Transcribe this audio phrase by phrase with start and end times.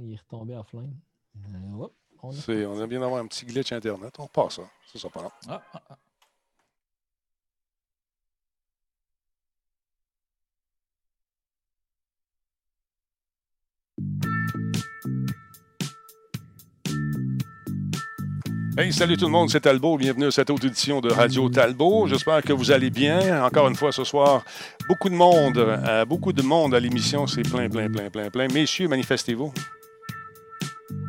[0.00, 0.94] il est retombé offline.
[1.36, 2.32] Euh, hop, on, a...
[2.34, 4.14] C'est- on a bien d'avoir un petit glitch Internet.
[4.18, 4.62] On repart ça.
[4.92, 5.32] Ça sera pas.
[5.48, 5.98] Ah, ah, ah.
[18.76, 19.96] Hey, salut tout le monde, c'est Talbot.
[19.98, 22.06] Bienvenue à cette autre édition de Radio Talbot.
[22.06, 23.44] J'espère que vous allez bien.
[23.44, 24.44] Encore une fois, ce soir,
[24.88, 27.26] beaucoup de monde, euh, beaucoup de monde à l'émission.
[27.26, 28.46] C'est plein, plein, plein, plein, plein.
[28.48, 29.52] Messieurs, manifestez-vous.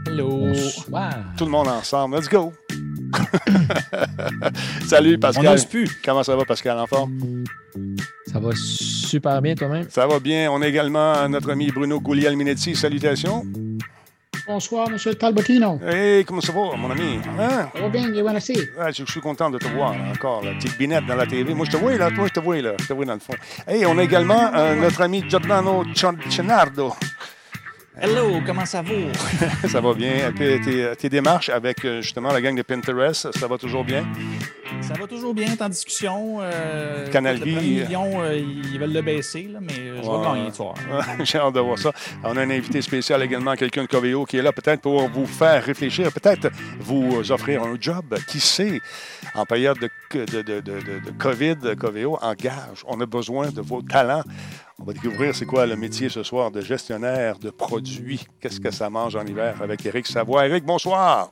[0.07, 0.47] Hello!
[0.89, 0.99] Wow.
[1.37, 2.15] Tout le monde ensemble.
[2.15, 2.53] Let's go!
[4.85, 5.45] salut On Pascal.
[5.45, 5.89] n'ose plus.
[6.03, 7.43] Comment ça va, Pascal, en forme?
[8.31, 9.87] Ça va super bien toi-même?
[9.89, 10.51] Ça va bien.
[10.51, 12.75] On a également notre ami Bruno Gouliel-Minetti.
[12.75, 13.45] Salutations.
[14.47, 14.97] Bonsoir, M.
[15.15, 15.79] Talbotino.
[15.85, 17.19] Hey, comment ça va, mon ami?
[17.39, 17.69] Hein?
[17.71, 18.57] Ça va bien, you wanna see?
[18.79, 21.27] Ouais, je je suis content de te voir là, encore, la petite binette dans la
[21.27, 21.53] TV.
[21.53, 23.19] Moi, je te vois là, toi, je te vois là, je te vois dans le
[23.19, 23.35] fond.
[23.67, 25.83] Hey, on a également euh, notre ami Giordano
[26.31, 26.93] Cenardo.
[28.01, 28.93] Hello, comment ça va?
[29.67, 30.31] ça va bien.
[30.35, 34.05] Tes, tes- tes démarches avec euh, justement la gang de Pinterest, ça va toujours bien?
[34.81, 36.37] Ça va toujours bien, t'es en discussion.
[36.41, 40.23] Euh, Canal le premier euh, million, euh, ils veulent le baisser, là, mais je vais
[40.23, 40.73] gagner, vois.
[41.23, 41.91] J'ai hâte de voir ça.
[42.23, 45.25] On a un invité spécial également, quelqu'un de Coveo qui est là peut-être pour vous
[45.25, 48.15] faire réfléchir, peut-être vous offrir un job.
[48.27, 48.79] Qui sait,
[49.35, 52.83] en période de, de, de, de, de- de COVID, Coveo engage.
[52.87, 54.23] On a besoin de vos talents.
[54.79, 58.25] On va découvrir c'est quoi le métier ce soir de gestionnaire de produits.
[58.39, 60.47] Qu'est-ce que ça mange en hiver avec Eric Savoie?
[60.47, 61.31] Eric, bonsoir.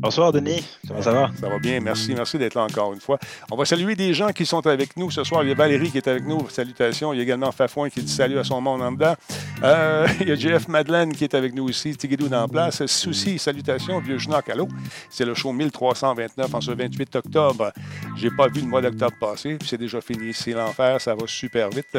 [0.00, 1.30] Bonsoir Denis, comment ça va?
[1.38, 2.14] Ça va bien, merci.
[2.14, 3.18] Merci d'être là encore une fois.
[3.50, 5.42] On va saluer des gens qui sont avec nous ce soir.
[5.42, 6.48] Il y a Valérie qui est avec nous.
[6.48, 7.12] Salutations.
[7.12, 9.14] Il y a également Fafouin qui dit salut à son monde en dedans.
[9.62, 11.94] Euh, il y a Jeff Madeleine qui est avec nous aussi.
[11.94, 12.86] Tigidou dans la place.
[12.86, 14.00] Souci, salutations.
[14.00, 14.68] Vieux Schnock, allô.
[15.10, 17.70] C'est le show 1329 en ce 28 octobre.
[18.16, 20.32] J'ai pas vu le mois d'octobre passer, puis c'est déjà fini.
[20.32, 21.94] C'est l'enfer, ça va super vite.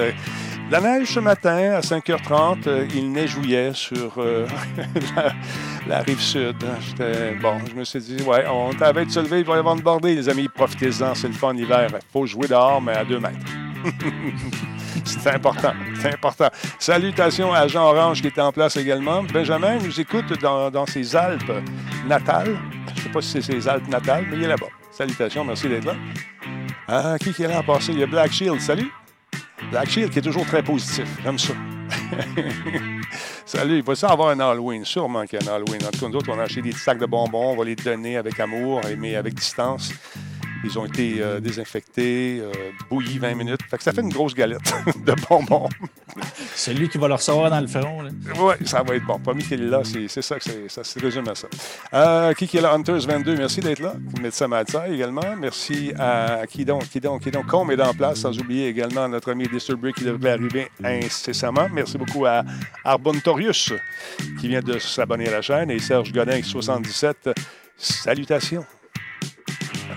[0.71, 4.47] La neige ce matin à 5h30, euh, il neigeouillait sur euh,
[5.85, 6.55] la, rive sud.
[7.41, 9.75] Bon, je me suis dit, ouais, on t'avait de se lever, il va y avoir
[9.75, 11.53] une bordée, les amis, profitez-en, c'est le fun.
[11.57, 11.67] Il
[12.13, 13.35] faut jouer dehors, mais à deux mètres.
[15.03, 16.47] c'est important, c'est important.
[16.79, 19.23] Salutations à Jean Orange qui était en place également.
[19.23, 21.51] Benjamin nous écoute dans, ses Alpes
[22.07, 22.57] natales.
[22.87, 24.69] Je ne sais pas si c'est ses Alpes natales, mais il est là-bas.
[24.89, 25.95] Salutations, merci d'être là.
[26.87, 27.91] Ah, qui est là à passer?
[27.91, 28.89] Il y a Black Shield, salut.
[29.69, 31.53] Black Shield qui est toujours très positif, j'aime ça.
[33.45, 34.85] Salut, il va ça avoir un Halloween?
[34.85, 35.81] Sûrement qu'il y a un Halloween.
[35.85, 37.75] En tout cas, nous autres, on a acheté des sacs de bonbons, on va les
[37.75, 39.91] donner avec amour, mais avec distance.
[40.63, 42.51] Ils ont été euh, désinfectés, euh,
[42.89, 43.61] bouillis 20 minutes.
[43.69, 44.73] Fait que ça fait une grosse galette
[45.05, 45.67] de bonbons.
[46.55, 48.03] Celui qui va le recevoir dans le front.
[48.37, 49.17] Oui, ça va être bon.
[49.19, 51.47] Promis qu'il est là, c'est c'est ça que c'est- ça se résume à ça.
[51.93, 52.77] Euh, qui qui est là?
[52.77, 53.93] Hunters22, merci d'être là.
[54.21, 55.35] Médecin Matza également.
[55.39, 57.45] Merci à qui donc, qui donc, qui donc?
[57.71, 61.67] Est en place, sans oublier également notre ami Disturbic qui devrait arriver incessamment.
[61.71, 62.43] Merci beaucoup à
[62.83, 63.73] Arbontorius
[64.39, 67.29] qui vient de s'abonner à la chaîne et Serge Godin 77.
[67.77, 68.65] Salutations.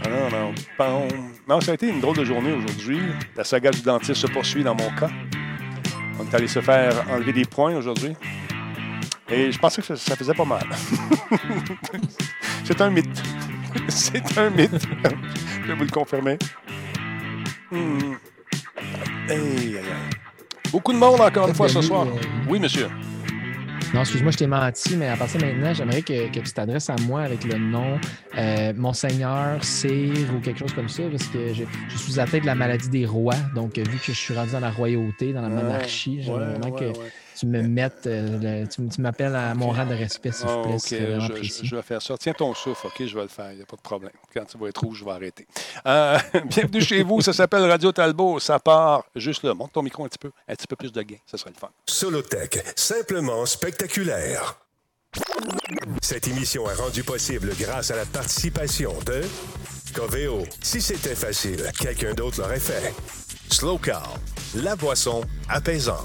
[0.09, 1.09] Non, non, pam.
[1.49, 3.01] non, ça a été une drôle de journée aujourd'hui.
[3.37, 5.11] La saga du dentiste se poursuit dans mon cas.
[6.21, 8.15] On est allé se faire enlever des points aujourd'hui.
[9.31, 10.67] Et je pensais que ça faisait pas mal.
[12.65, 13.23] C'est un mythe.
[13.89, 14.87] C'est un mythe.
[15.63, 16.39] je vais vous le confirmer.
[17.71, 18.15] Hmm.
[20.71, 22.07] Beaucoup de monde encore une fois ce soir.
[22.07, 22.89] euh, Oui, monsieur.
[23.93, 26.91] Non, excuse-moi, je t'ai menti, mais à partir de maintenant, j'aimerais que, que tu t'adresses
[26.91, 27.99] à moi avec le nom
[28.37, 32.47] euh, Monseigneur, Sire ou quelque chose comme ça, parce que je, je suis atteint de
[32.47, 33.37] la maladie des rois.
[33.55, 36.75] Donc, vu que je suis rendu dans la royauté, dans la monarchie, j'aimerais Ouais, vraiment
[36.75, 37.13] ouais, que ouais.
[37.45, 40.63] Tu me mettes, euh, le- tu, m'appelles à mon rang de respect, s'il vous Ah,
[40.63, 40.75] plaît.
[40.75, 41.67] OK, c'est vraiment je, je- précis.
[41.67, 42.17] je vais faire ça.
[42.19, 44.13] Tiens ton souffle, OK, je vais le faire, il n'y a pas de problème.
[44.33, 45.47] Quand tu vas être rouge, je vais arrêter.
[45.87, 49.53] Euh, bienvenue chez vous, ça s'appelle Radio Talbot, ça part juste là.
[49.55, 51.59] Monte ton micro un petit peu, un petit peu plus de gain, ça serait le
[51.61, 51.69] fun.
[51.87, 54.57] Solotech, simplement spectaculaire.
[56.03, 59.21] Cette émission est rendue possible grâce à la participation de
[59.95, 60.43] Coveo.
[60.63, 62.93] Si c'était facile, quelqu'un d'autre l'aurait fait.
[63.51, 64.15] Slow Car,
[64.57, 66.05] la boisson apaisante.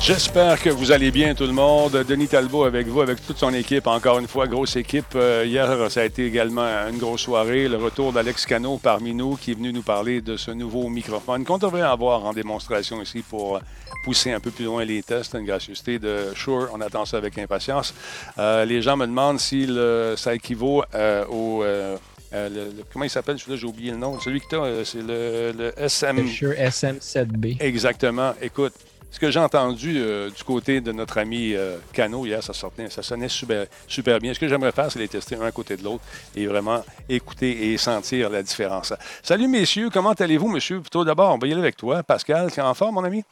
[0.00, 1.92] J'espère que vous allez bien, tout le monde.
[2.06, 3.86] Denis Talbot avec vous, avec toute son équipe.
[3.86, 5.14] Encore une fois, grosse équipe.
[5.14, 7.68] Euh, hier, ça a été également une grosse soirée.
[7.68, 11.44] Le retour d'Alex Cano parmi nous, qui est venu nous parler de ce nouveau microphone
[11.44, 13.60] qu'on devrait avoir en démonstration ici pour
[14.04, 15.34] pousser un peu plus loin les tests.
[15.34, 16.68] Une gracieuseté de Shure.
[16.74, 17.94] On attend ça avec impatience.
[18.38, 21.62] Euh, les gens me demandent si le- ça équivaut euh, au.
[21.62, 21.96] euh, euh,
[22.34, 24.18] euh, le- le- comment il s'appelle celui-là, j'ai oublié le nom.
[24.20, 26.28] Celui que tu as, c'est le, le SM.
[26.28, 27.56] Sure SM7B.
[27.60, 28.34] Exactement.
[28.42, 28.72] Écoute,
[29.14, 33.02] ce que j'ai entendu euh, du côté de notre ami euh, Cano hier, ça, ça
[33.04, 34.34] sonnait super, bien.
[34.34, 36.02] Ce que j'aimerais faire, c'est les tester un côté de l'autre
[36.34, 38.92] et vraiment écouter et sentir la différence.
[39.22, 40.80] Salut messieurs, comment allez-vous, monsieur?
[40.80, 42.02] Plutôt d'abord, on va y aller avec toi.
[42.02, 43.22] Pascal, tu es en forme, mon ami?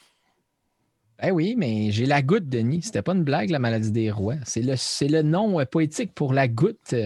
[1.23, 2.83] Ben oui, mais j'ai la goutte, Denis.
[2.83, 4.35] C'était pas une blague, la maladie des rois.
[4.45, 4.75] C'est le,
[5.09, 6.97] le nom euh, poétique pour la goutte.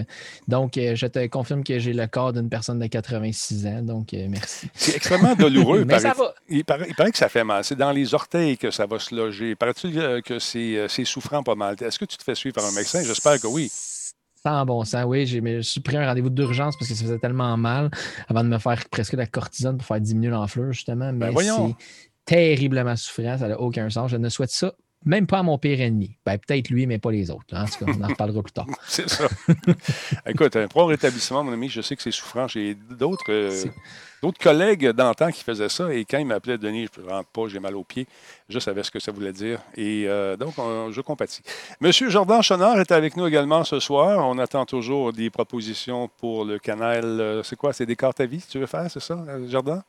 [0.49, 3.83] Donc, euh, je te confirme que j'ai le corps d'une personne de 86 ans.
[3.83, 4.71] Donc, euh, merci.
[4.73, 5.85] C'est extrêmement douloureux.
[5.87, 6.35] mais ça va.
[6.49, 7.63] Il paraît, il paraît que ça fait mal.
[7.63, 9.55] C'est dans les orteils que ça va se loger.
[9.55, 11.77] Paraît-il que c'est souffrant pas mal?
[11.79, 13.03] Est-ce que tu te fais suivre par un médecin?
[13.05, 13.71] J'espère que oui.
[14.47, 15.27] Sans bon sens, oui.
[15.27, 17.91] J'ai, mais je suis pris un rendez-vous d'urgence parce que ça faisait tellement mal
[18.29, 21.13] avant de me faire presque de la cortisone pour faire diminuer l'enflure, justement.
[21.13, 21.75] Mais Ben voyons.
[22.27, 23.39] Terriblement souffrant.
[23.39, 24.11] Ça n'a aucun sens.
[24.11, 24.73] Je ne souhaite ça
[25.05, 26.17] même pas à mon pire ennemi.
[26.27, 27.45] Ben, peut-être lui, mais pas les autres.
[27.55, 28.67] En tout cas, on en reparlera plus tard.
[28.89, 29.29] C'est ça.
[30.27, 31.69] Écoute, un prompt rétablissement, mon ami.
[31.69, 32.49] Je sais que c'est souffrant.
[32.49, 33.65] J'ai d'autres euh,
[34.21, 35.95] d'autres collègues d'antan qui faisaient ça.
[35.95, 38.09] Et quand ils m'appelaient Denis, je ne rentre pas, j'ai mal aux pieds.
[38.49, 39.61] Je savais ce que ça voulait dire.
[39.77, 41.43] Et euh, donc, on- je compatis.
[41.81, 44.27] Monsieur Jordan Chonard est avec nous également ce soir.
[44.29, 47.05] On attend toujours des propositions pour le canal.
[47.05, 47.73] euh, c'est quoi?
[47.73, 49.83] C'est des cartes à vie que tu veux faire, c'est ça, Jordan?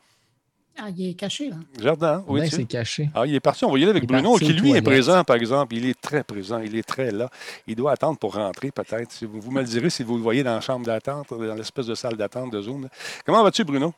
[0.80, 1.56] Ah, il est caché, là.
[1.82, 2.42] Jordan, oui.
[2.42, 3.10] Ben, c'est caché.
[3.16, 3.66] Ah, il est parti.
[3.66, 5.74] On va y aller avec Bruno, parti qui lui est présent, par exemple.
[5.76, 6.60] Il est très présent.
[6.60, 7.30] Il est très là.
[7.66, 9.12] Il doit attendre pour rentrer, peut-être.
[9.12, 11.56] Si Vous, vous me le direz si vous le voyez dans la chambre d'attente, dans
[11.56, 12.88] l'espèce de salle d'attente de Zoom.
[13.26, 13.94] Comment vas-tu, Bruno?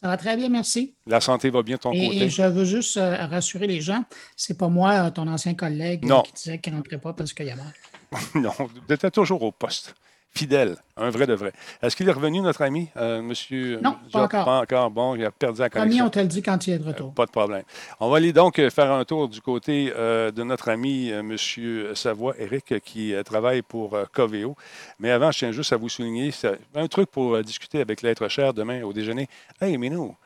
[0.00, 0.94] Ça va très bien, merci.
[1.06, 2.22] La santé va bien de ton Et, côté?
[2.24, 4.04] et je veux juste euh, rassurer les gens,
[4.36, 6.22] c'est pas moi, euh, ton ancien collègue, Non.
[6.22, 7.64] qui disait qu'il ne rentrait pas parce qu'il y a mort.
[8.34, 8.52] Non,
[8.86, 9.94] tu étais toujours au poste.
[10.36, 11.52] Fidèle, un vrai de vrai.
[11.80, 13.78] Est-ce qu'il est revenu, notre ami, euh, monsieur?
[13.80, 14.44] Non, pas encore.
[14.44, 14.90] Pas encore.
[14.90, 16.06] Bon, il a perdu la connexion.
[16.06, 17.14] on te le dit quand il est de Euh, retour.
[17.14, 17.62] Pas de problème.
[18.00, 21.20] On va aller donc euh, faire un tour du côté euh, de notre ami euh,
[21.20, 21.94] M.
[21.94, 24.56] Savoie, Eric, qui euh, travaille pour euh, Coveo.
[24.98, 28.02] Mais avant, je tiens juste à vous souligner ça- un truc pour euh, discuter avec
[28.02, 29.28] l'être cher demain au déjeuner.
[29.60, 30.16] Hey, Minou,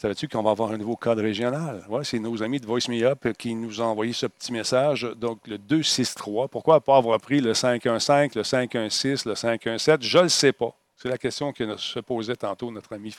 [0.00, 1.84] savais-tu qu'on va avoir un nouveau cadre régional?
[1.88, 5.02] Ouais, c'est nos amis de Voice Me Up qui nous ont envoyé ce petit message.
[5.16, 6.48] Donc, le 263.
[6.48, 10.02] Pourquoi pas avoir pris le 515, le 516, le 517?
[10.02, 10.74] Je ne le sais pas.
[10.96, 13.14] C'est la question que se posait tantôt notre ami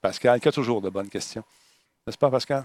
[0.00, 1.44] Pascal, qui a toujours de bonnes questions.
[2.06, 2.64] N'est-ce pas, Pascal?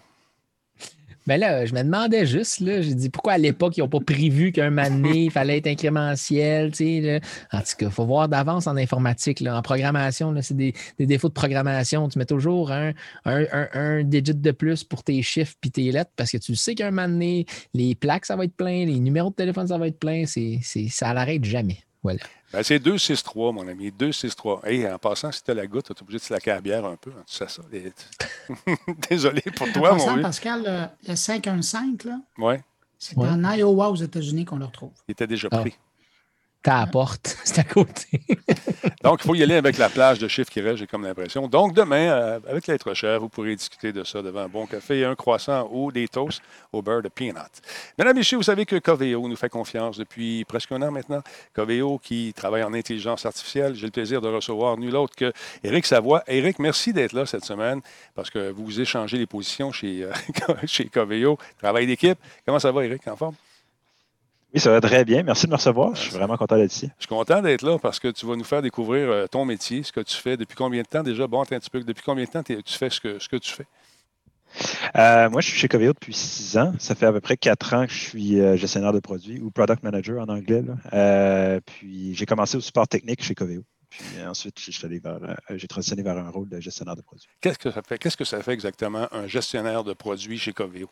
[1.27, 4.00] Mais là, je me demandais juste, là, j'ai dit pourquoi à l'époque, ils n'ont pas
[4.00, 7.19] prévu qu'un donné, il fallait être incrémentiel, là?
[7.51, 11.06] En tout cas, il faut voir d'avance en informatique, là, en programmation, c'est des, des
[11.06, 12.07] défauts de programmation.
[12.07, 12.94] Tu mets toujours un,
[13.25, 16.56] un, un, un digit de plus pour tes chiffres puis tes lettres parce que tu
[16.56, 19.88] sais qu'un donné, les plaques, ça va être plein, les numéros de téléphone, ça va
[19.88, 20.25] être plein.
[20.25, 20.59] C'est,
[20.89, 21.80] ça n'arrête jamais.
[22.03, 22.21] Voilà.
[22.53, 23.91] Ben, c'est 2-6-3, mon ami.
[23.91, 24.65] 2-6-3.
[24.65, 26.61] Hey, en passant, si tu as la goutte, tu es obligé de se laquer la
[26.61, 27.11] bière un peu.
[27.11, 27.61] hein, Tu sais ça.
[27.71, 27.91] Les-
[29.09, 30.21] Désolé pour toi, en mon passant.
[30.21, 30.63] Pascal,
[31.05, 32.55] le, le 515, là, Oui,
[32.97, 33.27] c'est Ouais.
[33.27, 34.91] en Iowa aux États-Unis qu'on le retrouve.
[35.07, 35.63] il était déjà Ah.
[36.68, 38.19] T'as la porte, c'est à côté.
[39.02, 41.48] Donc, il faut y aller avec la plage de chiffres qui reste, j'ai comme l'impression.
[41.48, 45.06] Donc, demain, euh, avec l'être cher, vous pourrez discuter de ça devant un bon café,
[45.06, 46.42] un croissant ou des toasts
[46.74, 47.62] au beurre de peanut.
[47.98, 51.22] Mesdames messieurs, vous savez que Coveo nous fait confiance depuis presque un an maintenant.
[51.54, 53.74] Coveo qui travaille en intelligence artificielle.
[53.74, 55.31] J'ai le plaisir de recevoir nul autre que
[55.64, 56.22] Éric Savoie.
[56.28, 57.80] Éric, merci d'être là cette semaine
[58.14, 60.12] parce que vous échangez les positions chez, euh,
[60.66, 61.38] chez Coveo.
[61.60, 62.19] Travail d'équipe.
[62.46, 63.36] Comment ça va, Éric, en forme?
[64.53, 65.23] Oui, ça va très bien.
[65.23, 65.94] Merci de me recevoir.
[65.95, 66.89] Je suis vraiment content d'être ici.
[66.97, 69.83] Je suis content d'être là parce que tu vas nous faire découvrir euh, ton métier,
[69.83, 71.27] ce que tu fais, depuis combien de temps déjà?
[71.27, 71.83] Bon, un petit peu.
[71.83, 73.66] Depuis combien de temps tu fais ce que, ce que tu fais?
[74.95, 76.73] Euh, moi, je suis chez Coveo depuis six ans.
[76.80, 79.51] Ça fait à peu près quatre ans que je suis euh, gestionnaire de produits ou
[79.51, 80.63] product manager en anglais.
[80.94, 83.63] Euh, puis j'ai commencé au support technique chez Coveo.
[83.89, 85.19] Puis ensuite, je suis allé vers,
[85.51, 87.30] j'ai transitionné vers un rôle de gestionnaire de produits.
[87.39, 87.97] Qu'est-ce que ça fait?
[87.97, 90.89] Qu'est-ce que ça fait exactement un gestionnaire de produits chez Coveo?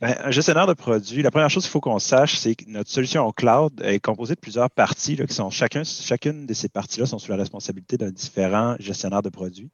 [0.00, 2.90] Ben, un gestionnaire de produits, la première chose qu'il faut qu'on sache, c'est que notre
[2.90, 7.06] solution au cloud est composée de plusieurs parties qui sont chacun, chacune de ces parties-là
[7.06, 9.70] sont sous la responsabilité d'un différent gestionnaire de produits.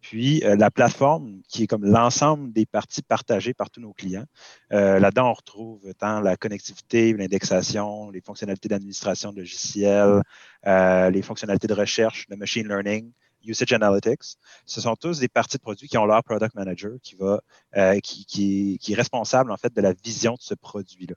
[0.00, 4.24] Puis euh, la plateforme, qui est comme l'ensemble des parties partagées par tous nos clients.
[4.72, 10.22] Euh, Là-dedans, on retrouve tant la connectivité, l'indexation, les fonctionnalités d'administration de logiciels,
[10.66, 13.12] euh, les fonctionnalités de recherche, le machine learning,
[13.48, 14.36] usage analytics.
[14.66, 17.40] Ce sont tous des parties de produits qui ont leur product manager qui va
[17.76, 21.14] euh, est responsable en fait de la vision de ce produit-là.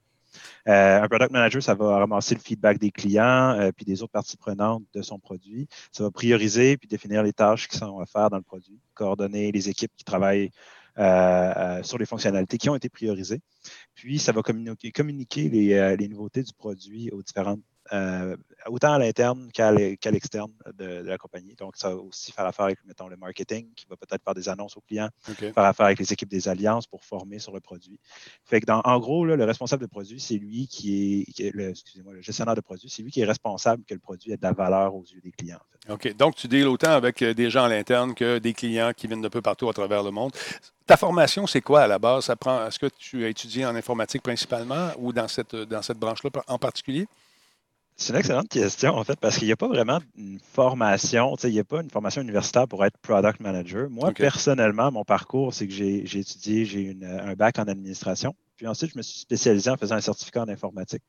[0.68, 4.12] Euh, un product manager, ça va ramasser le feedback des clients euh, puis des autres
[4.12, 5.68] parties prenantes de son produit.
[5.92, 9.52] Ça va prioriser puis définir les tâches qui sont à faire dans le produit, coordonner
[9.52, 10.50] les équipes qui travaillent
[11.82, 13.40] sur les fonctionnalités qui ont été priorisées.
[13.94, 17.62] Puis, ça va communiquer, les, les nouveautés du produit aux différentes
[17.92, 18.36] euh,
[18.66, 21.54] autant à l'interne qu'à l'externe de, la compagnie.
[21.56, 24.48] Donc, ça va aussi faire affaire avec, mettons, le marketing qui va peut-être faire des
[24.48, 27.98] annonces aux clients, faire affaire avec les équipes des alliances pour former sur le produit.
[28.44, 32.22] Fait que, en gros, le responsable de produit, c'est lui qui est, le, excusez-moi, le
[32.22, 34.94] gestionnaire de produit, c'est lui qui est responsable que le produit ait de la valeur
[34.94, 35.60] aux yeux des clients.
[35.88, 36.14] OK.
[36.16, 39.22] Donc, tu deals autant avec euh, des gens à l'interne que des clients qui viennent
[39.22, 40.32] de peu partout à travers le monde.
[40.86, 42.30] Ta formation, c'est quoi à la base?
[42.30, 46.58] Est-ce que tu as étudié en informatique principalement ou dans cette, dans cette branche-là en
[46.58, 47.06] particulier?
[47.96, 51.50] C'est une excellente question, en fait, parce qu'il n'y a pas vraiment une formation, il
[51.50, 53.88] n'y a pas une formation universitaire pour être product manager.
[53.90, 58.34] Moi, personnellement, mon parcours, c'est que j'ai étudié, j'ai un bac en administration.
[58.56, 61.02] Puis ensuite, je me suis spécialisé en faisant un certificat en informatique.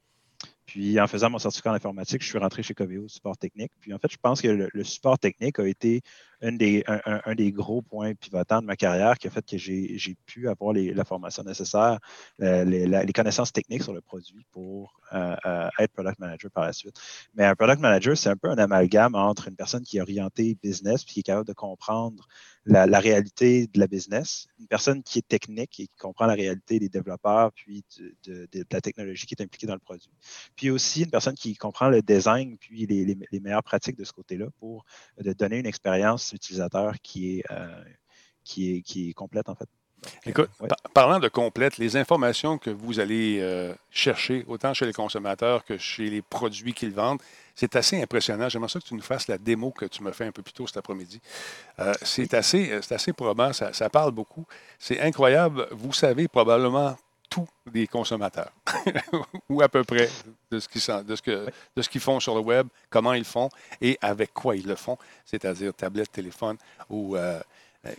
[0.65, 3.71] Puis en faisant mon certificat en informatique, je suis rentré chez Coveo, support technique.
[3.79, 6.01] Puis en fait, je pense que le, support technique a été
[6.43, 10.73] un des, gros points pivotants de ma carrière qui a fait que j'ai pu avoir
[10.73, 11.99] la formation nécessaire,
[12.41, 16.73] euh, les, connaissances techniques sur le produit pour euh, euh, être product manager par la
[16.73, 16.99] suite.
[17.35, 20.57] Mais un product manager, c'est un peu un amalgame entre une personne qui est orientée
[20.61, 22.27] business puis qui est capable de comprendre
[22.65, 26.79] la, réalité de la business, une personne qui est technique et qui comprend la réalité
[26.79, 27.83] des développeurs puis
[28.25, 30.11] de, la technologie qui est impliquée dans le produit.
[30.55, 34.47] Puis aussi une personne qui comprend le design puis les, meilleures pratiques de ce côté-là
[34.59, 34.85] pour
[35.37, 37.83] donner une expérience utilisateur qui est, euh,
[38.43, 39.69] qui est, qui est complète en fait.
[40.25, 40.49] Écoute,
[40.93, 45.77] parlant de complète, les informations que vous allez euh, chercher, autant chez les consommateurs que
[45.77, 47.21] chez les produits qu'ils vendent,
[47.55, 48.49] c'est assez impressionnant.
[48.49, 50.53] J'aimerais ça que tu nous fasses la démo que tu me fais un peu plus
[50.53, 51.21] tôt cet après-midi.
[51.79, 54.45] Euh, c'est assez, assez probant, ça, ça parle beaucoup.
[54.79, 55.67] C'est incroyable.
[55.71, 56.97] Vous savez probablement
[57.33, 58.51] tout des consommateurs,
[59.49, 60.07] ou à peu près
[60.51, 63.49] de ce qu'ils font sur le web, comment ils font
[63.81, 66.57] et avec quoi ils le font, c'est-à-dire tablette, téléphone
[66.91, 67.41] ou euh,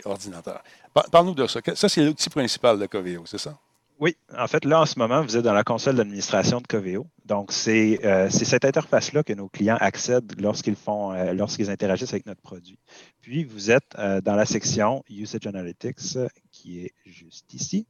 [0.05, 0.63] ordinateur.
[1.11, 1.59] Parle-nous de ça.
[1.75, 3.57] Ça, c'est l'outil principal de Coveo, c'est ça?
[3.97, 7.07] Oui, en fait, là, en ce moment, vous êtes dans la console d'administration de Coveo.
[7.25, 12.25] Donc, c'est euh, cette interface-là que nos clients accèdent lorsqu'ils font, euh, lorsqu'ils interagissent avec
[12.25, 12.77] notre produit.
[13.21, 16.17] Puis, vous êtes euh, dans la section Usage Analytics,
[16.65, 17.85] qui est juste ici.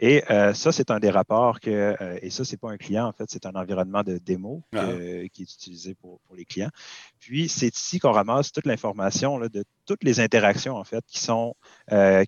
[0.00, 3.26] Et ça, c'est un des rapports que, et ça, c'est pas un client, en fait,
[3.28, 4.86] c'est un environnement de démo ah.
[5.32, 6.70] qui est utilisé pour, pour, les clients.
[7.20, 11.54] Puis, c'est ici qu'on ramasse toute l'information de toutes les interactions, en fait, qui sont,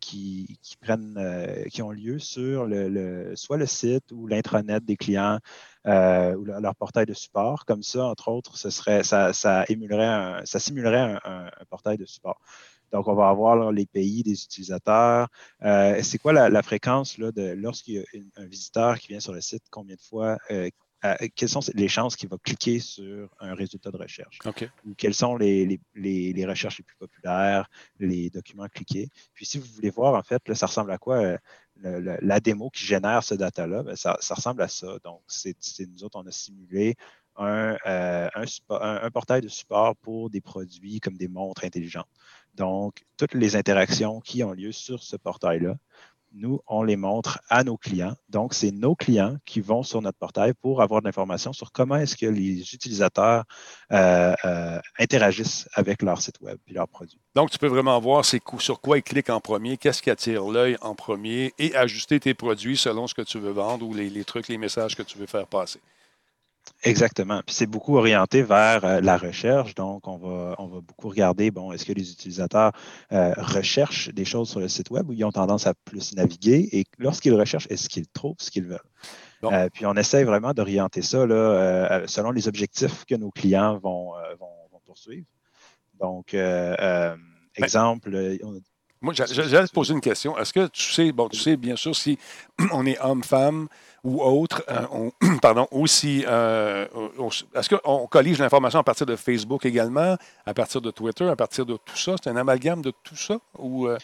[0.01, 1.19] qui, qui, prennent,
[1.71, 5.39] qui ont lieu sur le, soit le site ou l'intranet des clients,
[5.89, 7.65] euh, ou leur, portail de support.
[7.65, 12.41] Comme ça, entre autres, ce serait, ça, ça, émulerait ça simulerait un, portail de support.
[12.93, 15.29] Donc, on va avoir les pays des utilisateurs.
[15.63, 18.03] Euh, c'est quoi la, fréquence là, de lorsqu'il y a
[18.37, 20.69] un visiteur qui vient sur le site, combien de fois, euh,
[21.35, 24.39] quelles sont les chances qu'il va cliquer sur un résultat de recherche?
[24.87, 27.69] Ou quelles sont les, les, recherches les plus populaires,
[27.99, 29.09] les documents cliqués?
[29.35, 31.39] Puis si vous voulez voir, en fait, là, ça ressemble à quoi?
[31.83, 34.99] la démo qui génère ce data-là, ben, ça, ressemble à ça.
[35.03, 35.57] Donc, c'est
[35.89, 36.95] nous autres, on a simulé
[37.37, 38.29] un, euh,
[38.69, 42.09] un, portail de support pour des produits comme des montres intelligentes.
[42.55, 45.77] Donc, toutes les interactions qui ont lieu sur ce portail-là,
[46.35, 48.15] nous, on les montre à nos clients.
[48.29, 51.97] Donc, c'est nos clients qui vont sur notre portail pour avoir de l'information sur comment
[51.97, 53.45] est-ce que les utilisateurs
[53.93, 57.21] euh, euh, interagissent avec leur site web et leurs produits.
[57.35, 60.77] Donc, tu peux vraiment voir sur quoi ils cliquent en premier, qu'est-ce qui attire l'œil
[60.81, 64.49] en premier et ajuster tes produits selon ce que tu veux vendre ou les trucs,
[64.49, 65.81] les messages que tu veux faire passer.
[66.85, 67.41] Exactement.
[67.47, 69.75] Puis c'est beaucoup orienté vers euh, la recherche.
[69.75, 72.73] Donc, on va, on va beaucoup regarder, bon, est-ce que les utilisateurs
[73.13, 76.69] euh, recherchent des choses sur le site web ou ils ont tendance à plus naviguer?
[76.73, 78.81] Et lorsqu'ils recherchent, est-ce qu'ils trouvent ce qu'ils veulent?
[79.45, 84.13] Euh, puis on essaie vraiment d'orienter ça là, selon les objectifs que nos clients vont,
[84.39, 85.27] vont, poursuivre.
[86.01, 87.17] Donc, ben,
[87.57, 88.11] exemple.
[89.01, 90.39] moi, j'allais te poser une question.
[90.39, 92.19] Est-ce que tu sais, bon, tu sais bien sûr si
[92.73, 93.69] on est homme-femme,
[94.05, 95.11] ou autre, euh,
[95.43, 96.87] pardon, aussi, euh,
[97.55, 100.17] est-ce qu'on collige l'information à partir de Facebook également,
[100.47, 102.17] à partir de Twitter, à partir de tout ça?
[102.23, 103.39] C'est un amalgame de tout ça?
[103.59, 103.99] Ou, euh?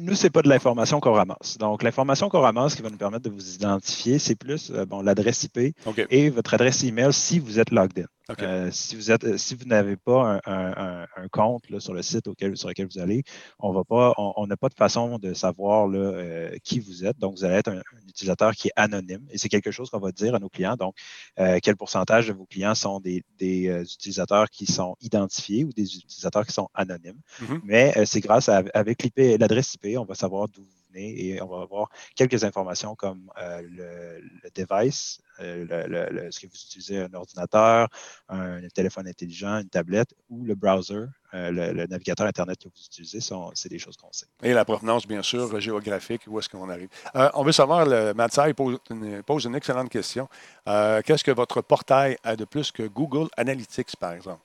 [0.00, 1.56] nous, ce n'est pas de l'information qu'on ramasse.
[1.58, 5.44] Donc, l'information qu'on ramasse qui va nous permettre de vous identifier, c'est plus bon, l'adresse
[5.44, 5.74] IP
[6.10, 8.17] et votre adresse email si vous êtes logged in.
[8.42, 12.68] Euh, si vous êtes, si vous n'avez pas un, compte sur le site auquel, sur
[12.68, 13.22] lequel vous allez,
[13.58, 17.18] on va pas, on n'a pas de façon de savoir là, euh, qui vous êtes.
[17.18, 20.12] Donc, vous allez être un, utilisateur qui est anonyme et c'est quelque chose qu'on va
[20.12, 20.76] dire à nos clients.
[20.76, 20.94] Donc,
[21.38, 26.46] euh, quel pourcentage de vos clients sont des, utilisateurs qui sont identifiés ou des utilisateurs
[26.46, 27.20] qui sont anonymes.
[27.40, 27.60] Mm-hmm.
[27.64, 31.62] Mais c'est grâce à avec l'IP, l'adresse IP, on va savoir d'où et on va
[31.62, 37.88] avoir quelques informations comme euh, le, device, euh, ce que vous utilisez, un ordinateur,
[38.28, 41.04] un téléphone intelligent, une tablette ou le browser
[41.34, 44.26] euh, le, navigateur Internet que vous utilisez, sont- c'est des choses qu'on sait.
[44.42, 46.88] Et la provenance, bien sûr, géographique, où est-ce qu'on arrive.
[47.34, 50.28] On veut savoir, le, Matsai pose une, pose une excellente question.
[50.66, 54.40] Qu'est-ce que votre portail a de plus que Google Analytics, par exemple?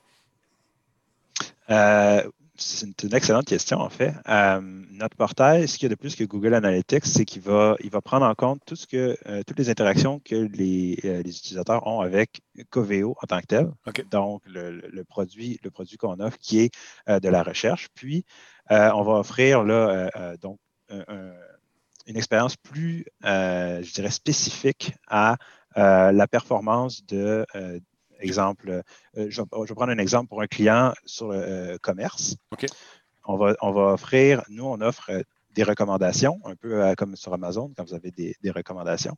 [1.70, 2.22] Euh,
[2.56, 4.14] c'est une, une excellente question, en fait.
[4.28, 7.76] Euh, notre portail, ce qu'il y a de plus que Google Analytics, c'est qu'il va,
[7.82, 11.22] il va prendre en compte tout ce que, euh, toutes les interactions que les, euh,
[11.22, 13.70] les utilisateurs ont avec Coveo en tant que tel.
[14.10, 16.74] Donc, le, le- produit, le produit qu'on offre qui est
[17.08, 17.88] de la recherche.
[17.94, 18.24] Puis,
[18.70, 20.58] on va offrir là, donc,
[20.90, 21.32] un- un-
[22.06, 25.36] une expérience plus, je dirais, spécifique à
[25.76, 27.44] la performance de,
[28.24, 28.82] exemple, euh,
[29.14, 32.36] je, vais, je vais prendre un exemple pour un client sur le euh, commerce.
[32.52, 32.66] OK.
[33.26, 35.22] On va, on va offrir, nous, on offre euh,
[35.54, 39.16] des recommandations, un peu comme sur Amazon, quand vous avez des, des recommandations.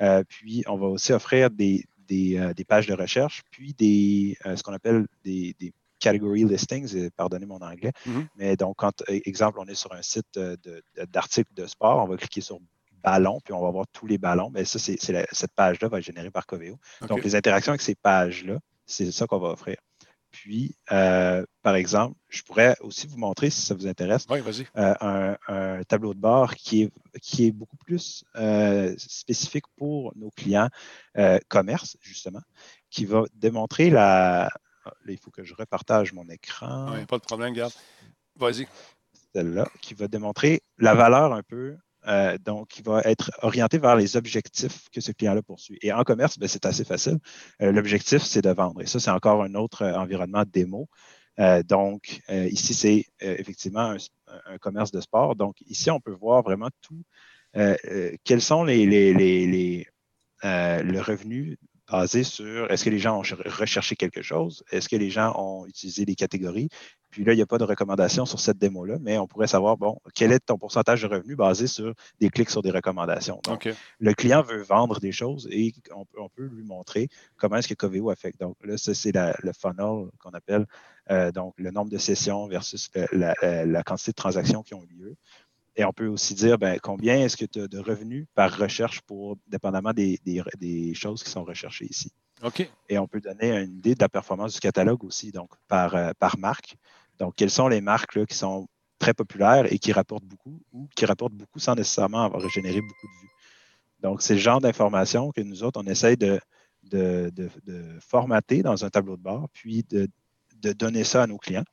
[0.00, 4.36] Euh, puis, on va aussi offrir des, des, euh, des pages de recherche, puis des,
[4.46, 7.92] euh, ce qu'on appelle des, des category listings, pardonnez mon anglais.
[8.04, 8.26] Mhm.
[8.36, 12.08] Mais donc, quand, euh, exemple, on est sur un site de- d'articles de, sport, on
[12.08, 12.58] va cliquer sur
[13.06, 14.50] ballon, puis on va voir tous les ballons.
[14.50, 16.76] Mais ça, c'est cette page-là va être générée par Coveo.
[17.08, 19.76] Donc, les interactions avec ces pages-là, c'est ça qu'on va offrir.
[20.32, 24.40] Puis, euh, par exemple, je pourrais aussi vous montrer, si ça vous intéresse, Oui,
[24.76, 26.90] euh, un, un tableau de bord qui est,
[27.22, 30.68] qui est beaucoup plus euh, spécifique pour nos clients
[31.48, 32.42] commerce, justement,
[32.90, 34.50] qui va démontrer la.
[34.84, 37.72] Là, il faut que je repartage mon écran Oui, pas de problème, garde.
[38.36, 38.68] Vas-y.
[39.34, 43.96] celle-là, qui va démontrer la valeur un peu, euh, donc qui va être orienté vers
[43.96, 45.78] les objectifs que ce client-là poursuit.
[45.82, 47.18] Et en commerce, ben, c'est assez facile.
[47.62, 48.80] Euh, L'objectif, c'est de vendre.
[48.82, 50.88] Et ça, c'est encore un autre euh, environnement démo.
[51.38, 53.94] Euh, donc, ici, c'est effectivement
[54.46, 55.36] un, commerce de sport.
[55.36, 57.02] Donc, ici, on peut voir vraiment tout.
[58.24, 59.86] quels sont les, les, les,
[60.42, 61.58] le revenu
[61.90, 65.34] basé sur est-ce que les gens ont cher- recherché quelque chose, est-ce que les gens
[65.36, 66.68] ont utilisé des catégories,
[67.10, 69.76] puis là, il n'y a pas de recommandation sur cette démo-là, mais on pourrait savoir,
[69.76, 73.40] bon, quel est ton pourcentage de revenu basé sur des clics sur des recommandations.
[73.44, 73.54] Donc,
[74.00, 77.68] le client veut vendre des choses et on, peut- on peut lui montrer comment est-ce
[77.68, 78.40] que Coveo affecte.
[78.40, 80.66] Donc là, ça, c'est le funnel qu'on appelle,
[81.10, 84.74] euh, donc le nombre de sessions versus le- la, la- la quantité de transactions qui
[84.74, 85.16] ont eu lieu.
[85.78, 89.00] Et on peut aussi dire ben, combien est-ce que tu as de revenus par recherche
[89.02, 92.10] pour, dépendamment des, des- des choses qui sont recherchées ici.
[92.88, 96.12] Et on peut donner une idée de la performance du catalogue aussi, donc par, euh,
[96.38, 96.76] marque.
[97.18, 101.06] Donc, quelles sont les marques qui sont très populaires et qui rapportent beaucoup ou qui
[101.06, 103.30] rapportent beaucoup sans nécessairement avoir généré beaucoup de vues?
[104.00, 106.38] Donc, c'est le genre d'information que nous autres, on essaye de,
[108.00, 110.08] formater dans un tableau de bord, puis de,
[110.72, 111.64] donner ça à nos clients.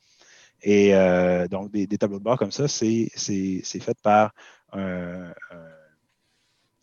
[0.62, 4.34] Et euh, donc, des, tableaux de bord comme ça, c'est fait par
[4.72, 5.34] un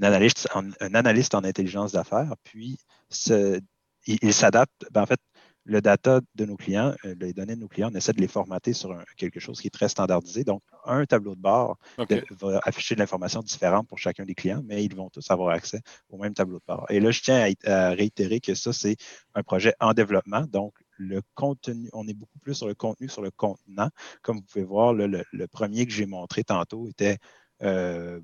[0.04, 3.60] analyste, en, un analyste en intelligence d'affaires, puis ce-
[4.06, 4.86] il, il s'adapte.
[4.92, 5.20] ben, en fait,
[5.66, 8.28] le data de nos clients, euh, les données de nos clients, on essaie de les
[8.28, 10.42] formater sur un- quelque chose qui est très standardisé.
[10.42, 11.76] Donc, un tableau de bord
[12.16, 15.50] de- va afficher de l'information différente pour chacun des clients, mais ils vont tous avoir
[15.50, 16.86] accès au même tableau de bord.
[16.88, 18.96] Et là, je tiens à, à réitérer que ça, c'est
[19.34, 20.42] un projet en développement.
[20.46, 23.90] Donc, le contenu, on est beaucoup plus sur le contenu, sur le contenant.
[24.22, 27.18] Comme vous pouvez voir, là, le, le premier que j'ai montré tantôt était
[27.62, 28.18] euh,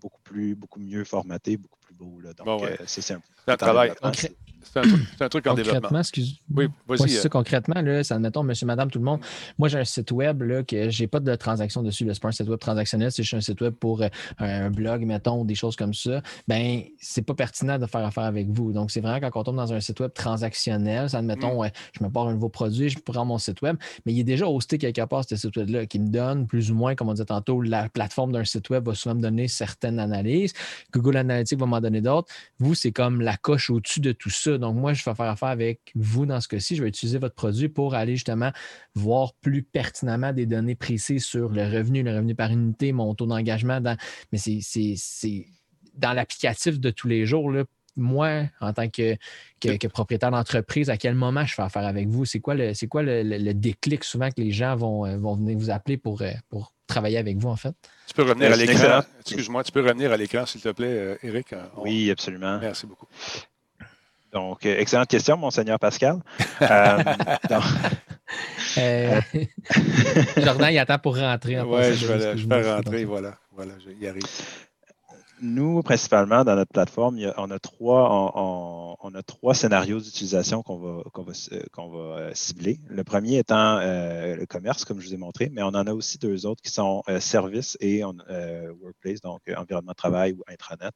[0.00, 2.20] beaucoup plus, beaucoup mieux formaté, beaucoup plus beau.
[2.20, 2.32] là.
[2.34, 2.72] Donc, Bon, ouais.
[2.80, 3.92] euh, c'est un, C'est un travail.
[4.70, 5.98] C'est un, truc- c'est un truc en développement.
[6.00, 6.36] Excuse.
[6.54, 7.08] Oui, vas-y.
[7.08, 9.20] c'est euh, ça, concrètement, là, ça, admettons, monsieur, madame, tout le monde.
[9.56, 12.04] Moi, j'ai un site web là, que j'ai pas de transaction dessus.
[12.04, 14.68] Ce n'est pas un site web transactionnel, c'est juste un site web pour euh, un
[14.70, 16.20] blog, mettons, ou des choses comme ça.
[16.48, 18.72] Ben, c'est pas pertinent de faire affaire avec vous.
[18.72, 22.04] Donc, c'est vraiment quand on tombe dans un site web transactionnel, ça, admettons, ouais, je
[22.04, 24.76] me pars un nouveau produit, je prends mon site web, mais il est déjà hosté
[24.76, 27.62] quelque part, ce site web-là, qui me donne plus ou moins, comme on disait tantôt,
[27.62, 30.52] la plateforme d'un site web va souvent me donner certaines analyses.
[30.92, 32.32] Google Analytics va m'en donner d'autres.
[32.58, 34.58] Vous, c'est comme la coche au-dessus de tout ça.
[34.58, 36.76] Donc, moi, je vais faire affaire avec vous dans ce cas-ci.
[36.76, 38.50] Je vais utiliser votre produit pour aller justement
[38.94, 43.26] voir plus pertinemment des données précises sur le revenu, le revenu par unité, mon taux
[43.26, 43.80] d'engagement.
[44.32, 45.46] Mais c'est-
[45.94, 47.50] dans l'applicatif de tous les jours.
[47.50, 47.64] Là,
[47.96, 49.16] moi, en tant que,
[49.60, 52.24] que, propriétaire d'entreprise, à quel moment je fais affaire avec vous?
[52.24, 55.70] C'est quoi le, quoi le déclic souvent que les gens vont, euh, vont venir vous
[55.70, 57.74] appeler pour, euh, pour travailler avec vous, en fait?
[58.08, 59.00] Tu peux revenir Euh, à l'écran.
[59.20, 61.52] Excuse-moi, tu peux revenir à l'écran, s'il te plaît, euh, Eric.
[61.52, 62.58] Euh, on- Oui, absolument.
[62.60, 63.06] Merci beaucoup.
[64.32, 66.18] Donc, excellente question, monseigneur Pascal.
[66.62, 67.02] Euh,
[67.48, 67.62] donc,
[68.76, 69.20] Euh,
[70.36, 71.58] Jordan, il attend pour rentrer.
[71.60, 73.04] en Oui, je vais, je vais rentrer.
[73.04, 74.22] Voilà, voilà, je- y arrive.
[75.40, 81.02] Nous, principalement, dans notre plateforme, on, a trois, scénarios d'utilisation qu'on va,
[81.52, 82.80] euh, euh, cibler.
[82.88, 85.92] Le premier étant euh, le commerce, comme je vous ai montré, mais on en a
[85.92, 90.92] aussi deux autres qui sont services et workplace, donc environnement de travail ou intranet.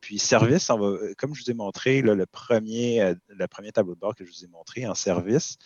[0.00, 4.00] Puis service, on va, comme je vous ai montré, le, premier, le premier tableau de
[4.00, 5.58] bord que je vous ai montré en service,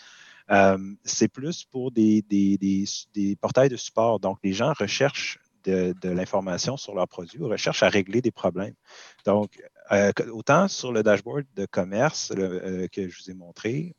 [1.04, 4.20] c'est plus pour des, des, portails de support.
[4.20, 8.74] Donc, les gens recherchent de, l'information sur leurs produits ou recherchent à régler des problèmes.
[9.24, 9.60] Donc,
[9.92, 13.94] euh, autant sur le dashboard de commerce euh, que je vous ai montré,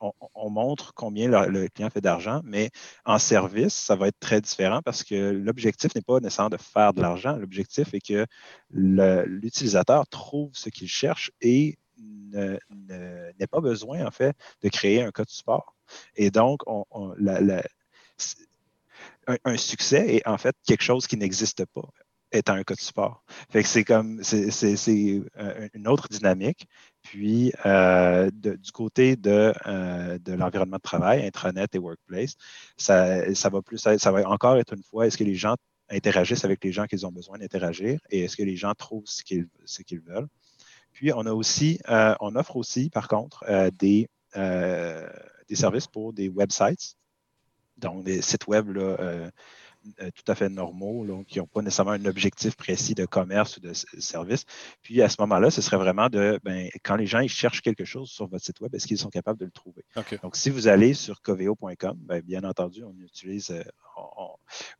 [0.00, 2.70] on, on, montre combien le, client fait d'argent, mais
[3.04, 6.92] en service, ça va être très différent parce que l'objectif n'est pas nécessairement de faire
[6.94, 7.36] de l'argent.
[7.36, 8.26] L'objectif est que
[8.70, 15.30] l'utilisateur trouve ce qu'il cherche et n'ait pas besoin, en fait, de créer un code
[15.30, 15.74] support.
[16.16, 17.14] Et donc, on,
[19.44, 21.88] un, succès est en fait quelque chose qui n'existe pas
[22.30, 23.24] étant un code support.
[23.50, 25.22] Fait que c'est comme, c'est
[25.74, 26.66] une autre dynamique.
[27.02, 32.34] Puis, euh, de, du côté de, euh, de l'environnement de travail, intranet et workplace,
[32.76, 35.54] ça, va plus, ça va encore être une fois, est-ce que les gens
[35.88, 39.22] interagissent avec les gens qu'ils ont besoin d'interagir et est-ce que les gens trouvent ce
[39.22, 40.28] qu'ils veulent?
[40.92, 45.08] Puis, on a aussi, euh, offre aussi, par contre, euh, des, euh,
[45.48, 46.96] des services pour des websites,
[47.78, 49.30] donc des sites web là,
[50.00, 53.56] euh, tout à fait normaux, là, qui n'ont pas nécessairement un objectif précis de commerce
[53.56, 54.44] ou de service.
[54.82, 57.84] Puis à ce moment-là, ce serait vraiment de, ben, quand les gens ils cherchent quelque
[57.84, 59.84] chose sur votre site web, est-ce qu'ils sont capables de le trouver?
[59.96, 60.18] Okay.
[60.22, 63.62] Donc, si vous allez sur coveo.com, ben, bien entendu, on utilise, euh,
[63.96, 64.30] on,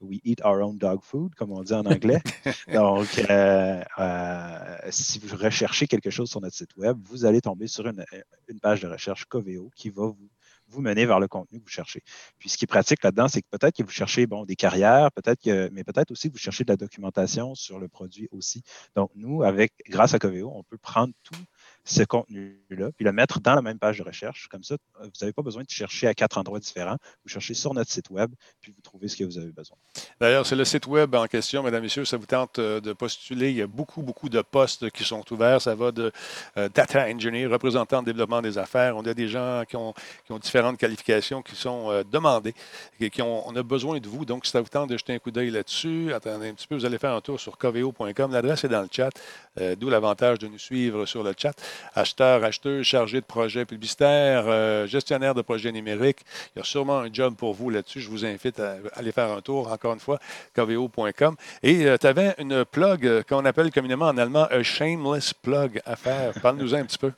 [0.01, 2.21] we eat our own dog food, comme on dit en anglais.
[2.73, 7.67] Donc, euh, euh, si vous recherchez quelque chose sur notre site web, vous allez tomber
[7.67, 8.05] sur une,
[8.49, 10.29] une page de recherche Coveo qui va vous
[10.69, 12.03] vous mener vers le contenu que vous cherchez.
[12.39, 15.11] Puis ce qui est pratique là-dedans, c'est que peut-être que vous cherchez bon, des carrières,
[15.13, 18.63] peut-être que, mais peut-être aussi que vous cherchez de la documentation sur le produit aussi.
[18.95, 21.45] Donc, nous, avec, grâce à Coveo, on peut prendre tout
[21.89, 24.49] ce contenu-là, puis le mettre dans la même page de recherche.
[24.49, 26.99] Comme ça, vous n'avez pas besoin de chercher à quatre endroits différents.
[27.25, 29.77] Vous cherchez sur notre site web, puis vous trouvez ce que vous avez besoin.
[30.21, 32.05] D'ailleurs, c'est le site web en question, mesdames, messieurs.
[32.05, 33.51] Ça vous tente euh, de postuler.
[33.51, 35.63] Il y a beaucoup, beaucoup de postes qui sont ouverts.
[35.63, 36.13] Ça va de
[36.59, 38.97] euh, data engineer, représentant de développement des affaires.
[38.97, 39.95] On a des gens qui ont,
[40.43, 42.55] différentes qualifications qui sont euh, demandées,
[43.01, 44.27] et qui ont, on a besoin de vous.
[44.27, 46.75] Donc, si ça vous tente de jeter un coup d'œil là-dessus, attendez un petit peu,
[46.75, 48.33] vous allez faire un tour sur coveo.com.
[48.33, 49.11] L'adresse est dans le chat,
[49.59, 51.55] euh, d'où l'avantage de nous suivre sur le chat
[51.95, 56.19] acheteur, acheteuse, chargé de projet publicitaire, euh, gestionnaire de projet numérique.
[56.55, 58.01] Il y a sûrement un job pour vous là-dessus.
[58.01, 60.19] Je vous invite à aller faire un tour, encore une fois,
[60.55, 61.37] coveo.com.
[61.63, 65.81] Et euh, tu avais une plug euh, qu'on appelle communément en allemand un shameless plug
[65.85, 66.33] à faire.
[66.41, 67.13] Parle-nous un petit peu.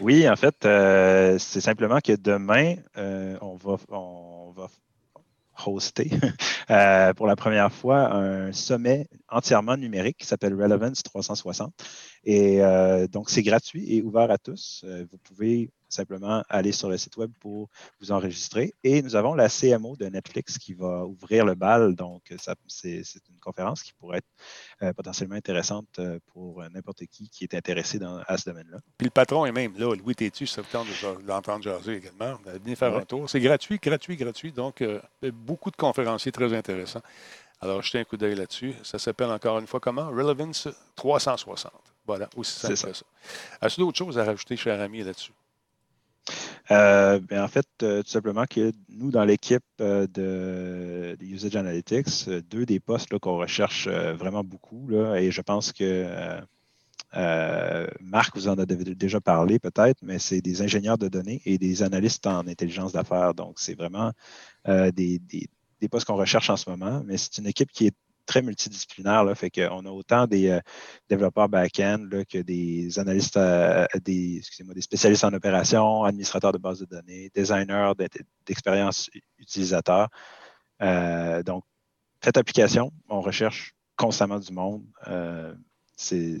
[0.00, 0.56] Oui, en fait,
[1.40, 4.68] c'est simplement que demain, on, va, on va
[5.64, 6.10] hoster
[6.70, 11.72] euh, pour la première fois un sommet entièrement numérique qui s'appelle Relevance 360.
[12.24, 14.84] Et euh, donc, c'est gratuit et ouvert à tous.
[14.84, 17.68] Euh, vous pouvez simplement aller sur le site web pour
[18.00, 18.74] vous enregistrer.
[18.84, 21.94] Et nous avons la CMO de Netflix qui va ouvrir le bal.
[21.94, 22.32] Donc,
[22.66, 24.28] c'est une conférence qui pourrait être
[24.82, 28.78] euh, potentiellement intéressante euh, pour n'importe qui qui est intéressé dans, à ce domaine-là.
[28.98, 29.94] Puis le patron est même là.
[29.94, 32.38] Louis Tétu, ça de l'entendre jaser également.
[32.44, 33.02] Venez faire ouais.
[33.02, 33.28] un tour.
[33.28, 34.52] C'est gratuit, gratuit, gratuit.
[34.52, 35.00] Donc, euh,
[35.32, 37.02] beaucoup de conférenciers très intéressants.
[37.60, 38.74] Alors, jetez un coup d'œil là-dessus.
[38.82, 40.08] Ça s'appelle encore une fois comment?
[40.08, 41.72] Relevance 360.
[42.06, 42.88] Voilà, aussi simple ça.
[42.88, 43.04] que ça.
[43.60, 45.32] As-tu d'autres choses à rajouter, cher ami, là-dessus?
[46.70, 52.28] Euh, ben en fait, euh, tout simplement que nous, dans l'équipe euh, de, Usage Analytics,
[52.50, 56.06] deux des postes qu'on recherche vraiment beaucoup, et je pense que
[58.00, 61.82] Marc vous en a déjà parlé peut-être, mais c'est des ingénieurs de données et des
[61.82, 63.34] analystes en intelligence d'affaires.
[63.34, 64.12] Donc, c'est vraiment
[64.66, 65.48] des, des,
[65.80, 67.94] des postes qu'on recherche en ce moment, mais c'est une équipe qui est
[68.26, 69.24] très multidisciplinaire.
[69.36, 70.60] Fait qu'on a autant des euh,
[71.08, 76.80] développeurs back-end que des analystes, euh, des, excusez-moi, des spécialistes en opération, administrateurs de bases
[76.80, 77.92] de données, designers
[78.44, 79.08] d'expérience
[79.38, 80.08] utilisateur.
[80.82, 81.64] Euh, donc,
[82.22, 84.84] cette application, on recherche constamment du monde.
[85.96, 86.38] C'est,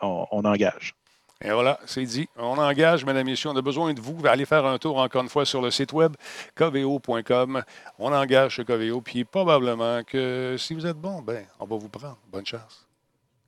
[0.00, 0.94] on engage.
[1.42, 2.28] Et voilà, c'est dit.
[2.36, 3.50] On engage, mesdames et messieurs.
[3.50, 4.26] On a besoin de vous.
[4.26, 6.16] Allez faire un tour encore une fois sur le site web
[6.54, 7.62] coveo.com.
[7.98, 9.00] On engage chez Coveo.
[9.02, 12.18] Puis probablement que si vous êtes bon, ben, on va vous prendre.
[12.32, 12.86] Bonne chance.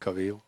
[0.01, 0.40] Coveo.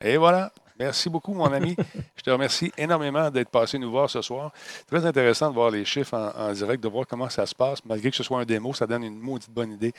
[0.00, 0.52] Et voilà.
[0.78, 1.76] Merci beaucoup, mon ami.
[2.16, 4.52] Je te remercie énormément d'être passé nous voir ce soir.
[4.86, 7.84] Très intéressant de voir les chiffres en, en, direct, de voir comment ça se passe.
[7.84, 9.92] Malgré que ce soit un démo, ça donne une maudite bonne idée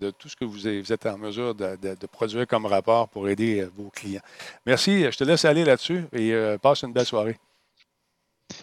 [0.00, 3.28] de tout ce que vous, êtes en mesure de, de, de produire comme rapport pour
[3.28, 4.22] aider euh, vos clients.
[4.66, 5.04] Merci.
[5.10, 7.38] Je te laisse aller là-dessus et euh, passe une belle soirée.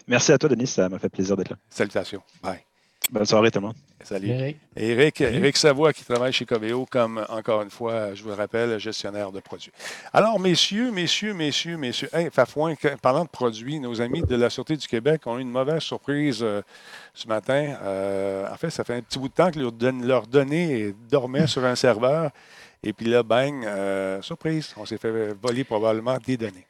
[0.06, 0.66] Merci à toi, Denis.
[0.66, 1.56] Ça m'a fait plaisir d'être là.
[1.68, 2.22] Salutations.
[2.42, 2.69] Bye.
[3.12, 3.76] Bonne soirée, tout le monde.
[4.04, 4.28] Salut.
[4.28, 4.56] Eric.
[4.76, 8.78] Eric, Eric Savoie qui travaille chez Coveo comme, encore une fois, je vous le rappelle,
[8.78, 9.72] gestionnaire de produits.
[10.12, 14.76] Alors, messieurs, messieurs, messieurs, messieurs, hey, Fafouin, parlant de produits, nos amis de la Sûreté
[14.76, 16.62] du Québec ont eu une mauvaise surprise euh,
[17.12, 17.76] ce matin.
[17.82, 20.94] Euh, en fait, ça fait un petit bout de temps que leur, don leur données
[21.10, 22.30] dormaient sur un serveur.
[22.84, 26.66] Et puis là, bang, euh, surprise, on s'est fait voler probablement des données.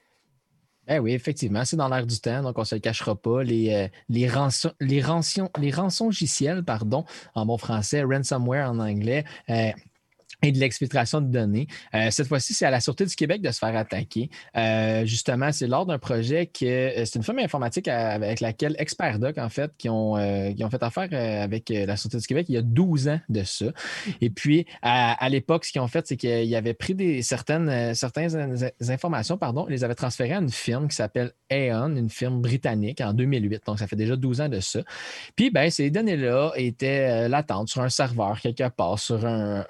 [0.93, 3.45] Eh oui, effectivement, c'est dans l'air du temps, donc on ne se le cachera pas.
[3.45, 7.05] Les, euh, les, rançons, les, rançons, les pardon,
[7.37, 9.71] en bon français, ransomware en anglais, euh,
[10.43, 11.67] et de l'exfiltration de données.
[11.95, 14.31] Euh, cette fois-ci, c'est à la Sûreté du Québec de se faire attaquer.
[14.57, 19.39] Euh, justement, c'est lors d'un projet que euh, c'est une firme informatique avec laquelle ExpertDoc,
[19.39, 20.15] en fait, qui ont,
[20.55, 23.43] qui ont fait affaire avec la Sûreté du Québec il y a 12 ans de
[23.45, 23.67] ça.
[24.21, 29.37] Et puis, à, l'époque, ce qu'ils ont fait, c'est qu'ils avaient pris certaines, certaines informations,
[29.37, 33.63] pardon, les avaient transférées à une firme qui s'appelle Aon, une firme britannique, en 2008.
[33.67, 34.81] Donc, ça fait déjà 12 ans de ça.
[35.37, 39.65] Puis, ben, ces données-là étaient latentes sur un serveur quelque part, sur un,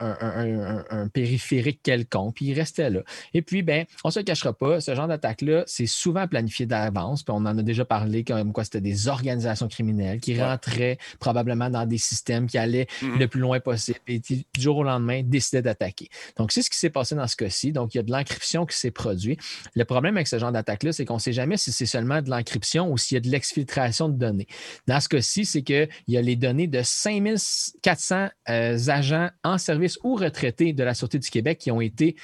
[1.12, 3.00] périphérique quelconque, puis il restait là.
[3.34, 7.22] Et puis, ben, on ne se cachera pas, ce genre d'attaque-là, c'est souvent planifié d'avance,
[7.22, 11.70] puis on en a déjà parlé comme quoi c'était des organisations criminelles qui rentraient probablement
[11.70, 13.18] dans des systèmes qui allaient mm-hmm.
[13.18, 16.08] le plus loin possible et qui, du jour au lendemain, décidaient d'attaquer.
[16.36, 17.72] Donc, c'est ce qui s'est passé dans ce cas-ci.
[17.72, 19.38] Donc, il y a de l'encryption qui s'est produit.
[19.74, 22.30] Le problème avec ce genre d'attaque-là, c'est qu'on ne sait jamais si c'est seulement de
[22.30, 24.46] l'encryption ou s'il y a de l'exfiltration de données.
[24.86, 29.98] Dans ce cas-ci, c'est qu'il y a les données de 5400 euh, agents en service
[30.02, 32.16] ou retraités de la Sûreté du Québec qui ont été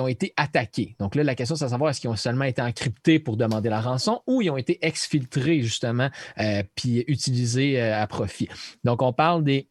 [0.00, 0.96] ont été attaqués.
[0.98, 3.68] Donc là, la question, c'est de savoir est-ce qu'ils ont seulement été encryptés pour demander
[3.68, 8.48] la rançon ou ils ont été exfiltrés, justement, euh, puis utilisés euh, à profit.
[8.84, 9.68] Donc, on parle des,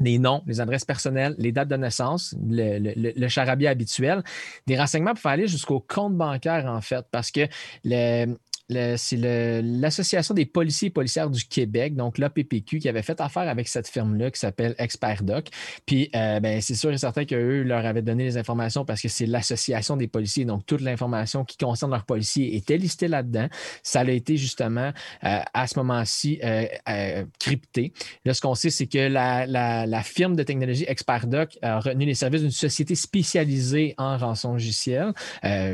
[0.00, 4.22] noms, les adresses personnelles, les dates de naissance, le, le, charabia habituel,
[4.66, 7.48] des renseignements pour aller jusqu'au compte bancaire, en fait, parce que
[7.84, 8.36] le,
[8.68, 13.68] c'est l'Association des policiers et policières du Québec, donc l'APPQ, qui avait fait affaire avec
[13.68, 15.48] cette firme-là qui s'appelle ExpertDoc.
[15.86, 19.08] Puis, euh, ben, c'est sûr et certain qu'eux leur avaient donné les informations parce que
[19.08, 20.44] c'est l'Association des policiers.
[20.44, 23.48] Donc, toute l'information qui concerne leurs policiers était listée là-dedans.
[23.82, 24.92] Ça a été justement
[25.24, 27.92] euh, à ce moment-ci euh, crypté.
[28.24, 32.42] Là, ce qu'on sait, c'est que la, firme de technologie ExpertDoc a retenu les services
[32.42, 35.12] d'une société spécialisée en rançon logiciel,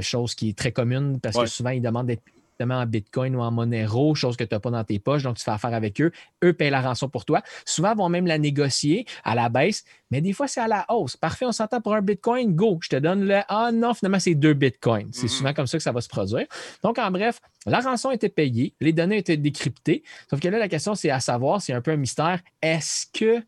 [0.01, 2.23] chose qui est très commune parce que souvent, ils demandent d'être
[2.61, 5.45] en Bitcoin ou en Monero, chose que tu n'as pas dans tes poches, donc tu
[5.45, 6.13] fais affaire avec eux.
[6.45, 7.43] Eux payent la rançon pour toi.
[7.65, 10.85] Souvent, ils vont même la négocier à la baisse, mais des fois, c'est à la
[10.89, 11.17] hausse.
[11.17, 14.35] Parfait, on s'entend pour un Bitcoin, go, je te donne le Ah non, finalement, c'est
[14.35, 15.09] deux Bitcoins.
[15.13, 15.29] C'est mm-hmm.
[15.29, 16.47] souvent comme ça que ça va se produire.
[16.83, 20.03] Donc, en bref, la rançon était payée, les données étaient décryptées.
[20.29, 23.43] Sauf que là, la question, c'est à savoir, c'est un peu un mystère, est-ce que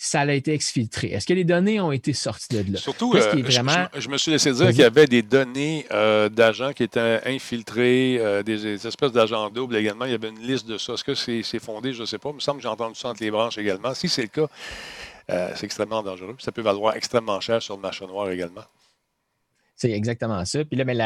[0.00, 1.08] ça a été exfiltré?
[1.08, 2.78] Est-ce que les données ont été sorties de là?
[2.78, 6.84] Surtout, euh, je, me suis laissé dire qu'il y avait des données euh, d'agents qui
[6.84, 10.04] étaient infiltrés, euh, des, espèces d'agents doubles également.
[10.04, 10.92] Il y avait une liste de ça.
[10.92, 11.92] Est-ce que c'est fondé?
[11.92, 12.28] Je ne sais pas.
[12.30, 13.92] Il me semble que j'ai entendu ça entre les branches également.
[13.92, 14.46] Si c'est le cas,
[15.56, 16.36] c'est extrêmement dangereux.
[16.38, 18.64] Ça peut valoir extrêmement cher sur le marché noir également.
[19.74, 20.64] C'est exactement ça.
[20.64, 20.96] Puis là, mais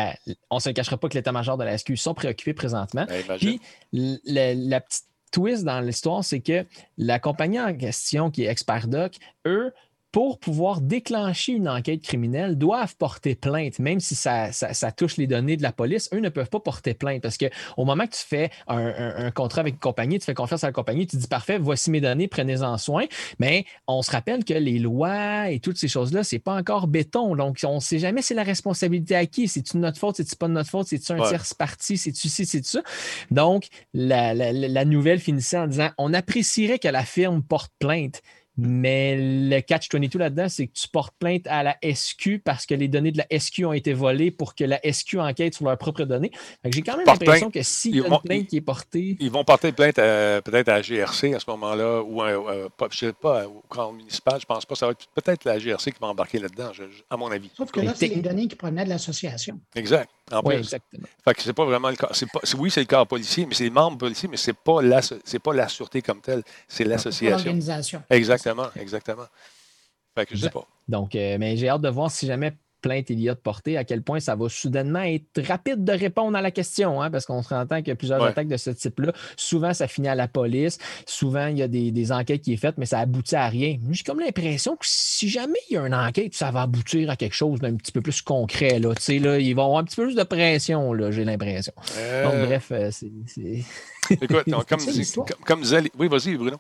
[0.51, 3.07] on ne se cachera pas que l'état-major de la SQ sont préoccupés présentement.
[3.07, 3.61] Ben, Puis
[3.93, 6.65] la petite twist dans l'histoire, c'est que
[6.97, 9.17] la compagnie en question, qui est ExpertDoc,
[9.47, 9.73] eux,
[10.13, 14.51] pour pouvoir déclencher une enquête criminelle, doivent porter plainte, même si ça,
[14.95, 16.11] touche les données de la police.
[16.13, 19.75] Eux ne peuvent pas porter plainte parce qu'au moment que tu fais un, contrat avec
[19.75, 22.77] une compagnie, tu fais confiance à la compagnie, tu dis parfait, voici mes données, prenez-en
[22.77, 23.07] soin.
[23.39, 27.35] Mais on se rappelle que les lois et toutes ces choses-là, c'est pas encore béton.
[27.35, 29.49] Donc, on ne sait jamais c'est la responsabilité à qui.
[29.49, 32.65] C'est-tu notre faute, c'est-tu pas de notre faute, c'est-tu un tierce parti, c'est-tu ci, c'est
[32.65, 32.83] ça?
[33.31, 38.21] Donc, la, la nouvelle finissait en disant on apprécierait que la firme porte plainte
[38.57, 42.89] mais le catch-22 là-dedans, c'est que tu portes plainte à la SQ parce que les
[42.89, 46.05] données de la SQ ont été volées pour que la SQ enquête sur leurs propres
[46.05, 46.31] données.
[46.67, 49.17] J'ai quand même l'impression que s'il y a une plainte qui est portée.
[49.21, 53.11] Ils vont porter plainte peut-être à la GRC à ce moment-là, ou à, je ne
[53.11, 54.75] sais pas, au camp municipal, je ne pense pas.
[54.75, 56.73] Ça va être peut-être la GRC qui va embarquer là-dedans,
[57.09, 57.51] à mon avis.
[57.57, 59.59] Sauf que là, c'est les données qui provenaient de l'association.
[59.75, 60.11] Exact.
[60.45, 61.07] oui, exactement.
[61.25, 62.11] Fait que c'est pas vraiment le cas.
[62.59, 65.01] oui, c'est le corps policier, mais c'est les membres policiers, mais ce n'est pas, la,
[65.43, 67.37] pas la sûreté comme telle, c'est l'association.
[67.37, 68.03] L'organisation.
[68.11, 68.42] Exact.
[68.43, 69.27] Exactement, exactement.
[70.15, 70.67] Fait que je sais pas.
[70.89, 72.53] Donc, euh, mais j'ai hâte de voir si jamais
[72.83, 75.93] plainte il y a de portée, à quel point ça va soudainement être rapide de
[75.93, 78.71] répondre à la question, hein, parce qu'on se rend compte que plusieurs attaques de ce
[78.71, 82.61] type-là, souvent ça finit à la police, souvent il y a des, enquêtes qui sont
[82.61, 83.79] faites, mais ça aboutit à rien.
[83.91, 87.17] J'ai comme l'impression que si jamais il y a une enquête, ça va aboutir à
[87.17, 88.81] quelque chose d'un petit peu plus concret.
[88.81, 88.93] Là.
[89.09, 91.73] Là, ils vont avoir un petit peu plus de pression, j'ai l'impression.
[91.77, 92.47] Donc, euh.
[92.47, 93.11] bref, euh, c'est.
[94.11, 94.81] Écoute, comme,
[95.47, 95.83] comme, disait.
[95.97, 96.59] Oui, vas-y, Bruno.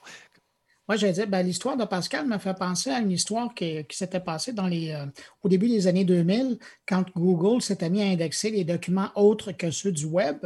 [0.92, 4.20] Moi, je dire, ben, l'histoire de Pascal me fait penser à une histoire qui, s'était
[4.20, 5.06] passée dans les, euh,
[5.42, 9.70] au début des années 2000, quand Google s'était mis à indexer les documents autres que
[9.70, 10.44] ceux du web,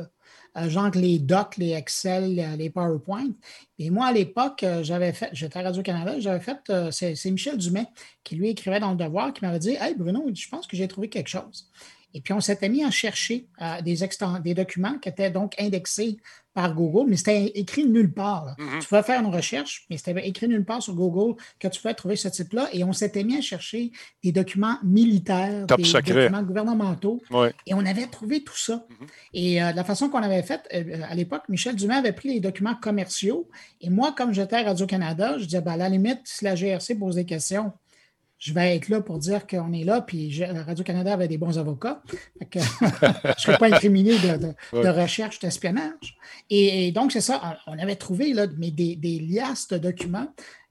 [0.57, 3.33] euh, genre les docs, les Excel, les PowerPoint.
[3.81, 6.61] Et moi, à l'époque, euh, j'avais fait, j'étais à Radio-Canada, j'avais fait,
[6.93, 7.89] c'est Michel Dumais
[8.23, 10.87] qui lui écrivait dans le devoir, qui m'avait dit Hey Bruno, je pense que j'ai
[10.87, 11.69] trouvé quelque chose.
[12.15, 13.99] Et puis, on s'était mis à chercher euh, des,
[14.43, 16.17] des documents qui étaient donc indexés
[16.57, 18.55] par Google, mais c'était écrit nulle part.
[18.59, 18.79] Mhm.
[18.81, 21.93] Tu pouvais faire une recherche, mais c'était écrit nulle part sur Google que tu pouvais
[21.93, 22.71] trouver ce type-là.
[22.73, 23.93] Et on s'était mis à chercher
[24.25, 27.23] des documents militaires, Top des documents gouvernementaux.
[27.31, 27.53] Ouais.
[27.67, 28.87] Et on avait trouvé tout ça.
[28.89, 29.07] Mhm.
[29.35, 32.41] Et euh, la façon qu'on avait fait, euh, à l'époque, Michel Dumais avait pris les
[32.41, 33.51] documents commerciaux.
[33.83, 36.95] Et moi, comme j'étais à Radio-Canada, je disais, ben, à la limite, si la GRC
[36.95, 37.71] pose des questions,
[38.47, 42.01] je vais être là pour dire qu'on est là, puis Radio-Canada avait des bons avocats.
[42.51, 44.85] Que je ne serais pas incriminé de, de- Ouais.
[44.85, 46.17] de recherche d'espionnage.
[46.49, 50.29] Et, et donc, c'est ça, on avait trouvé là, mais des, des liasses de documents.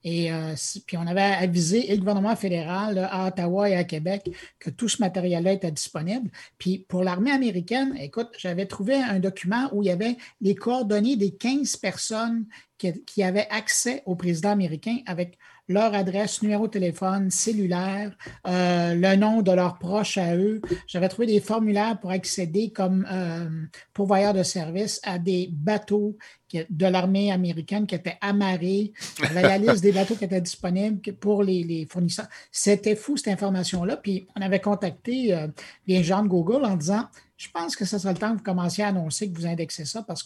[0.08, 0.54] Et euh,
[0.86, 4.70] puis on avait avisé et le gouvernement fédéral là, à Ottawa et à Québec que
[4.70, 6.30] tout ce matériel-là était disponible.
[6.60, 11.16] Puis pour l'armée américaine, écoute, j'avais trouvé un document où il y avait les coordonnées
[11.18, 12.46] des 15 personnes
[12.78, 18.16] qui, qui avaient accès au président américain avec leur adresse, numéro de téléphone, cellulaire,
[18.48, 20.62] euh, le nom de leurs proches à eux.
[20.88, 23.50] J'avais trouvé des formulaires pour accéder comme euh,
[23.94, 26.18] pourvoyeur de services à des bateaux
[26.54, 28.94] de l'armée américaine qui étaient amarrés.
[29.20, 32.28] J'avais la liste des bateaux qui étaient disponibles que- pour les, les fournisseurs.
[32.52, 33.98] C'était fou, cette information-là.
[33.98, 35.48] Puis on avait contacté euh,
[35.88, 38.44] les gens de Google en disant Je pense que ce serait le temps que vous
[38.44, 40.24] commenciez à annoncer que vous indexez ça parce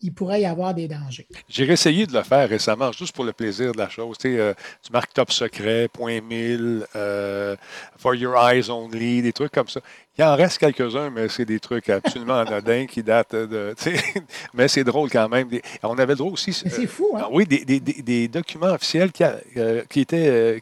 [0.00, 1.26] qu'il pourrait y avoir des dangers.
[1.48, 4.18] J'ai essayé de le faire récemment, juste pour le plaisir de la chose.
[4.18, 4.52] Tu, sais, euh,
[4.82, 7.56] tu marques top secret, point mille, euh,
[7.96, 9.80] for your eyes only, des trucs comme ça.
[10.18, 13.74] Il en reste quelques-uns, mais c'est des trucs absolument anodins qui datent de.
[13.78, 14.02] tu sais,
[14.54, 15.48] mais c'est drôle quand même.
[15.48, 16.50] Des- On avait le droit aussi.
[16.64, 17.20] Mais euh, c'est fou, hein?
[17.24, 20.60] ah oui, des, des- des- des documents officiels qui, a- euh, qui étaient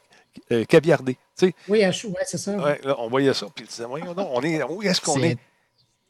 [0.52, 1.16] euh, caviardés.
[1.38, 2.52] Tu sais, Oui, à- ouais, c'est ça.
[2.56, 5.14] ouais, là, on voyait ça, puis on disait, voyons donc, on est, où est-ce qu'on
[5.14, 5.38] C'est est?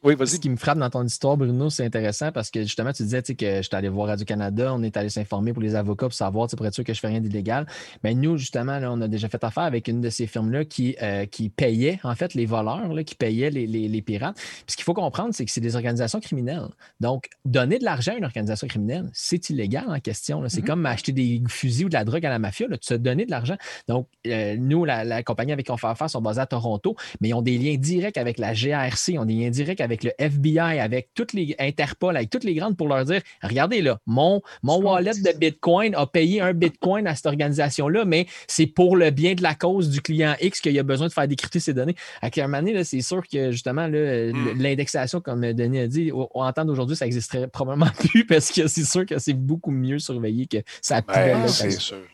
[0.03, 0.39] Oui, Ce vas-y.
[0.39, 3.61] qui me frappe dans ton histoire, Bruno, c'est intéressant parce que justement, tu disais que
[3.61, 6.73] j'étais allé voir Radio-Canada, on est allé s'informer pour les avocats pour savoir pour être
[6.73, 7.65] sûr que je fais rien d'illégal.
[8.03, 10.97] Mais nous, justement, là, on a déjà fait affaire avec une de ces firmes-là qui,
[11.01, 14.35] euh, qui payait, en fait, les voleurs, là, qui payaient les, les- les pirates.
[14.35, 16.67] Puis ce qu'il faut comprendre, c'est que c'est des organisations criminelles.
[16.99, 20.43] Donc, donner de l'argent à une organisation criminelle, c'est illégal en question.
[20.49, 20.67] C'est Mhm.
[20.67, 22.67] comme acheter des fusils ou de la drogue à la mafia.
[22.67, 22.77] Là.
[22.77, 23.55] Tu te donner de l'argent.
[23.87, 26.97] Donc, euh, nous, la, la compagnie avec qui on fait affaire sont basés à Toronto,
[27.21, 29.92] mais ils ont des liens directs avec la GRC, ils ont des liens directs avec
[30.01, 33.99] le FBI, avec toutes les Interpol, avec toutes les grandes pour leur dire regardez là,
[34.07, 38.97] mon, mon wallet de Bitcoin a payé un Bitcoin à cette organisation-là, mais c'est pour
[38.97, 41.73] le bien de la cause du client X qu'il a besoin de faire décrypter ces
[41.73, 41.95] données.
[42.21, 44.61] À un moment donné, là, c'est sûr que justement, là, Mm.
[44.61, 48.67] l'indexation, comme Denis a dit, au, au temps d'aujourd'hui, ça n'existerait probablement plus parce que
[48.67, 51.47] c'est sûr que c'est beaucoup mieux surveillé que ça pouvait Ben.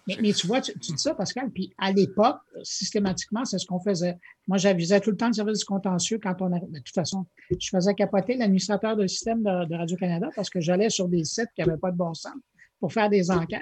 [0.08, 3.66] Mais, mais tu vois, tu, tu dis ça, Pascal, puis à l'époque, systématiquement, c'est ce
[3.66, 4.18] qu'on faisait.
[4.50, 6.60] Moi, j'avisais tout le temps le service du contentieux quand on a.
[6.60, 10.90] De toute façon, je faisais capoter l'administrateur de système de, de Radio-Canada parce que j'allais
[10.90, 12.34] sur des sites qui n'avaient pas de bon sens
[12.80, 13.62] pour faire des enquêtes.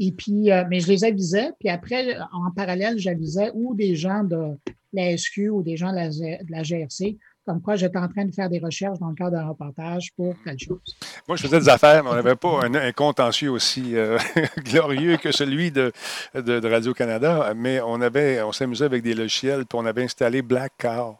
[0.00, 4.24] Et puis, euh, mais je les avisais, puis après, en parallèle, j'avisais ou des gens
[4.24, 4.58] de
[4.92, 8.24] la SQ ou des gens de la, de la GRC, comme quoi j'étais en train
[8.24, 10.80] de faire des recherches dans le cadre d'un reportage pour telle chose.
[11.28, 14.18] Moi, je faisais des affaires, mais on n'avait pas un, contentieux aussi euh,
[14.58, 15.92] glorieux que celui de,
[16.34, 21.16] Radio-Canada, mais on on s'amusait avec des logiciels, puis on avait installé Black Car.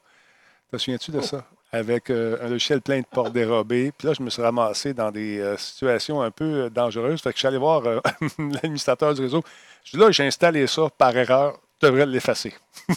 [0.70, 1.44] Te souviens-tu de ça?
[1.72, 3.92] Avec euh, un logiciel plein de portes dérobées.
[3.96, 7.20] Puis là, je me suis ramassé dans des euh, situations un peu dangereuses.
[7.20, 7.82] Fait que je suis allé voir
[8.38, 9.42] l'administrateur du réseau.
[9.84, 11.58] Je dis là, j'ai installé ça par erreur.
[11.84, 12.54] Tu devrais l'effacer.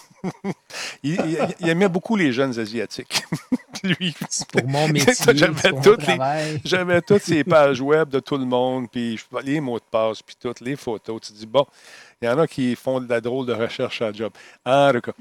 [1.03, 3.23] il, il- il aimait beaucoup les jeunes Asiatiques.
[3.83, 4.15] Lui.
[4.51, 5.13] Pour mon métier,
[6.65, 10.21] J'avais toutes ces pages web de tout le monde, puis je- les mots de passe,
[10.21, 11.21] puis toutes les photos.
[11.21, 11.65] Tu te dis, bon,
[12.21, 14.31] il y en a qui font de la drôle de recherche à job.
[14.65, 15.11] En tout cas,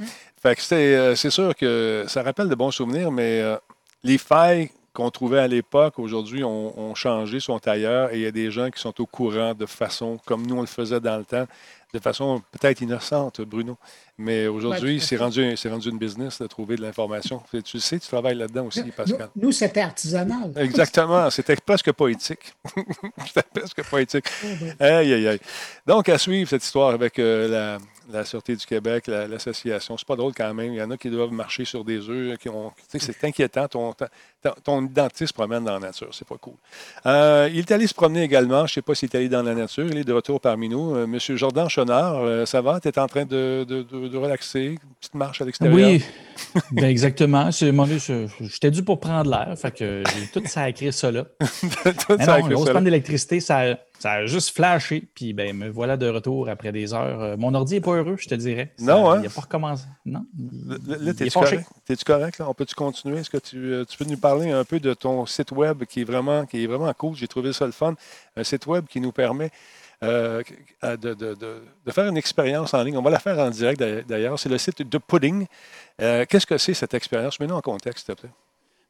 [0.42, 3.57] fait que c'est, euh, c'est sûr que ça rappelle de bons souvenirs, mais euh,
[4.02, 8.26] les failles qu'on trouvait à l'époque, aujourd'hui, ont, ont changé, sont ailleurs, et il y
[8.26, 11.18] a des gens qui sont au courant de façon, comme nous on le faisait dans
[11.18, 11.46] le temps,
[11.94, 13.77] de façon peut-être innocente, Bruno.
[14.18, 17.42] Mais aujourd'hui, c'est rendu, rendu une business de trouver de l'information.
[17.51, 19.29] Tu le sais, tu travailles là-dedans aussi, Nous, Pascal.
[19.37, 20.53] nous, c'était artisanal.
[20.57, 21.31] Exactement.
[21.31, 22.55] C'était presque poétique.
[23.27, 24.27] C'était presque poétique.
[24.81, 25.40] Aïe, aïe, aïe.
[25.87, 27.79] Donc, à suivre cette histoire avec euh, la,
[28.12, 29.97] la Sûreté du Québec, la- l'association.
[29.97, 30.73] c'est pas drôle quand même.
[30.73, 32.38] Il y en a qui doivent marcher sur des œufs.
[32.38, 33.66] Qui ont, c'est inquiétant.
[33.69, 34.07] Ton, ton,
[34.62, 36.09] ton identité se promène dans la nature.
[36.12, 36.55] C'est pas cool.
[37.07, 38.61] Euh, il est allé se promener également.
[38.66, 39.87] Je ne sais pas s'il est allé dans la nature.
[39.90, 40.95] Il est de retour parmi nous.
[40.95, 42.81] Euh, Monsieur Jordan Chenard, euh, ça va?
[42.81, 44.64] Tu es en train de, de, de- de relaxer?
[44.83, 45.77] Une petite marche à l'extérieur?
[45.77, 46.05] Oui,
[46.73, 47.51] ben exactement.
[47.51, 51.25] J'étais dû pour prendre l'air, fait que j'ai tout sacré ça là.
[51.40, 52.75] Tout ça non, grosse soleil.
[52.75, 56.92] panne d'électricité, ça, ça a juste flashé, puis ben me voilà de retour après des
[56.94, 57.20] heures.
[57.20, 58.72] Euh, Mon ordi n'est pas heureux, je te dirais.
[58.76, 59.18] Ça- Non, hein?
[59.20, 59.85] Il n'a pas recommencé.
[60.04, 60.24] Non.
[60.66, 61.68] Là, il- là, t'es-tu correct?
[61.87, 62.38] T'es-tu correct?
[62.38, 62.48] Là?
[62.48, 63.18] On peut-tu continuer?
[63.18, 66.02] Est-ce que tu, euh, tu peux nous parler un peu de ton site web qui
[66.02, 67.14] est vraiment, qui est vraiment cool?
[67.16, 67.94] J'ai trouvé ça le fun.
[68.37, 69.50] Un site web qui nous permet
[70.02, 70.42] euh,
[70.82, 72.98] de, de- de- de faire une expérience en ligne.
[72.98, 74.38] On va la faire en direct d'a- d'ailleurs.
[74.38, 75.46] C'est le site de Pudding.
[76.02, 77.40] Euh, Qu'est-ce que c'est cette expérience?
[77.40, 78.30] Mets-nous en contexte, s'il te plaît.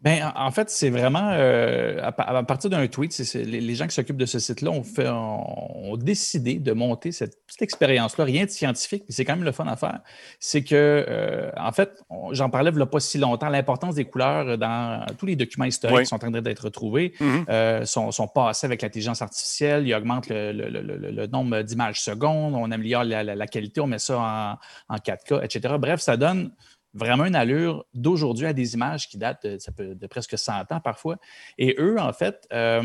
[0.06, 3.88] Ben, en fait, c'est vraiment euh, à, pa- à partir d'un tweet, les, les gens
[3.88, 8.24] qui s'occupent de ce site-là ont, fait, ont, ont décidé de monter cette petite expérience-là,
[8.24, 9.98] rien de scientifique, mais c'est quand même le fun à faire.
[10.38, 11.90] C'est que, euh, en fait,
[12.30, 15.64] j'en parlais il n'y a pas si longtemps, l'importance des couleurs dans tous les documents
[15.64, 16.02] historiques Oui.
[16.04, 17.44] qui sont en train d'être retrouvés Mhm.
[17.48, 19.88] euh, sont, sont passés avec l'intelligence artificielle.
[19.88, 23.46] Ils augmentent le, le- le- le- le nombre d'images secondes, on améliore la, la- la
[23.48, 25.74] qualité, on met ça en, en 4K, etc.
[25.80, 26.52] Bref, ça donne
[26.96, 30.72] vraiment une allure d'aujourd'hui à des images qui datent de, ça peut- de presque 100
[30.72, 31.16] ans parfois.
[31.58, 32.82] Et eux, en fait, euh,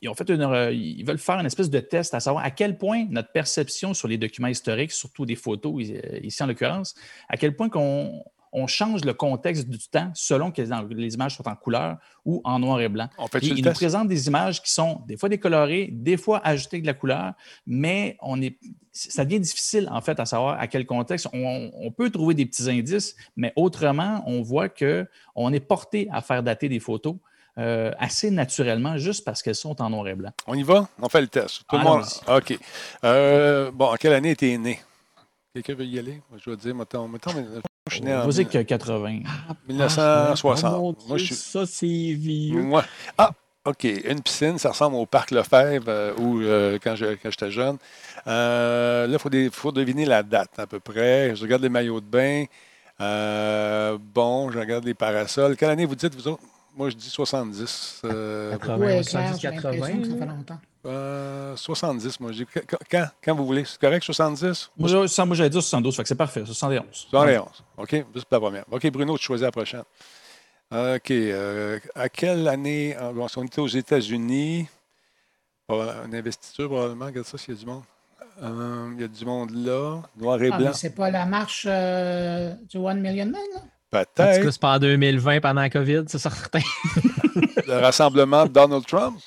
[0.00, 2.78] ils, ont fait une, ils veulent faire une espèce de test à savoir à quel
[2.78, 5.82] point notre perception sur les documents historiques, surtout des photos
[6.22, 6.94] ici en l'occurrence,
[7.28, 8.24] à quel point qu'on
[8.56, 12.58] on change le contexte du temps selon que les- images sont en couleur ou en
[12.58, 13.08] noir et blanc.
[13.18, 16.80] On fait ils nous présentent des images qui sont des fois décolorées, des fois ajoutées
[16.80, 17.34] de la couleur,
[17.66, 18.58] mais on est,
[18.92, 21.28] ça devient difficile en fait à savoir à quel contexte.
[21.34, 26.08] On, on peut trouver des petits indices, mais autrement, on voit que on est porté
[26.10, 27.16] à faire dater des photos
[27.58, 30.32] euh, assez naturellement juste parce qu'elles sont en noir et blanc.
[30.46, 30.88] On y va?
[31.00, 31.62] On fait le test.
[31.68, 32.04] Tout le monde.
[32.28, 32.58] OK.
[33.04, 34.80] Euh, bon, en quelle année es-tu né?
[35.52, 36.22] Quelqu'un veut y aller?
[36.42, 37.32] Je vais dire, mettons, mettons,
[37.88, 39.20] je suis né en Vas-y que 80.
[39.68, 40.74] 1960.
[40.74, 41.34] Oh mon Moi, je Dieu, suis.
[41.36, 42.60] Ça, c'est vieux.
[42.62, 42.84] Moi.
[43.16, 43.30] Ah,
[43.64, 43.84] OK.
[43.84, 47.76] Une piscine, ça ressemble au parc Lefebvre euh, où, euh, quand je- quand j'étais jeune.
[48.26, 51.34] Euh, là, il faut, des- faut deviner la date à peu près.
[51.36, 52.44] Je regarde les maillots de bain.
[53.00, 55.56] Euh, bon, je regarde les parasols.
[55.56, 56.42] Quelle année vous dites, vous autres?
[56.76, 58.02] Moi, je dis 70.
[58.04, 59.70] euh, 80, Oui, 70, clair, j'ai 80.
[59.72, 60.58] l'impression que ça fait longtemps.
[60.84, 62.32] euh, 70, moi.
[62.32, 62.46] Je dis,
[62.90, 63.64] quand, quand, vous voulez.
[63.64, 64.70] C'est correct, 70?
[64.76, 66.84] Moi, j'allais dire 72, fait que c'est parfait, 71.
[67.10, 67.46] 71.
[67.78, 68.64] OK, juste pour la première.
[68.70, 69.84] OK, Bruno, tu choisis la prochaine.
[70.70, 71.10] OK.
[71.10, 72.96] euh, à quelle année?
[73.14, 74.68] bon, si on était aux États-Unis,
[75.70, 77.82] une investiture probablement, regarde ça s'il y a du monde.
[78.42, 80.72] Euh, il y a du monde là, noir et Ah, blanc.
[80.74, 83.60] c'est pas la marche euh, du One Million Man, là?
[84.00, 84.44] En tout Peut-être.
[84.44, 86.60] cas, c'est pas en 2020 pendant la COVID, c'est certain.
[87.66, 89.18] Le rassemblement de Donald Trump.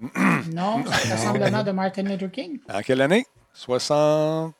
[0.52, 2.60] Non, c'est le rassemblement de Martin Luther King.
[2.72, 3.26] En quelle année?
[3.52, 4.54] 60.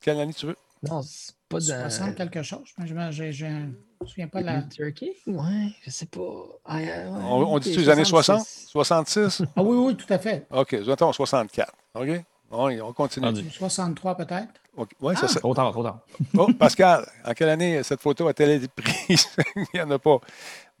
[0.00, 0.56] Quelle année tu veux?
[0.82, 1.62] Non, c'est pas de.
[1.64, 2.68] 60 quelque chose.
[2.84, 4.62] Je me je je- je me souviens pas de la.
[4.62, 5.12] Turkey?
[5.26, 6.20] Ouais, je sais pas.
[6.66, 8.40] Ah, ouais, On, on dit les années 60?
[8.44, 8.68] 66.
[8.70, 9.42] 66?
[9.56, 10.46] Ah oui, oui, tout à fait.
[10.50, 11.72] OK, attends, 64.
[11.94, 12.08] OK?
[12.50, 13.26] On, on continue.
[13.28, 13.48] Entendu.
[13.50, 14.52] 63 peut-être.
[15.00, 15.40] Oui, c'est ça.
[15.40, 15.98] Trop tard, trop tard.
[16.36, 19.28] Oh, Pascal, en quelle année cette photo a-t-elle été prise?
[19.56, 20.18] Il n'y en a pas.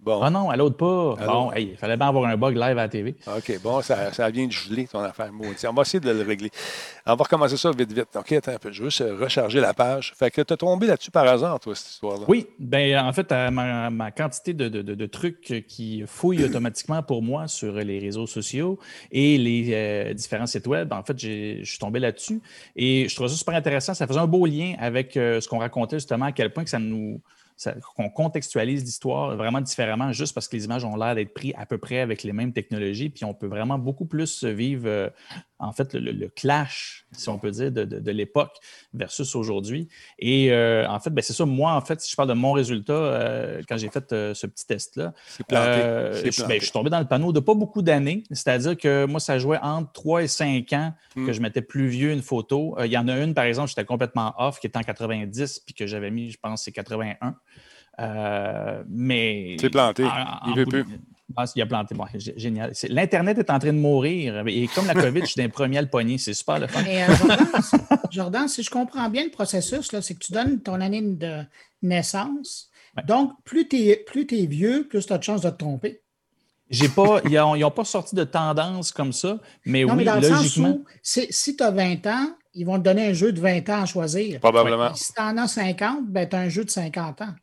[0.02, 1.14] Bon, Ah non, à l'autre pas.
[1.26, 3.14] Bon, hey, il fallait bien avoir un bug live à la TV.
[3.26, 5.32] OK, bon, ça, ça vient de geler ton affaire.
[5.32, 5.64] maudit.
[5.68, 6.50] On va essayer de le régler.
[7.06, 8.08] On va recommencer ça vite, vite.
[8.16, 8.72] OK, attends un peu.
[8.72, 10.12] Je veux juste euh, recharger la page.
[10.16, 12.24] Fait que tu as tombé là-dessus par hasard, toi, cette histoire-là?
[12.26, 16.44] Oui, ben en fait, à ma, ma quantité de, de- de- de trucs qui fouillent
[16.44, 18.80] automatiquement pour moi sur les réseaux sociaux
[19.12, 22.40] et les euh, différents sites web, en fait, je suis tombé là-dessus
[22.74, 23.94] et je trouvais ça super intéressant.
[23.94, 26.70] Ça faisait un beau lien avec euh, ce qu'on racontait justement, à quel point que
[26.70, 27.20] ça nous
[27.96, 31.66] qu'on contextualise l'histoire vraiment différemment, juste parce que les images ont l'air d'être prises à
[31.66, 35.10] peu près avec les mêmes technologies, puis on peut vraiment beaucoup plus vivre, euh,
[35.58, 38.56] en fait, le, clash, si on peut dire, de, de- de l'époque
[38.94, 39.88] versus aujourd'hui.
[40.18, 42.52] Et euh, en fait, ben, c'est ça, moi, en fait, si je parle de mon
[42.52, 45.12] résultat, euh, quand j'ai fait ce petit test-là,
[46.14, 49.20] je, ben, je suis tombé dans le panneau de pas beaucoup d'années, c'est-à-dire que moi,
[49.20, 51.26] ça jouait entre 3 et 5 ans Hmm.
[51.26, 52.74] que je mettais plus vieux une photo.
[52.82, 55.74] Il y en a une, par exemple, j'étais complètement off, qui était en 90, puis
[55.74, 57.36] que j'avais mis, je pense, c'est 81.
[58.02, 59.56] Euh, mais.
[59.60, 60.04] C'est planté.
[60.04, 60.84] en- Il veut plus.
[60.84, 60.88] de-
[61.34, 61.94] Ah, il a planté.
[61.94, 62.04] Bon,
[62.36, 62.72] génial.
[62.90, 64.42] L'Internet est en train de mourir.
[64.48, 66.18] Et comme la COVID, je suis un premier à le pogner.
[66.18, 66.82] C'est super le fun.
[66.82, 67.76] Mais euh, Jordan, si-
[68.10, 71.38] Jordan, si je comprends bien le processus, là, c'est que tu donnes ton année de
[71.80, 72.68] naissance.
[72.96, 73.02] Ouais.
[73.04, 76.00] Donc, plus tu es, plus t'es vieux, plus tu as de chances de te tromper.
[76.68, 80.14] J'ai pas, ils n'ont pas sorti de tendance comme ça, mais non, oui, mais dans
[80.16, 80.68] le sens logiquement.
[80.70, 83.82] où, si tu as 20 ans, ils vont te donner un jeu de 20 ans
[83.82, 84.40] à choisir.
[84.40, 84.94] Probablement.
[84.94, 87.34] Si tu en as 50, ben, tu as un jeu de 50 ans.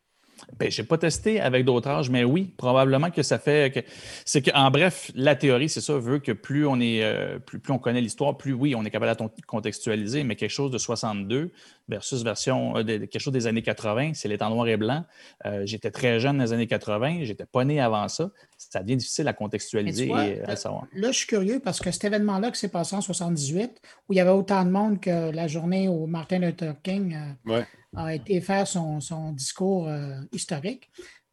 [0.57, 3.79] Ben, je n'ai pas testé avec d'autres âges, mais oui, probablement que ça fait que.
[4.25, 7.59] C'est que, en bref, la théorie, c'est ça, veut que plus on est euh, plus,
[7.59, 10.77] plus on connaît l'histoire, plus oui, on est capable de contextualiser, mais quelque chose de
[10.77, 11.51] 62
[11.89, 14.77] versus version euh, de, de quelque chose des années 80, c'est les temps noir et
[14.77, 15.03] blanc.
[15.45, 18.29] Euh, j'étais très jeune dans les années 80, j'étais pas né avant ça.
[18.57, 20.85] Ça devient difficile à contextualiser vois, et à savoir.
[20.93, 24.17] Là, je suis curieux parce que cet événement-là qui s'est passé en 78, où il
[24.17, 27.65] y avait autant de monde que la journée où Martin Luther King euh, Ouais.
[27.95, 30.89] a été faire son, son discours euh, historique,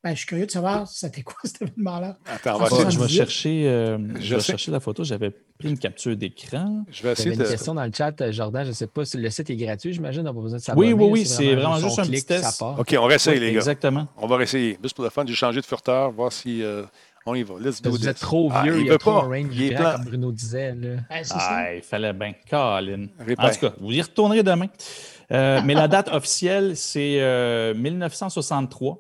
[0.09, 2.17] ben, je suis curieux de savoir c'était quoi cet événement-là?
[2.27, 2.85] Attends, on va Je essayer.
[2.85, 3.17] vais- je vais 78.
[3.17, 5.03] chercher, euh, je Je vais chercher la photo.
[5.05, 6.85] J'avais pris une capture d'écran.
[6.91, 7.45] Je vais essayer une de.
[7.45, 9.93] question dans le chat, euh, Jordan, je ne sais pas si le site est gratuit,
[9.93, 10.93] j'imagine, on n'a pas besoin de s'abonner.
[10.93, 12.63] Oui, oui, oui, c'est vraiment juste un petit test.
[12.63, 13.59] OK, on réessaye, Oui, les gars.
[13.59, 14.07] Exactement.
[14.17, 14.79] On va réessayer.
[14.83, 16.85] Juste pour le fun, j'ai changé de furteur, voir si euh,
[17.29, 17.55] On y va.
[17.61, 18.07] Let's do Vous this.
[18.07, 19.27] êtes trop Ah, vieux, il il y a veut trop pas.
[19.27, 20.77] range Il est plan- comme Bruno disait.
[20.77, 20.97] Là.
[21.11, 22.33] Ben, Ah, il fallait bien.
[22.49, 23.07] Colin.
[23.37, 24.69] En tout cas, vous y retournerez demain.
[25.33, 28.99] Euh, mais la date officielle, c'est euh, 1963.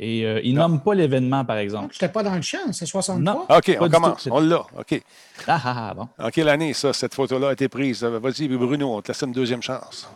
[0.00, 0.68] Et euh, il Non.
[0.68, 1.88] nomme pas l'événement, par exemple.
[1.92, 3.20] Je n'étais pas dans le champ, c'est 63.
[3.34, 3.42] Non.
[3.48, 4.22] OK, Pas on commence.
[4.24, 4.30] tout.
[4.32, 4.60] On l'a.
[4.78, 5.02] OK.
[5.48, 6.08] Ah, ah, ah, bon.
[6.18, 8.04] En quelle année, ça, cette photo-là a été prise?
[8.04, 10.08] Vas-y, Bruno, on te laisse une deuxième chance.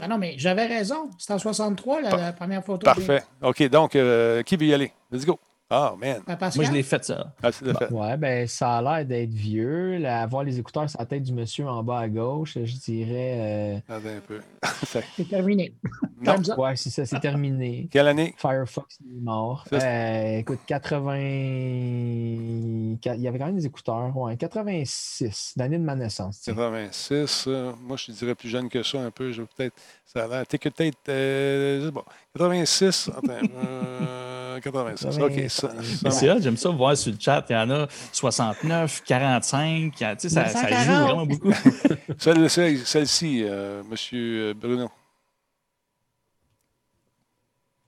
[0.00, 1.10] Ben non, mais j'avais raison.
[1.18, 2.84] C'était en 63, la, la première photo.
[2.84, 3.22] Parfait.
[3.42, 4.92] OK, donc, euh, qui veut y aller?
[5.10, 5.38] Let's go.
[5.68, 6.22] Ah, man.
[6.26, 6.36] Ben?
[6.54, 7.34] Moi, je l'ai fait, ça.
[7.42, 7.90] Ah, c'est fait.
[7.90, 9.98] Ouais, ben ça a l'air d'être vieux.
[9.98, 13.82] Là, avoir les écouteurs sur la tête du monsieur en bas à gauche, je dirais.
[13.88, 14.40] Attends un peu.
[15.16, 15.74] C'est terminé.
[16.20, 16.34] non.
[16.48, 17.88] Euh, ouais, c'est ça, c'est terminé.
[17.90, 18.34] Quelle année?
[18.36, 19.64] Firefox est mort.
[19.70, 21.16] Ça, c'est- Euh, écoute, 80.
[21.18, 24.16] Il y avait quand même des écouteurs.
[24.16, 26.40] Ouais, 86, l'année de ma naissance.
[26.40, 26.54] tiens.
[26.54, 27.44] 86.
[27.48, 29.32] euh, moi, je te dirais plus jeune que ça un peu.
[29.32, 29.74] Je vais peut-être.
[30.04, 30.46] Ça a l'air.
[30.46, 30.96] T'es que peut-être.
[31.08, 32.04] euh, pas.
[32.38, 33.10] 86.
[33.16, 33.32] Attends.
[33.56, 35.18] euh, 86.
[35.18, 35.32] OK.
[35.48, 37.44] Ça, c'est hot, j'aime ça voir sur le chat.
[37.48, 39.92] Il y en a 69, 45.
[39.92, 41.04] Tu sais, ça, ça joue 940.
[41.06, 41.52] vraiment beaucoup.
[42.18, 44.90] Celle- celle- Celle-ci, euh, monsieur Bruno.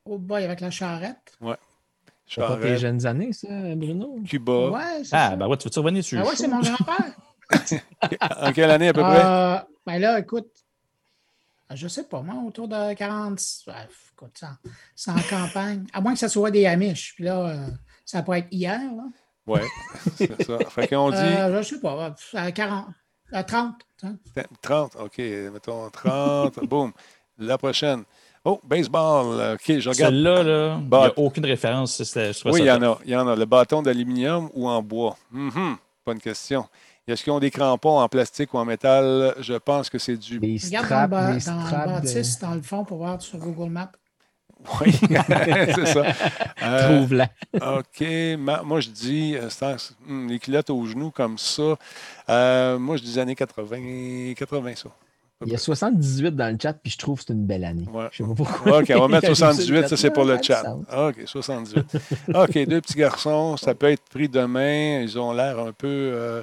[0.04, 1.36] Oh boy, avec la charrette.
[2.26, 4.16] C'est pas tes jeunes années, ça, Bruno?
[4.26, 4.68] Cuba.
[4.70, 5.36] Ouais, c'est Ah, ça.
[5.36, 7.14] ben ouais, tu veux-tu revenir sur Ah le ouais, c'est mon grand-père.
[8.42, 9.24] En quelle année à peu près?
[9.24, 10.48] Euh, ben là, écoute,
[11.74, 13.40] je sais pas, moi, autour de 40.
[14.18, 14.58] Écoute, ça,
[14.94, 15.84] c'est en campagne.
[15.92, 17.14] À moins que ça soit des Amish.
[17.14, 17.66] Puis là, euh,
[18.04, 18.78] ça peut être hier.
[18.80, 19.04] Là.
[19.46, 19.60] Oui,
[20.16, 20.58] c'est ça.
[20.70, 22.86] Fait qu'on dit Euh, je sais pas, à 40,
[23.32, 23.74] à 30.
[24.02, 24.16] hein.
[24.60, 24.96] 30.
[25.00, 26.60] OK, mettons 30.
[26.68, 26.92] Boum.
[27.38, 28.02] La prochaine.
[28.44, 29.54] Oh, baseball.
[29.54, 30.12] OK, je regarde.
[30.12, 32.02] Celle-là, là, il n'y a aucune référence.
[32.02, 32.98] C'était- je Oui, ça il y en a.
[33.04, 33.36] Il y en a.
[33.36, 35.16] Le bâton d'aluminium ou en bois?
[35.30, 36.66] Mhm, Bonne question.
[37.06, 39.34] Est-ce qu'ils ont des crampons en plastique ou en métal?
[39.40, 40.38] Je pense que c'est du.
[40.38, 43.38] Les Regarde straps, dans, le, ba- les dans de- dans le fond, pour voir sur
[43.38, 43.92] Google Maps.
[44.80, 44.92] Oui,
[45.74, 46.02] c'est ça.
[46.60, 47.28] Euh, Trouve-la.
[47.54, 48.04] OK.
[48.38, 49.48] Ma- moi, je dis euh,
[50.08, 51.76] hum, les culottes aux genoux comme ça.
[52.28, 54.88] Euh, moi, je dis années 80, 80 ça.
[55.46, 57.84] Il y a 78 dans le chat, puis je trouve que c'est une belle année.
[57.92, 58.08] Ouais.
[58.10, 58.80] Je sais pas pourquoi.
[58.80, 60.62] OK, on va mettre Il y a 78, ça c'est pour le chat.
[60.62, 61.84] ça a du OK, 78.
[62.34, 65.00] OK, deux petits garçons, ça peut être pris demain.
[65.02, 65.86] Ils ont l'air un peu.
[65.86, 66.42] euh,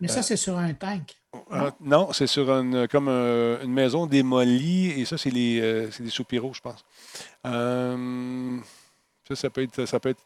[0.00, 1.14] Mais ça, c'est sur un tank.
[1.52, 5.90] Euh, non, c'est sur une, comme un- une maison démolie et ça, c'est les, euh,
[5.90, 6.84] c'est des soupiraux, je pense.
[7.46, 8.56] Euh,
[9.28, 10.22] ça, ça peut être, ça peut être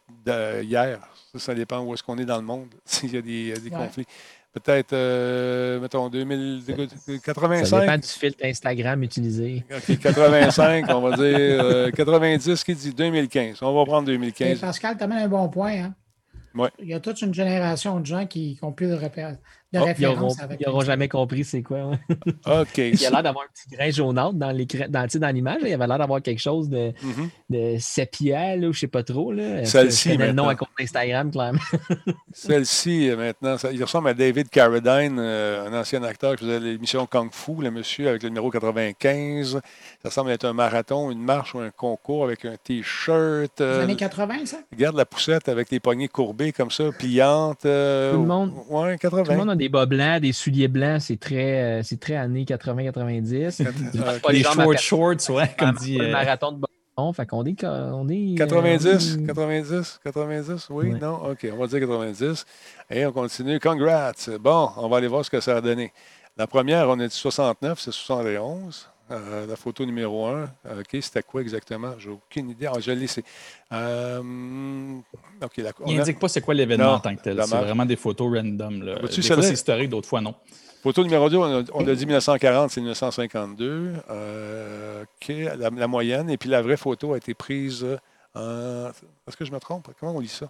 [0.64, 0.98] d'hier.
[1.32, 3.70] Ça, ça dépend où est-ce qu'on est dans le monde, s'il y a des, des
[3.70, 3.76] Ouais.
[3.76, 4.06] conflits.
[4.52, 8.00] Peut-être, euh, mettons, 2000, Ça dépend 85.
[8.00, 9.62] du filtre Instagram utilisé.
[9.70, 13.58] OK, 85, on va dire euh, 90, qui dit 2015.
[13.62, 14.58] On va prendre Et 2015.
[14.60, 15.72] Pascal, tu amènes un bon point.
[15.84, 15.94] Hein?
[16.54, 16.70] Ouais.
[16.80, 19.36] Il y a toute une génération de gens qui n'ont plus de, repère-
[19.72, 20.38] de Oh, Ils n'auront référence
[20.80, 21.88] ils jamais compris c'est quoi.
[21.90, 21.98] ouais.
[22.62, 22.78] OK.
[22.78, 25.60] Il a l'air d'avoir un petit grain jaunâtre dans l'écran- dans, dans l'image.
[25.62, 26.92] là, Il avait l'air d'avoir quelque chose de,
[27.50, 29.30] de sépia, là, ou je sais pas trop.
[29.32, 29.64] là.
[29.66, 30.48] Celle-ci, le nom maintenant.
[30.48, 31.58] à compte Instagram, clairement?
[32.32, 36.60] Celle-ci, euh, maintenant, ça- il ressemble à David Carradine, euh, un ancien acteur qui faisait
[36.60, 39.60] l'émission Kung Fu, le monsieur avec le numéro 95.
[40.02, 43.60] Ça semble être un marathon, une marche ou un concours avec un T-shirt.
[43.60, 44.58] les euh, années 80, ça?
[44.72, 47.66] regarde la poussette avec les poignées courbées comme ça, pliantes.
[47.66, 49.36] euh, Tout le monde- Ouais, Tout le 80.
[49.36, 51.02] monde a des bas blancs, des souliers blancs.
[51.02, 53.62] C'est très, euh, c'est très années 80-90.
[53.62, 55.98] Euh, Pas Les short shorts, ouais, comme dit.
[55.98, 57.12] le euh, marathon de ballon.
[57.12, 57.62] Fait qu'on est.
[57.64, 60.98] On est euh, 90, on est- 90, 90, oui, Ouais.
[60.98, 62.44] non, OK, on va dire 90.
[62.90, 63.60] Et on continue.
[63.60, 64.12] Congrats.
[64.40, 65.92] Bon, on va aller voir ce que ça a donné.
[66.36, 68.88] La première, on a dit 69, c'est 71.
[69.10, 70.44] Euh, la photo numéro 1,
[70.80, 71.92] OK, c'était quoi exactement?
[71.98, 72.66] J'ai aucune idée.
[72.66, 73.24] Ah, je l'ai, c'est.
[73.72, 74.98] euh,
[75.42, 77.40] OK, on Il a- n'indique pas c'est quoi l'événement en tant que tel.
[77.44, 78.82] C'est vraiment des photos random.
[78.82, 78.94] Là.
[78.96, 80.34] Des fois, c'est historique, d'autres fois, non.
[80.82, 83.94] Photo numéro 2, on a, on a dit 1940, c'est 1952.
[84.10, 85.28] Euh, OK,
[85.58, 86.30] la, la moyenne.
[86.30, 87.84] Et puis la vraie photo a été prise
[88.34, 88.90] en.
[89.26, 89.88] Est-ce que je me trompe?
[89.98, 90.48] Comment on lit ça?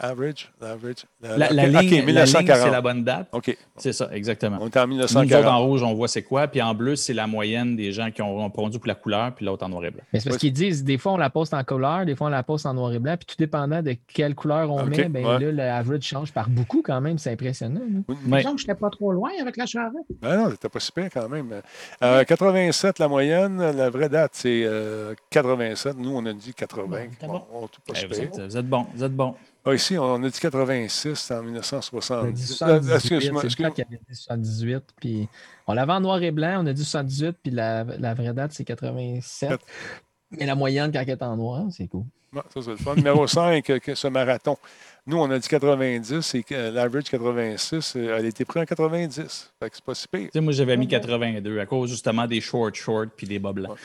[0.00, 1.04] Average, average.
[1.20, 2.64] La, la ligne, la ligne, 1940.
[2.64, 3.26] c'est la bonne date.
[3.32, 4.58] OK, C'est ça, exactement.
[4.60, 5.52] on est en Nous, nous autres, 1940.
[5.52, 8.22] en rouge, on voit c'est quoi, puis en bleu, c'est la moyenne des gens qui
[8.22, 10.02] ont répondu pour la couleur, puis l'autre en noir et blanc.
[10.12, 12.30] Mais c'est parce qu'ils disent, des fois, on la poste en couleur, des fois, on
[12.30, 13.16] la poste en noir et blanc.
[13.16, 15.38] Puis tout dépendant de quelle couleur on met, ben ouais.
[15.40, 17.18] là, le average change par beaucoup quand même.
[17.18, 17.80] C'est impressionnant.
[18.08, 18.38] Ouais.
[18.38, 19.92] Disons que je n'étais pas trop loin avec la charrette.
[20.22, 21.60] Ben non, c'était pas super quand même.
[22.02, 23.58] Euh, 87, la moyenne.
[23.72, 25.96] La vraie date, c'est euh, 87.
[25.98, 26.98] Nous, on a dit 80.
[27.26, 28.28] Bon, on, tout pas Eh, vous, super.
[28.28, 29.34] êtes, vous êtes bon, vous êtes bon.
[29.70, 32.46] Ah, ici, on a dit 86 en On a dit 1970.
[32.56, 34.84] 78, Euh, Excuse-moi, excuse avait dit 78.
[35.00, 35.28] Puis
[35.66, 38.52] on l'avait en noir et blanc, on a dit 78, puis la, la vraie date,
[38.52, 39.58] c'est 87.
[40.32, 42.04] Mais la moyenne, quand elle est en noir, c'est cool.
[42.32, 42.94] Ouais, ça, c'est le fun.
[42.94, 43.64] Numéro 5,
[43.94, 44.56] ce marathon.
[45.08, 48.66] Nous, on a dit 90 et que l'average 86, euh, elle a été prise en
[48.66, 49.52] 90.
[49.58, 50.28] Fait que c'est pas si pire.
[50.42, 53.78] Moi, j'avais mis 82 à cause justement des short shorts puis des bas blancs.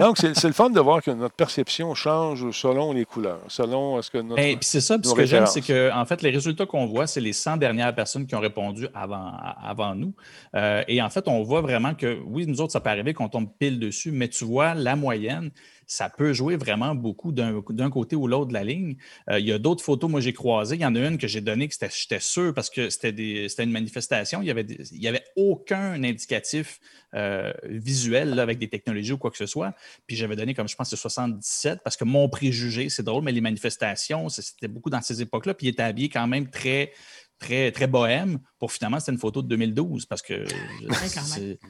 [0.00, 4.02] Donc, c'est c'est le fun de voir que notre perception change selon les couleurs, selon
[4.02, 4.34] ce que notre.
[4.34, 4.98] Ben, puis c'est ça.
[4.98, 7.58] Puis ce que j'aime, c'est que en fait, les résultats qu'on voit, c'est les 100
[7.58, 10.12] dernières personnes qui ont répondu avant, avant nous.
[10.56, 13.28] Euh, et en fait, on voit vraiment que oui, nous autres, ça peut arriver qu'on
[13.28, 15.52] tombe pile dessus, mais tu vois, la moyenne,
[15.86, 18.96] ça peut jouer vraiment beaucoup d'un côté ou l'autre de la ligne.
[19.30, 20.76] Euh, il y a d'autres photos, moi, j'ai croisées.
[20.76, 23.70] Il y en a une que j'ai donnée que j'étais sûr parce que c'était une
[23.70, 24.42] manifestation.
[24.42, 24.66] Il n'y avait,
[25.06, 26.80] avait aucun indicatif
[27.14, 29.74] euh, visuel avec des technologies ou quoi que ce soit.
[30.06, 33.32] Puis j'avais donné comme je pense c'est 77 parce que mon préjugé, c'est drôle, mais
[33.32, 35.54] les manifestations, c'était beaucoup dans ces époques-là.
[35.54, 36.92] Puis il était habillé quand même très,
[37.38, 38.38] très, très bohème.
[38.58, 40.44] Pour finalement, c'était une photo de 2012 parce que.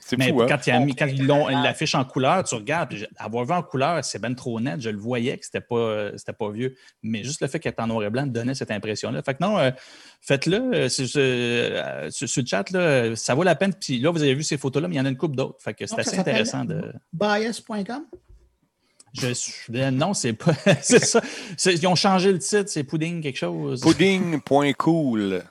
[0.00, 0.46] c'est- mais fou, hein?
[0.48, 4.04] quand, mis- quand ils l'ont- ils l'affichent en couleur, tu regardes, avoir vu en couleur,
[4.04, 4.80] c'est ben trop net.
[4.80, 6.76] Je le voyais que c'était pas, euh, c'était pas vieux.
[7.02, 9.22] Mais juste le fait qu'elle était en noir et blanc donnait cette impression-là.
[9.22, 9.70] Fait que non, euh,
[10.20, 10.56] faites-le.
[10.74, 13.74] euh, euh, sur, le chat, là, ça vaut la peine.
[13.74, 15.60] Puis là, vous avez vu ces photos-là, mais il y en a une couple d'autres.
[15.60, 16.92] Fait que c'est assez intéressant de.
[17.12, 18.04] Bias.com.
[19.18, 20.52] Je suis- euh, non, c'est pas.
[20.82, 21.20] c'est ça.
[21.64, 23.80] Ils ont changé le titre, c'est Pudding quelque chose.
[23.80, 25.42] Pudding.cool.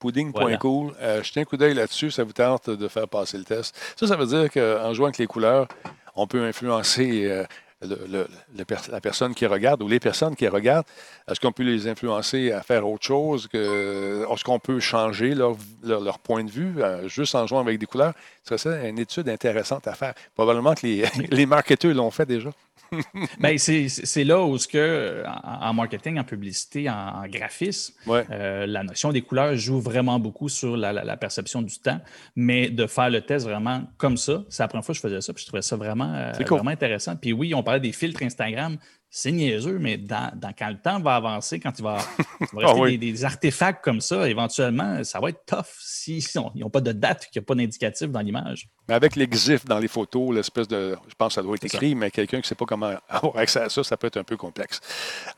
[0.00, 0.92] Pudding.cool.
[1.00, 3.74] Euh, jetez un coup d'œil là-dessus, ça vous tente de faire passer le test.
[3.96, 5.68] Ça, ça veut dire qu'en jouant avec les couleurs,
[6.16, 7.44] on peut influencer euh,
[7.82, 8.28] le- le-
[8.58, 10.84] le per- la personne qui regarde ou les personnes qui regardent.
[11.30, 13.48] Est-ce qu'on peut les influencer à faire autre chose?
[13.54, 17.78] Est-ce qu'on peut changer leur, leur- leur point de vue euh, juste en jouant avec
[17.78, 18.12] des couleurs?
[18.44, 20.14] Ce serait ça une étude intéressante à faire.
[20.34, 22.50] Probablement que les, les marketeurs l'ont fait déjà.
[23.40, 28.24] Ben, c'est là où ce que, en, en marketing, en publicité, en, en graphisme, Ouais.
[28.30, 32.00] euh, la notion des couleurs joue vraiment beaucoup sur la, la- la perception du temps.
[32.36, 35.20] Mais de faire le test vraiment comme ça, c'est la première fois que je faisais
[35.20, 36.58] ça, puis je trouvais ça vraiment, euh, cool.
[36.58, 37.16] vraiment intéressant.
[37.16, 38.76] Puis oui, on parlait des filtres Instagram.
[39.12, 41.98] C'est niaiseux, mais dans, dans- quand le temps va avancer, quand il va,
[42.40, 42.96] il va rester Ah oui.
[42.96, 46.70] des, des artefacts comme ça, éventuellement, ça va être tough si, si on- ils n'ont
[46.70, 48.68] pas de date, qu'il n'y a pas d'indicatif dans l'image.
[48.88, 50.96] Mais avec les GIFs dans les photos, l'espèce de.
[51.08, 53.36] Je pense que ça doit être écrit, mais quelqu'un qui ne sait pas comment avoir
[53.36, 54.80] accès à ça, ça peut être un peu complexe.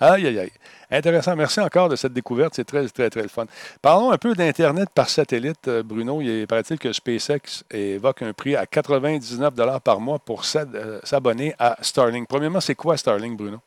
[0.01, 0.53] Aïe, aïe, aïe.
[0.93, 1.35] Intéressant.
[1.35, 2.53] Merci encore de cette découverte.
[2.55, 3.47] C'est très, très, très le fun.
[3.81, 5.67] Parlons un peu d'Internet par satellite.
[5.67, 11.01] Euh, Bruno, il paraît-il que SpaceX évoque un prix à 99 par mois pour euh,
[11.03, 12.29] s'abonner à Starlink.
[12.29, 13.59] Premièrement, c'est quoi Starlink, Bruno?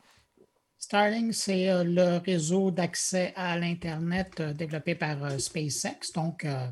[0.78, 6.68] Starlink, c'est euh, le réseau d'accès à l'Internet développé par SpaceX, donc euh,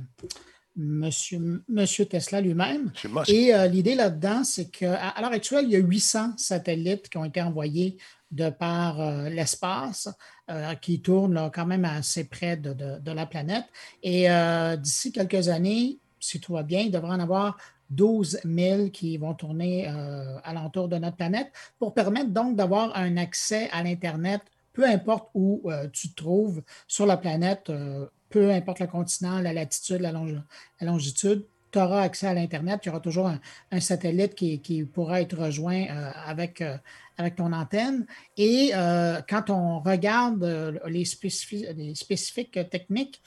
[0.76, 2.92] monsieur, monsieur Tesla lui-même.
[3.28, 7.18] Et euh, l'idée là-dedans, c'est qu'à à, l'heure actuelle, il y a 800 satellites qui
[7.18, 7.96] ont été envoyés
[8.34, 10.08] de par euh, l'espace,
[10.50, 13.64] euh, qui tournent là, quand même assez près de, la planète.
[14.02, 17.56] Et euh, d'ici quelques années, si tout va bien, il devrait en avoir
[17.90, 19.86] 12 000 qui vont tourner
[20.42, 24.40] alentour de notre planète pour permettre donc d'avoir un accès à l'Internet,
[24.72, 27.70] peu importe où tu te trouves sur la planète,
[28.30, 30.12] peu importe le continent, la latitude, la
[30.80, 31.44] longitude,
[31.74, 32.80] tu auras accès à l'Internet.
[32.84, 36.76] Il y aura toujours un, satellite qui, pourra être rejoint euh, avec, euh,
[37.18, 38.06] avec ton antenne.
[38.36, 40.44] Et euh, quand on regarde
[40.86, 43.20] les, spécifi- les spécifiques techniques,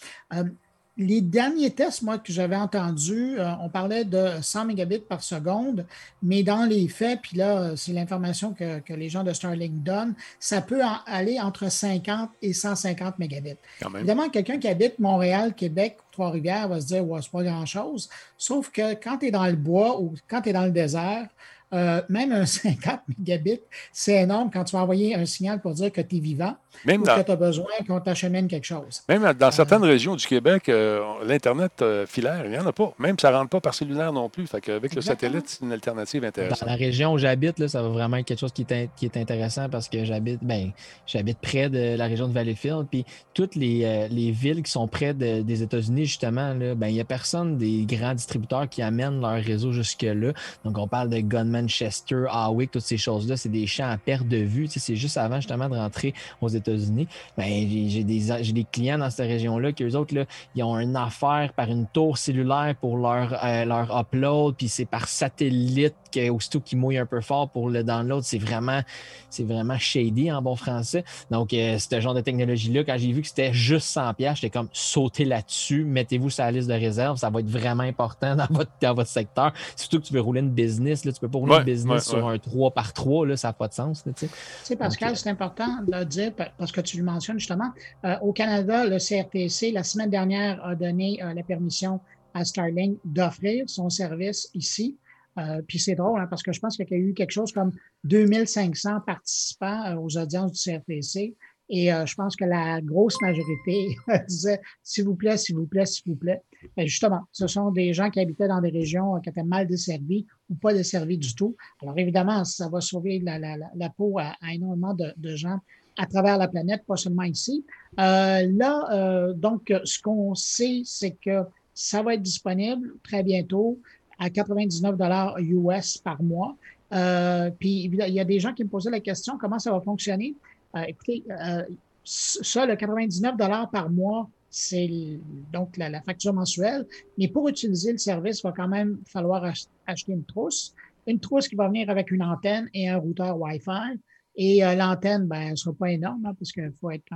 [0.97, 5.85] les derniers tests, moi, que j'avais entendus, euh, on parlait de 100 mégabits par seconde,
[6.23, 9.83] mais dans les faits, puis là, euh, c'est l'information que, que les gens de Starlink
[9.83, 13.57] donnent, ça peut en- aller entre 50 et 150 mégabits.
[13.99, 18.09] Évidemment, quelqu'un qui habite Montréal, Québec, Trois-Rivières va se dire, ouais, c'est pas grand-chose.
[18.37, 21.27] Sauf que quand tu es dans le bois ou quand tu es dans le désert,
[21.73, 23.59] euh, même un 50 mégabits,
[23.91, 26.55] c'est énorme quand tu vas envoyer un signal pour dire que tu es vivant
[26.85, 29.01] Même ou dans, que tu as besoin qu'on t'achemine quelque chose.
[29.09, 32.93] même dans certaines régions du Québec, euh, l'Internet euh, filaire, il n'y en a pas.
[32.99, 34.47] Même ça ne rentre pas par cellulaire non plus.
[34.47, 36.67] Fait qu'avec le satellite, c'est une alternative Dans intéressante.
[36.67, 39.05] la région où j'habite, là, ça va vraiment être quelque chose qui est, in- qui
[39.05, 40.71] est intéressant parce que j'habite ben,
[41.05, 42.85] j'habite près de la région de Valleyfield.
[42.89, 46.87] Puis toutes les, euh, les villes qui sont près de- des États-Unis, justement, là, ben,
[46.87, 50.31] il n'y a personne des grands distributeurs qui amènent leur réseau jusque-là.
[50.63, 53.37] Donc, on parle de Gunman, Chester, Hawick, toutes ces choses-là.
[53.37, 54.67] C'est des champs à perte de vue.
[54.67, 57.07] Tu sais, c'est juste avant, justement, de rentrer aux États-Unis.
[57.37, 57.45] Ben,
[57.89, 61.53] j'ai des, des clients dans cette région-là qui, eux autres, là, ils ont une affaire
[61.55, 66.59] par une tour cellulaire pour leur, euh, leur upload, puis c'est par satellite que, aussitôt
[66.59, 68.23] qu'ils mouillent un peu fort pour le download.
[68.23, 68.81] C'est vraiment,
[69.29, 71.03] c'est vraiment shady en bon français.
[71.31, 74.49] Donc, euh, ce genre de technologie-là, quand j'ai vu que c'était juste 100$, piastres, j'étais
[74.57, 78.47] comme sautez là-dessus, mettez-vous sur la liste de réserve, ça va être vraiment important dans
[78.49, 79.53] votre, dans votre secteur.
[79.75, 82.07] Surtout que tu veux rouler une business, là, tu peux pas rouler Ouais, une business
[82.07, 84.05] ouais, sur un 3 par 3, là, ça n'a pas de sens.
[84.05, 84.27] là, tu
[84.63, 84.75] sais.
[84.75, 85.17] Pascal, Ok.
[85.17, 87.71] c'est important de le dire pa- parce que tu le mentionnes justement.
[88.05, 91.99] Euh, au Canada, le CRTC, la semaine dernière, a donné euh, la permission
[92.33, 94.95] à Starlink d'offrir son service ici.
[95.37, 97.51] Euh, puis c'est drôle, hein, parce que je pense qu'il y a eu quelque chose
[97.51, 97.71] comme
[98.05, 101.35] 2500 participants euh, aux audiences du CRTC.
[101.69, 103.89] Et je pense que la grosse majorité
[104.29, 106.41] disait s'il vous plaît, s'il vous plaît, s'il vous plaît.
[106.77, 110.25] Mais justement, ce sont des gens qui habitaient dans des régions qui étaient mal desservies
[110.49, 111.57] ou pas desservies du tout.
[111.81, 115.59] Alors évidemment, ça va sauver la, la, la peau à, énormément de, de, gens
[115.97, 117.65] à travers la planète, pas seulement ici.
[117.99, 121.41] Euh, là, euh, donc, ce qu'on sait, c'est que
[121.73, 123.79] ça va être disponible très bientôt
[124.19, 126.55] à 99 dollars US par mois.
[126.93, 129.81] Euh, puis, il y a des gens qui me posaient la question comment ça va
[129.81, 130.35] fonctionner?
[130.75, 131.63] Euh, écoutez, euh,
[132.03, 135.19] ça, le 99 dollars par mois, c'est
[135.51, 136.85] donc la, facture mensuelle.
[137.17, 139.43] Mais pour utiliser le service, il va quand même falloir
[139.85, 140.73] acheter une trousse.
[141.05, 143.99] Une trousse qui va venir avec une antenne et un routeur Wi-Fi.
[144.35, 147.11] Et euh, l'antenne, ben, elle ne sera pas énorme, hein, parce qu'il faut être,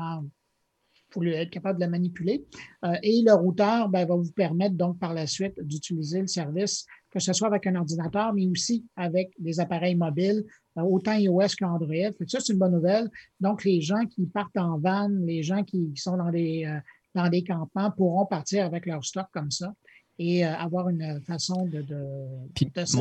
[1.12, 2.46] faut être capable de la manipuler.
[2.86, 6.86] Euh, et le routeur ben, va vous permettre donc par la suite d'utiliser le service,
[7.10, 10.44] que ce soit avec un ordinateur, mais aussi avec des appareils mobiles,
[10.78, 12.12] euh, autant iOS qu'Android.
[12.28, 13.10] Ça, c'est une bonne nouvelle.
[13.40, 16.66] Donc, les gens qui partent en van, les gens qui sont dans des,
[17.14, 19.74] dans des campements pourront partir avec leur stock comme ça
[20.20, 21.84] et avoir une façon de,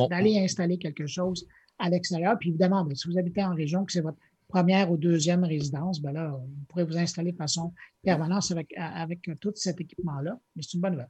[0.09, 1.45] d'aller installer quelque chose
[1.77, 2.37] à l'extérieur.
[2.39, 4.17] Puis évidemment, ben, si vous habitez en région, que c'est votre
[4.51, 7.73] première ou deuxième résidence, ben là, vous pourrez vous installer de façon
[8.03, 10.37] permanente avec, avec tout cet équipement-là.
[10.55, 11.09] Mais c'est une bonne nouvelle.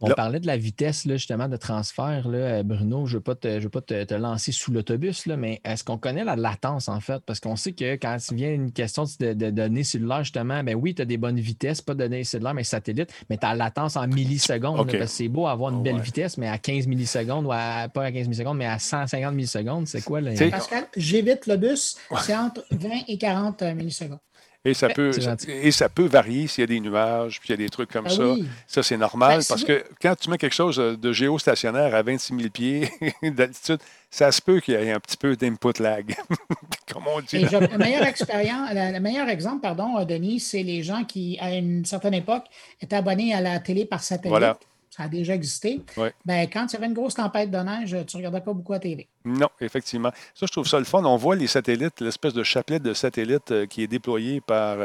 [0.00, 2.28] On parlait de la vitesse là, justement de transfert.
[2.28, 5.84] Là, Bruno, je ne veux pas, te, veux pas te, lancer sous l'autobus, mais est-ce
[5.84, 7.22] qu'on connaît la latence en fait?
[7.24, 10.74] Parce qu'on sait que quand il vient une question de, de données cellulaires, justement, ben
[10.74, 13.54] oui, tu as des bonnes vitesses, pas de données cellulaires, mais satellites, mais tu as
[13.54, 14.90] la latence en millisecondes.
[15.06, 18.28] c'est beau avoir une belle vitesse, mais à 15 millisecondes, ou à, pas à 15
[18.28, 20.20] millisecondes, mais à 150 millisecondes, c'est quoi?
[20.20, 24.18] le Pascal, j'évite le bus, c'est entre 20 et 40 millisecondes.
[24.66, 25.12] Et ça, peut,
[25.48, 27.90] et ça peut varier s'il y a des nuages, puis il y a des trucs
[27.90, 28.34] comme ah ça.
[28.66, 32.36] Ça, c'est normal ben, parce que quand tu mets quelque chose de géostationnaire à 26
[32.36, 32.90] 000 pieds
[33.22, 33.78] d'altitude,
[34.10, 36.16] ça se peut qu'il y ait un petit peu d'input lag,
[36.92, 37.38] comme on dit.
[37.38, 42.14] le, meilleur expérience, le, meilleur exemple, pardon, Denis, c'est les gens qui, à une certaine
[42.14, 42.44] époque,
[42.80, 44.30] étaient abonnés à la télé par satellite.
[44.30, 44.58] Voilà
[44.90, 45.82] ça a déjà existé.
[46.24, 48.72] Ben, quand il y avait une grosse tempête de neige, tu ne regardais pas beaucoup
[48.72, 49.08] à télé.
[49.24, 50.10] Non, effectivement.
[50.34, 51.04] Ça, je trouve ça le fun.
[51.04, 54.78] On voit les satellites, l'espèce de chapelet de satellites euh, qui est déployé par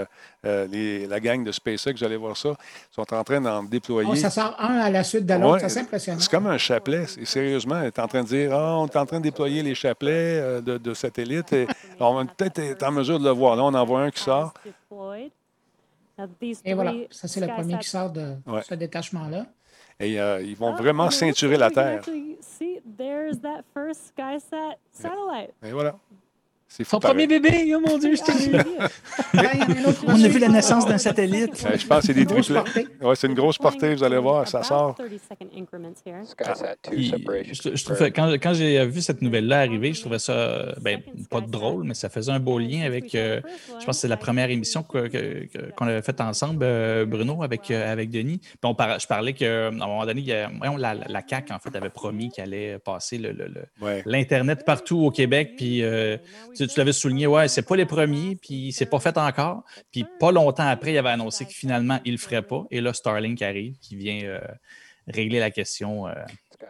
[0.45, 1.93] euh, les, la gang de SpaceX.
[1.93, 2.49] Vous allez voir ça.
[2.49, 4.10] Ils sont en train d'en déployer.
[4.12, 5.70] Oh, ça sort un à la suite de l'autre.
[5.70, 6.20] c'est impressionnant.
[6.20, 7.06] C'est comme un chapelet.
[7.24, 9.76] sérieusement, on est en train de dire oh, on est en train de déployer les
[9.76, 11.54] chapelets euh, de, satellites.
[11.54, 11.68] Et,
[11.99, 13.56] on va peut-être être en mesure de le voir.
[13.56, 14.54] Là, on en voit un qui sort.
[16.66, 18.36] Et voilà, ça c'est le premier qui sort de
[18.68, 19.45] ce détachement-là.
[20.02, 22.02] Et euh, ils vont ah, vraiment ceinturer la Terre.
[25.64, 25.95] Et voilà.
[26.86, 28.32] Son premier bébé, oh mon Dieu, je t'ai
[30.07, 31.67] On a vu la naissance d'un satellite.
[31.78, 32.88] je pense que c'est des triplets.
[33.01, 34.95] Ouais, c'est une grosse portée, vous allez voir, ça sort.
[37.51, 41.93] je, quand, quand j'ai vu cette nouvelle-là arriver, je trouvais ça, ben, pas drôle, mais
[41.93, 45.88] ça faisait un beau lien avec, euh, je pense que c'est la première émission qu'on
[45.88, 48.38] avait faite ensemble, euh, Bruno, avec, euh, avec Denis.
[48.39, 52.30] Puis on je parlais qu'à un moment donné, la, la, CAQ, en fait, avait promis
[52.30, 53.22] qu'elle allait passer
[54.05, 55.84] l'Internet le, partout au Québec, puis
[56.66, 59.64] tu, l'avais souligné, ouais, c'est pas les premiers, puis c'est pas fait encore.
[59.91, 62.66] Puis pas longtemps après, il avait annoncé que finalement, il le ferait pas.
[62.72, 64.39] Et là, Starlink arrive, qui vient euh,
[65.07, 66.07] régler la question.
[66.07, 66.14] Euh.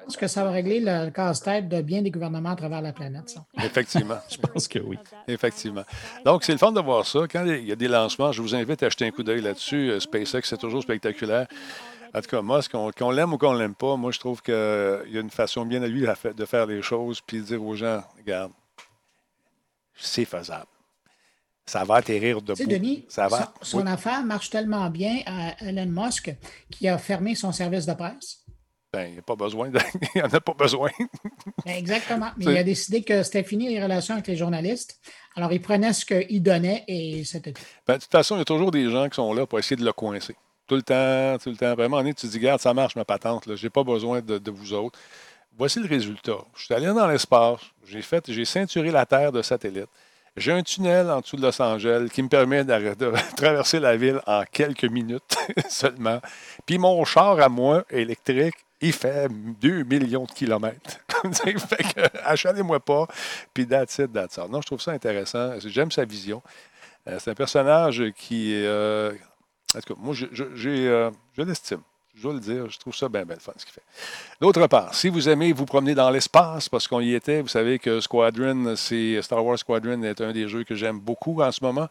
[0.08, 3.30] Est-ce que ça va régler le casse-tête de bien des gouvernements à travers la planète,
[3.30, 3.46] ça?
[3.58, 4.18] Effectivement.
[4.30, 4.98] je pense que oui.
[5.28, 5.84] Effectivement.
[6.26, 7.20] Donc, c'est le fun de voir ça.
[7.30, 9.92] Quand il y a des lancements, je vous invite à acheter un coup d'œil là-dessus.
[9.92, 11.48] Euh, SpaceX, c'est toujours spectaculaire.
[12.14, 14.54] En tout cas, moi, qu'on l'aime ou qu'on ne l'aime pas, moi, je trouve qu'il
[14.54, 17.76] y a une façon bien à lui de faire les choses, puis de dire aux
[17.76, 18.52] gens, regarde,
[20.02, 20.68] c'est faisable.
[21.66, 22.66] Ça va atterrir debout.
[22.66, 23.54] Denis, ça va?
[23.62, 26.36] Son, affaire marche tellement bien à Elon Musk
[26.70, 28.40] qui a fermé son service de presse.
[28.94, 29.72] Ben, il n'y a pas besoin.
[30.16, 30.90] il n'en a pas besoin.
[31.66, 32.32] Ben, exactement.
[32.38, 35.00] Mais il a décidé que c'était fini les relations avec les journalistes.
[35.36, 37.62] Alors, il prenait ce qu'il donnait et c'était tout.
[37.88, 39.78] Ben, de toute façon, il y a toujours des gens qui sont là pour essayer
[39.78, 40.36] de le coincer.
[40.68, 41.74] Tout le temps, tout le temps.
[41.74, 43.44] Vraiment, tu te dis, regarde, ça marche ma patente.
[43.56, 45.00] Je n'ai pas besoin de, de, vous autres.
[45.62, 46.40] Voici le résultat.
[46.56, 49.92] Je suis allé dans l'espace, j'ai fait, j'ai ceinturé la Terre de satellites.
[50.36, 54.20] J'ai un tunnel en dessous de Los Angeles qui me permet de traverser la ville
[54.26, 55.38] en quelques minutes
[55.70, 56.20] seulement.
[56.66, 60.98] Puis mon char à moi électrique, il fait 2 millions de kilomètres.
[61.36, 63.06] fait que achalez-moi pas,
[63.54, 64.50] puis that's it, that's all.
[64.50, 65.60] Non, je trouve ça intéressant.
[65.60, 66.42] J'aime sa vision.
[67.08, 69.14] Euh, c'est un personnage qui, euh,
[69.76, 71.82] en tout cas, moi, je, euh, je l'estime.
[72.14, 73.84] Je dois le dire, je trouve ça bien, bien fun ce qu'il fait.
[74.42, 77.80] D'autre part, si vous aimez vous promener dans l'espace, parce qu'on y était, vous savez
[77.80, 81.64] que Squadron, c'est Star Wars Squadron est un des jeux que j'aime beaucoup en ce
[81.64, 81.88] moment.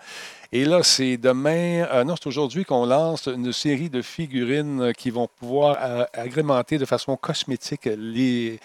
[0.52, 5.10] Et là, c'est demain, euh, non, c'est aujourd'hui qu'on lance une série de figurines qui
[5.10, 8.58] vont pouvoir euh, agrémenter de façon cosmétique les,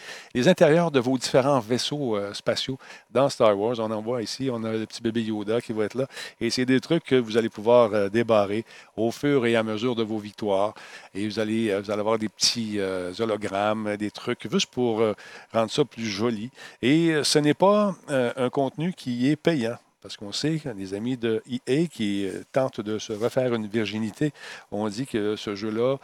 [0.47, 2.79] intérieurs de vos différents vaisseaux euh, spatiaux
[3.11, 3.75] dans Star Wars.
[3.77, 6.07] On en voit ici, on a le petit bébé Yoda qui va être là.
[6.41, 8.65] Et c'est des trucs que vous allez pouvoir débarrer
[8.97, 10.73] au fur et à mesure de vos victoires.
[11.13, 15.01] Et vous allez, euh, vous allez avoir des petits euh, hologrammes, des trucs juste pour
[15.01, 15.13] euh,
[15.53, 16.49] rendre ça plus joli.
[16.81, 19.77] Et ce n'est pas un contenu qui est payant.
[20.01, 24.33] Parce qu'on sait que les amis de EA qui tentent de se refaire une virginité
[24.71, 25.97] ont dit que ce jeu-là,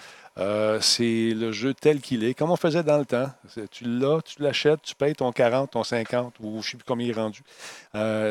[0.82, 3.30] c'est le jeu tel qu'il est, comme on faisait dans le temps.
[3.70, 6.86] Tu l'as, tu l'achètes, tu payes ton 40, ton 50, ou je ne sais plus
[6.88, 7.44] combien il est rendu.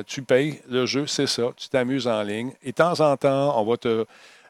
[0.06, 1.52] Tu payes le jeu, c'est ça.
[1.56, 2.52] Tu t'amuses en ligne.
[2.64, 4.04] Et de temps en temps, on va te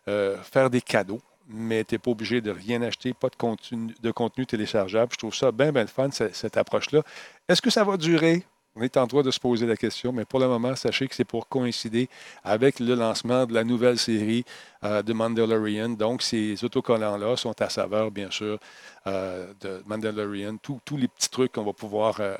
[0.07, 1.21] faire des cadeaux.
[1.53, 5.13] Mais tu n'es pas obligé de rien acheter, pas de contenu, de contenu téléchargeable.
[5.13, 7.03] Je trouve ça bien, bien fun, cette, approche-là.
[7.49, 8.45] Est-ce que ça va durer?
[8.77, 11.15] On est en droit de se poser la question, mais pour le moment, sachez que
[11.15, 12.09] c'est pour coïncider
[12.45, 14.45] avec le lancement de la nouvelle série
[14.85, 15.89] euh, de Mandalorian.
[15.89, 18.61] Donc, ces autocollants-là sont à saveur, bien sûr,
[19.09, 20.57] euh, de Mandalorian.
[20.63, 22.37] Tous tous les petits trucs qu'on va pouvoir euh,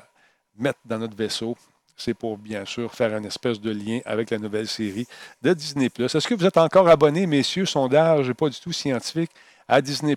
[0.57, 1.57] mettre dans notre vaisseau,
[1.97, 5.07] c'est pour, bien sûr, faire une espèce de lien avec la nouvelle série
[5.41, 5.89] de Disney+.
[5.99, 9.31] Est-ce que vous êtes encore abonnés, messieurs, sondage pas du tout scientifique,
[9.67, 10.15] à Disney+.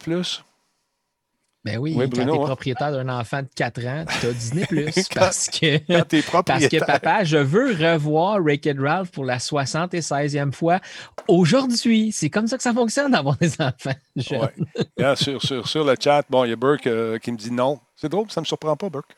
[1.64, 2.46] Ben oui, Oui, quand Bruno, tu es hein.
[2.46, 5.78] propriétaire d'un enfant de 4 ans, tu as Disney Plus parce que.
[6.42, 10.80] Parce que papa, je veux revoir Wreck-It Ralph pour la 76e fois
[11.28, 12.12] aujourd'hui.
[12.12, 14.40] C'est comme ça que ça fonctionne d'avoir des enfants jeunes.
[14.42, 14.84] Ouais.
[14.98, 17.50] Là, sur, sur, sur le chat, bon, il y a Burke euh, qui me dit
[17.50, 17.78] non.
[17.96, 19.14] C'est drôle, ça ne me surprend pas, Burke.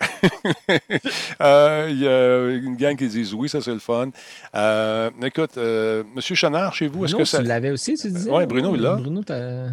[1.41, 4.11] Euh, Il y a une gang qui dit oui, ça c'est le fun.
[4.55, 5.57] Euh, écoute,
[6.15, 7.39] Monsieur Chenard, chez vous, est-ce Bruno, que ça.
[7.39, 8.31] tu l'avais aussi, tu disais?
[8.31, 8.95] Ouais, Bruno, il l'a.
[8.97, 9.69] Bruno, t'as-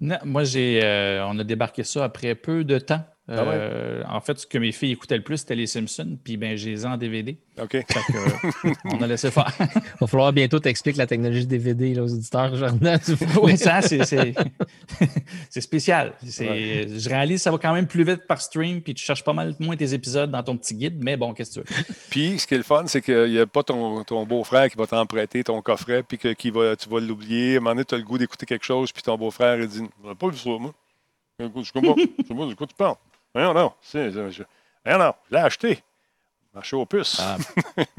[0.00, 3.04] Moi, j'ai, euh, on a débarqué ça après peu de temps.
[3.30, 3.54] Ah ouais?
[3.54, 6.56] Euh, En fait, ce que mes filles écoutaient le plus, c'était les Simpsons, puis ben,
[6.56, 7.38] j'ai les en DVD.
[7.60, 7.70] OK.
[7.70, 9.52] Fait que, euh, on a laissé faire.
[10.00, 12.98] va falloir bientôt t'expliquer la technologie DVD là, aux auditeurs, Jordan.
[13.42, 14.34] oui, ça, c'est,
[15.60, 16.14] spécial.
[16.26, 19.24] C'est, Je réalise que ça va quand même plus vite par stream, puis tu cherches
[19.24, 21.84] pas mal moins tes épisodes dans ton petit guide, mais bon, qu'est-ce que tu veux?
[22.10, 24.76] Puis, ce qui est le fun, c'est qu'il n'y a pas ton, ton beau-frère qui
[24.76, 27.54] va t'emprunter ton coffret, puis que, qui va, tu vas l'oublier.
[27.54, 29.68] À un moment donné, tu as le goût d'écouter quelque chose, puis ton beau-frère, il
[29.68, 30.74] dit J'ai pas vu ça, moi.
[31.38, 31.96] Je comprends.
[31.96, 32.96] Je sais pas de quoi tu parles.
[33.34, 33.72] Non, non.
[33.80, 34.42] c'est- c'est- je-
[34.86, 35.12] Non, non.
[35.30, 35.82] Je l'ai acheté.
[36.52, 37.20] Marché aux puces.
[37.20, 37.36] Ah,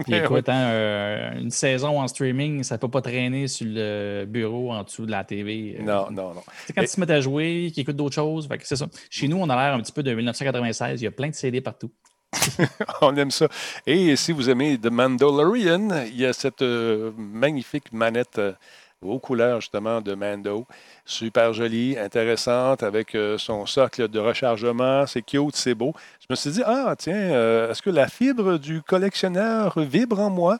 [0.03, 4.73] Puis écoute, hein, euh, une saison en streaming, ça peut pas traîner sur le bureau
[4.73, 5.77] en dessous de la TV.
[5.79, 5.84] euh.
[5.84, 6.43] Non, non, non.
[6.65, 8.88] Sais, quand Et- ils se mettent à jouer, qu'ils écoutent d'autres choses, c'est ça.
[9.09, 10.99] Chez nous, on a l'air un petit peu de 1996.
[11.01, 11.91] Il y a plein de CD partout.
[13.01, 13.47] On aime ça.
[13.88, 18.53] Et si vous aimez The Mandalorian, il y a cette euh, magnifique manette euh,
[19.01, 20.65] aux couleurs justement de Mando.
[21.06, 25.06] Super jolie, intéressante, avec euh, son socle de rechargement.
[25.08, 25.93] C'est cute, c'est beau.
[26.22, 30.30] Je me suis dit, ah tiens, euh, est-ce que la fibre du collectionneur vibre en
[30.30, 30.58] moi?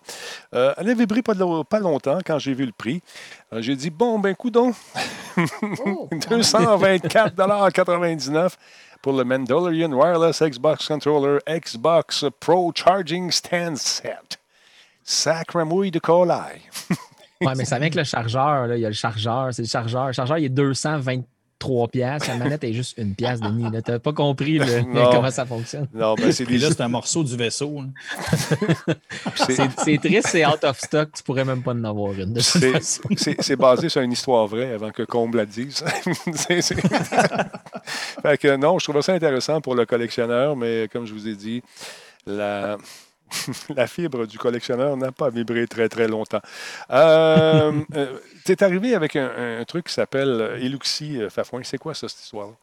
[0.54, 3.02] Euh, elle a vibré pas, de lo- pas longtemps quand j'ai vu le prix.
[3.60, 4.74] J'ai dit, bon, ben coudon,
[5.86, 8.50] Oh, 224,99
[9.02, 14.39] pour le Mandalorian Wireless Xbox Controller Xbox Pro Charging Stand Set.
[15.04, 16.62] Sacramouille de colaille.
[17.42, 18.68] Ouais, mais ça vient avec le chargeur.
[18.68, 18.78] Là.
[18.78, 19.50] Il y a le chargeur.
[19.54, 20.08] C'est le chargeur.
[20.08, 22.28] Le chargeur, il est 223 pièces.
[22.28, 23.66] La manette est juste une pièce de nid.
[23.84, 25.88] Tu n'as pas compris le- comment ça fonctionne.
[25.94, 27.80] Non, ben c'est Puis des là, c'est un morceau du vaisseau.
[27.80, 27.89] hein.
[29.36, 31.10] c'est- triste, c'est out of stock.
[31.16, 32.39] Tu pourrais même pas en avoir une.
[32.39, 35.84] c'est- basé sur une histoire vraie avant que Combe la dise.
[38.22, 41.36] Fait que non, je trouvais ça intéressant pour le collectionneur, mais comme je vous ai
[41.36, 41.62] dit,
[42.26, 42.78] la,
[43.75, 46.41] la fibre du collectionneur n'a pas vibré très, très longtemps.
[46.89, 51.61] Euh, euh, tu es arrivé avec un, un truc qui s'appelle Eluxi euh, Fafouin.
[51.63, 52.53] C'est quoi ça, cette histoire-là?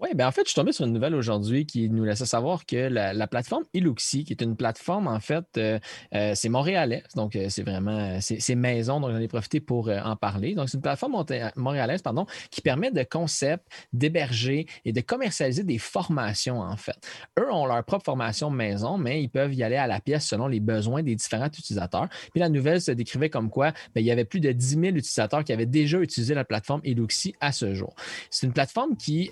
[0.00, 2.66] Oui, ben en fait, je suis tombé sur une nouvelle aujourd'hui qui nous laissait savoir
[2.66, 5.78] que la, la plateforme Eluxi, qui est une plateforme, en fait, euh,
[6.16, 10.16] euh, c'est montréalais, donc euh, c'est vraiment, c'est maison, donc j'en ai profité pour en
[10.16, 10.56] parler.
[10.56, 11.24] Donc, c'est une plateforme
[11.54, 16.98] montréalaise, pardon, qui permet de concept, d'héberger et de commercialiser des formations, en fait.
[17.38, 20.48] Eux ont leur propre formation maison, mais ils peuvent y aller à la pièce selon
[20.48, 22.08] les besoins des différents utilisateurs.
[22.32, 24.82] Puis la nouvelle se décrivait comme quoi ben, il y avait plus de 10 000
[24.86, 27.94] utilisateurs qui avaient déjà utilisé la plateforme Eluxi à ce jour.
[28.28, 29.30] C'est une plateforme qui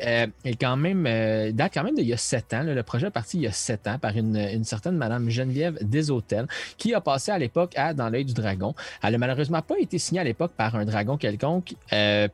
[0.53, 2.63] est quand même, euh, date quand même d'il y a sept ans.
[2.63, 6.47] Le projet est parti il y a sept ans par une, certaine Madame Geneviève Deshôtels
[6.77, 8.75] qui a passé à l'époque à Dans l'œil du dragon.
[9.03, 11.75] Elle n'a malheureusement pas été signée à l'époque par un dragon quelconque.
[11.93, 12.29] euh,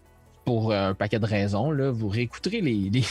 [0.48, 1.70] pour un paquet de raisons.
[1.70, 3.02] Là, vous, réécouterez les,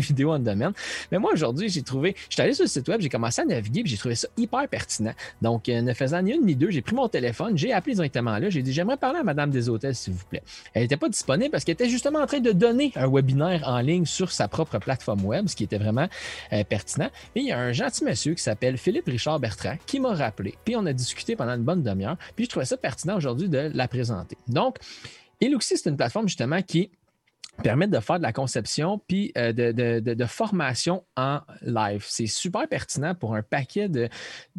[0.00, 0.72] vidéos en domaine.
[1.12, 3.44] Mais moi, aujourd'hui, j'ai trouvé, je suis allé sur le site web, j'ai commencé à
[3.44, 5.12] naviguer, j'ai trouvé ça hyper pertinent.
[5.40, 8.50] Donc, ne faisant ni une ni deux, j'ai pris mon téléphone, j'ai appelé directement là,
[8.50, 10.42] j'ai dit, j'aimerais parler à Madame des Hôtels, s'il vous plaît.
[10.74, 13.78] Elle n'était pas disponible parce qu'elle était justement en train de donner un webinaire en
[13.78, 16.08] ligne sur sa propre plateforme web, ce qui était vraiment
[16.68, 17.10] pertinent.
[17.36, 20.54] Et il y a un gentil monsieur qui s'appelle Philippe Richard Bertrand qui m'a rappelé,
[20.64, 23.70] puis on a discuté pendant une bonne demi-heure, puis je trouvais ça pertinent aujourd'hui de
[23.72, 24.36] la présenter.
[24.48, 24.78] Donc,
[25.40, 26.90] Eluxi, c'est une plateforme justement qui
[27.62, 32.04] permettre de faire de la conception puis euh, de, formation en live.
[32.06, 34.08] C'est super pertinent pour un paquet de.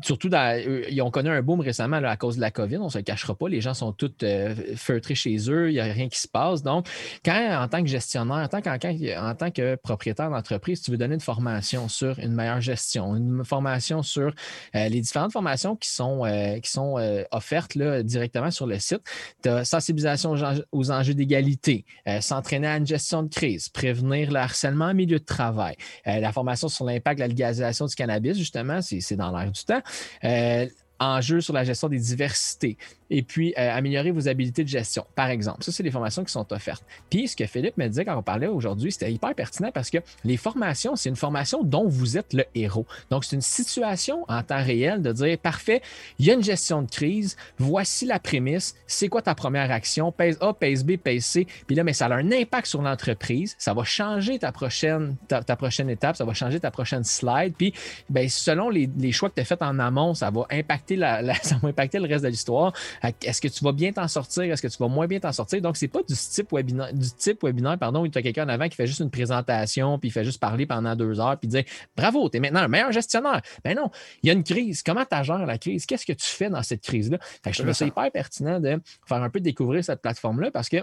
[0.02, 2.90] Surtout, euh, ils ont connu un boom récemment à cause de la COVID, on ne
[2.90, 3.50] se le cachera pas.
[3.50, 6.64] Les gens sont tous euh, feutrés chez eux, il n'y a rien qui se passe.
[6.64, 6.88] Donc,
[7.24, 11.16] quand en tant que gestionnaire, en tant, en tant que propriétaire d'entreprise, tu veux donner
[11.16, 14.34] une formation sur une meilleure gestion, une formation sur
[14.74, 16.24] les différentes formations qui sont,
[16.64, 16.96] qui sont
[17.32, 19.02] offertes là, directement sur le site,
[19.44, 20.36] tu as sensibilisation
[20.72, 21.86] aux enjeux d'égalité,
[22.22, 25.76] s'entraîner à gestion de crise, prévenir le harcèlement en milieu de travail,
[26.08, 29.64] euh, la formation sur l'impact de la légalisation du cannabis, justement, c'est dans l'air du
[29.64, 29.82] temps.
[30.24, 30.68] Euh,
[31.00, 32.78] enjeux sur la gestion des diversités,
[33.10, 35.64] et puis euh, améliorer vos habiletés de gestion, par exemple.
[35.64, 36.84] Ça, c'est les formations qui sont offertes.
[37.10, 40.00] Puis, ce que Philippe me disait quand on parlait aujourd'hui, c'était hyper pertinent parce que
[40.24, 42.86] les formations, c'est une formation dont vous êtes le héros.
[43.10, 45.82] Donc, c'est une situation en temps réel de dire, parfait,
[46.20, 50.12] il y a une gestion de crise, voici la prémisse, c'est quoi ta première action,
[50.12, 53.56] pèse A, pèse B, pèse C, puis là, mais ça a un impact sur l'entreprise,
[53.58, 57.74] ça va changer ta prochaine, ta, prochaine étape, ça va changer ta prochaine slide, puis
[58.10, 61.58] ben, selon les, choix que tu as faits en amont, ça va impacter, la, ça
[61.62, 62.74] va impacter le reste de l'histoire.
[63.22, 64.44] Est-ce que tu vas bien t'en sortir?
[64.44, 65.62] Est-ce que tu vas moins bien t'en sortir?
[65.62, 68.50] Donc, c'est pas du type webinaire, du type webinaire pardon, où tu as quelqu'un en
[68.50, 71.48] avant qui fait juste une présentation, puis il fait juste parler pendant deux heures, puis
[71.48, 71.64] dire
[71.96, 73.42] Bravo, tu es maintenant un meilleur gestionnaire.
[73.64, 73.90] Ben non,
[74.24, 74.84] il y a une crise.
[74.84, 75.86] Comment tu gères la crise?
[75.86, 77.18] Qu'est-ce que tu fais dans cette crise-là?
[77.46, 80.78] je trouve ça hyper pertinent de faire un peu découvrir cette plateforme-là parce que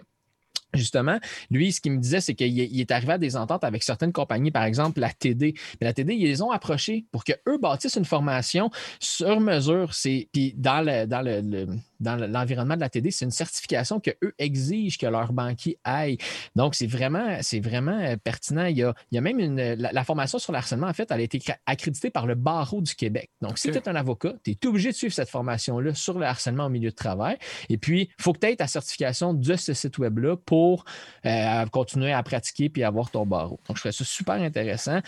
[0.75, 1.19] Justement,
[1.51, 4.51] lui, ce qu'il me disait, c'est qu'il est arrivé à des ententes avec certaines compagnies,
[4.51, 5.55] par exemple la TD.
[5.81, 8.71] Mais la TD, ils les ont approchés pour qu'eux bâtissent une formation
[9.01, 9.93] sur mesure.
[10.33, 11.67] Puis dans le, dans le
[12.01, 16.19] dans l'environnement de la TD, c'est une certification qu'eux exigent que leurs banquiers aillent.
[16.57, 18.67] Donc, c'est vraiment, c'est vraiment euh, pertinent.
[18.67, 21.21] Il y, a, il y a même une, la, formation sur l'harcèlement, en fait, elle
[21.21, 23.31] a été accréditée par le barreau du Québec.
[23.41, 26.27] Donc, si tu es un avocat, tu es obligé de suivre cette formation-là sur le
[26.27, 27.37] harcèlement au milieu de travail.
[27.69, 30.85] Et puis, il faut que tu aies ta certification de ce site web-là pour
[31.25, 33.61] euh, continuer à pratiquer puis avoir ton barreau.
[33.69, 35.01] Donc, je trouve ça super intéressant.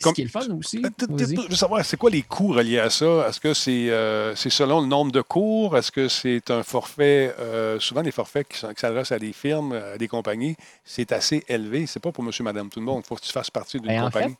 [0.00, 0.82] ce qui est le fun aussi.
[0.84, 3.26] Euh, je veux savoir, c'est quoi les coûts reliés à ça?
[3.28, 3.90] Est-ce que c'est,
[4.36, 5.76] c'est selon le nombre de cours?
[5.76, 9.98] Est-ce que c'est un forfait, euh, souvent les forfaits qui, s'adressent à des firmes, à
[9.98, 11.86] des compagnies, c'est assez élevé.
[11.86, 13.02] C'est pas pour monsieur, madame, tout le monde.
[13.04, 14.36] Il faut que tu fasses partie d'une ben, compagnie.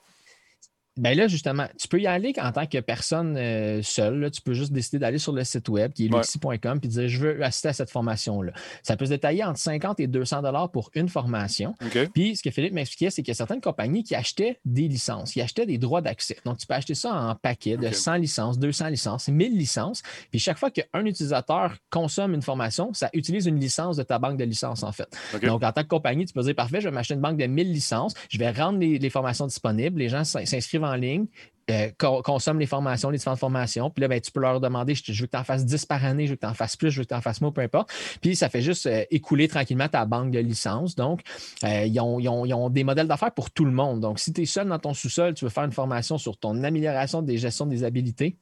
[0.99, 4.31] Ben là, justement, tu peux y aller en tant que personne euh, seule.
[4.31, 7.19] Tu peux juste décider d'aller sur le site web qui est luxi.com et dire je
[7.19, 8.53] veux assister à cette formation-là.
[8.83, 11.75] Ça peut se détailler entre 50 et 200 dollars pour une formation.
[12.13, 15.33] Puis ce que Philippe m'expliquait, c'est qu'il y a certaines compagnies qui achetaient des licences,
[15.33, 16.37] qui achetaient des droits d'accès.
[16.45, 20.03] Donc, tu peux acheter ça en paquet de 100 licences, 200 licences, 1000 licences.
[20.31, 24.37] Puis chaque fois qu'un utilisateur consomme une formation, ça utilise une licence de ta banque
[24.37, 25.09] de licences, en fait.
[25.43, 27.47] Donc, en tant que compagnie, tu peux dire parfait, je vais m'acheter une banque de
[27.47, 31.27] 1000 licences, je vais rendre les formations disponibles, les gens s'inscrivent en ligne,
[31.71, 33.89] euh, consomment les formations, les différentes formations.
[33.89, 36.05] Puis là, ben, tu peux leur demander je, veux que tu en fasses 10 par
[36.05, 37.53] année, je veux que tu en fasses plus, je veux que tu en fasses moins,
[37.53, 37.91] peu importe.
[38.21, 40.97] Puis ça fait juste euh, écouler tranquillement ta banque de licences.
[40.97, 41.21] Donc,
[41.65, 44.01] euh, ils, ont, des modèles d'affaires pour tout le monde.
[44.01, 46.65] Donc, si tu es seul dans ton sous-sol, tu veux faire une formation sur ton
[46.65, 48.37] amélioration des gestions des habilités,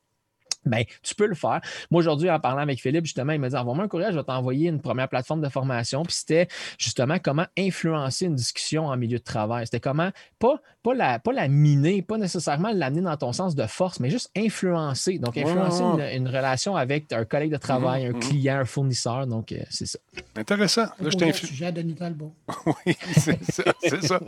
[0.66, 1.60] ben, tu peux le faire.
[1.90, 4.24] Moi, aujourd'hui, en parlant avec Philippe, justement, il m'a dit envoie-moi un courriel, je vais
[4.24, 6.02] t'envoyer une première plateforme de formation.
[6.02, 6.48] Puis c'était
[6.78, 9.66] justement comment influencer une discussion en milieu de travail.
[9.66, 13.66] C'était comment, pas, pas, la, pas la miner, pas nécessairement l'amener dans ton sens de
[13.66, 15.18] force, mais juste influencer.
[15.18, 15.82] Donc, influencer
[16.14, 18.20] une, relation avec un collègue de travail, un mhm, mhm.
[18.20, 19.26] client, un fournisseur.
[19.26, 19.98] Donc, euh, c'est ça.
[20.36, 20.86] Intéressant.
[21.00, 21.80] Là, je sujet de
[22.66, 23.64] oui, c'est ça,
[24.02, 24.20] ça,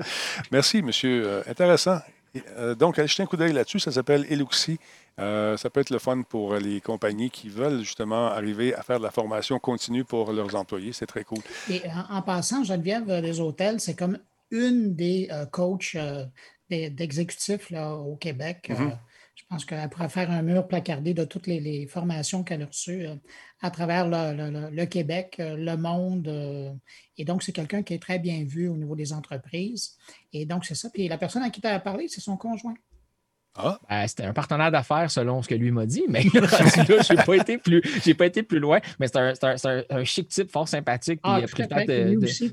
[0.51, 1.23] Merci, monsieur.
[1.27, 1.99] Euh, intéressant.
[2.57, 3.81] Euh, donc, allez jeter un coup d'œil là-dessus.
[3.81, 4.79] Ça s'appelle Eluxi.
[5.19, 8.99] Euh, ça peut être le fun pour les compagnies qui veulent justement arriver à faire
[8.99, 10.93] de la formation continue pour leurs employés.
[10.93, 11.41] C'est très cool.
[11.71, 14.19] Et en, passant, Geneviève, des hôtels, c'est comme
[14.51, 15.97] une des euh, coachs
[16.71, 18.71] d'exécutifs au Québec.
[18.71, 18.97] Mm-hmm.
[19.53, 23.07] Pense qu'elle pourrait faire un mur placardé de toutes les, formations qu'elle a reçues
[23.61, 26.27] à travers le, Québec, le monde.
[27.19, 29.97] et donc, c'est quelqu'un qui est très bien vu au niveau des entreprises.
[30.33, 30.89] Et donc, c'est ça.
[30.91, 32.75] Puis la personne à qui tu as parlé, c'est son conjoint.
[33.55, 33.79] Ah.
[33.91, 37.23] Ben, c'était un partenaire d'affaires selon ce que lui m'a dit, mais là, je n'ai
[37.23, 37.83] pas, été plus,
[38.15, 38.81] pas été plus loin.
[38.99, 41.21] Mais c'est un, un, chic type fort sympathique.
[41.23, 42.51] Ah, il a pris de, de, aussi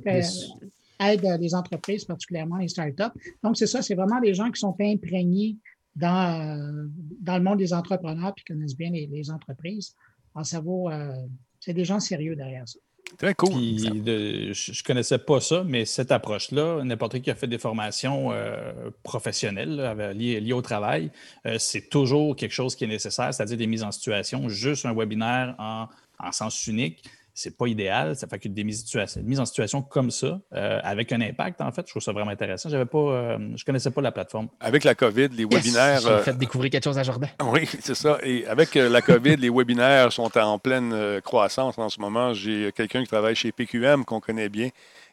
[1.00, 3.18] aide les entreprises, particulièrement les startups.
[3.42, 5.56] Donc, c'est ça, c'est vraiment des gens qui sont imprégnés
[5.96, 6.90] dans,
[7.22, 9.96] dans le monde des entrepreneurs et qui connaissent bien les, entreprises.
[10.36, 11.14] Alors, ça vaut, euh,
[11.60, 12.80] c'est des gens sérieux derrière ça.
[13.18, 13.54] Très cool.
[13.54, 18.92] je ne connaissais pas ça, mais cette approche-là, n'importe qui a fait des formations euh,
[19.04, 21.12] professionnelles liées, au travail,
[21.46, 24.48] euh, c'est toujours quelque chose qui est nécessaire, c'est-à-dire des mises en situation.
[24.48, 25.88] Juste un webinaire en,
[26.20, 27.04] en sens unique,
[27.40, 28.16] c'est pas idéal.
[28.16, 28.86] Ça fait que des mises,
[29.40, 32.70] en situation comme ça, euh, avec un impact, en fait, je trouve ça vraiment intéressant.
[32.70, 34.50] J'avais pas, euh, je connaissais pas la plateforme.
[34.60, 36.02] Avec la COVID, les webinaires.
[36.02, 37.30] J'ai fait euh, découvrir quelque chose à Jordan.
[37.52, 38.20] Oui, c'est ça.
[38.24, 42.34] Et avec la COVID, les webinaires sont en pleine croissance en ce moment.
[42.34, 44.70] J'ai quelqu'un qui travaille chez PQM qu'on connaît bien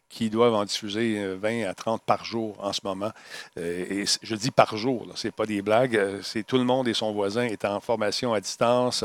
[0.09, 3.11] qui doivent en diffuser 20 euh, à 30 par jour en ce moment.
[3.59, 5.96] Euh, et je dis par jour, ce n'est pas des blagues.
[5.96, 9.04] Euh, c'est tout le monde et son voisin est en formation à distance.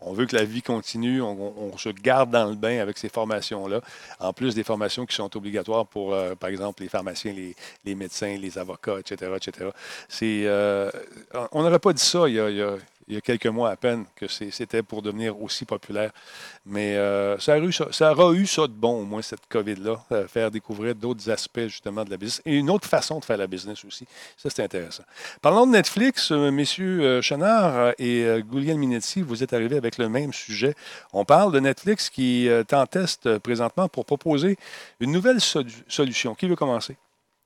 [0.00, 1.22] On veut que la vie continue.
[1.22, 3.80] On, se garde dans le bain avec ces formations-là.
[4.20, 7.32] En plus des formations qui sont obligatoires pour, par exemple, les pharmaciens,
[7.84, 9.32] les, médecins, les avocats, etc.
[9.36, 9.70] etc.
[11.52, 12.76] on n'aurait pas dit ça il y a
[13.20, 16.12] quelques mois à peine que c'était pour devenir aussi populaire.
[16.64, 20.04] Mais euh, ça, a eu ça, aura eu ça de bon, au moins, cette COVID-là,
[20.12, 23.36] euh, faire découvrir d'autres aspects, justement, de la business et une autre façon de faire
[23.36, 24.06] la business aussi.
[24.36, 25.04] Ça, c'est intéressant.
[25.40, 30.32] Parlons de Netflix, euh, messieurs Chenard et Gouliel Minetti, vous êtes arrivés avec le même
[30.32, 30.74] sujet.
[31.12, 34.56] On parle de Netflix qui est en test présentement pour proposer
[35.00, 36.34] une nouvelle solution.
[36.34, 36.96] Qui veut commencer?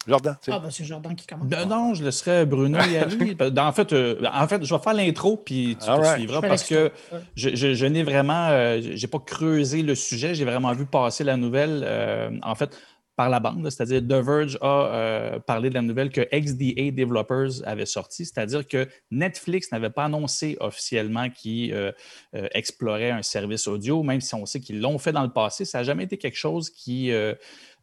[0.06, 0.36] Jordan.
[0.48, 1.50] Ah, ben c'est Jordan qui commence.
[1.66, 3.36] non, je laisserai Bruno y aller.
[3.58, 6.92] en, fait, euh, en fait, je vais faire l'intro, puis tu te suivras parce que
[7.34, 11.82] je, n'ai vraiment, euh, j'ai pas creusé le sujet, j'ai vraiment vu passer la nouvelle.
[11.84, 12.76] Euh, en fait,
[13.16, 17.86] par la bande, c'est-à-dire The Verge a parlé de la nouvelle que XDA Developers avait
[17.86, 21.94] sorti, c'est-à-dire que Netflix n'avait pas annoncé officiellement qu'ils
[22.34, 25.78] explorait un service audio, même si on sait qu'ils l'ont fait dans le passé, ça
[25.78, 27.10] n'a jamais été quelque chose qui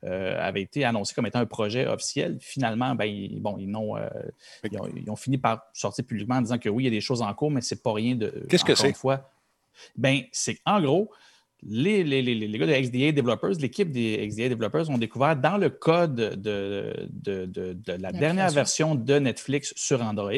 [0.06, 2.38] euh, avait été annoncé comme étant un projet officiel.
[2.42, 6.58] Finalement, ben, ils, bon, euh, ils, ont, ils, ont, fini par sortir publiquement en disant
[6.58, 8.46] que oui, il y a des choses en cours, mais c'est pas rien de.
[8.50, 8.94] Qu'est-ce que c'est?
[9.96, 11.10] Ben, c'est en gros,
[11.66, 15.58] les, les, les, les, gars de XDA Developers, l'équipe des XDA Developers ont découvert dans
[15.58, 20.32] le code de, de, de, de la dernière version de Netflix sur Android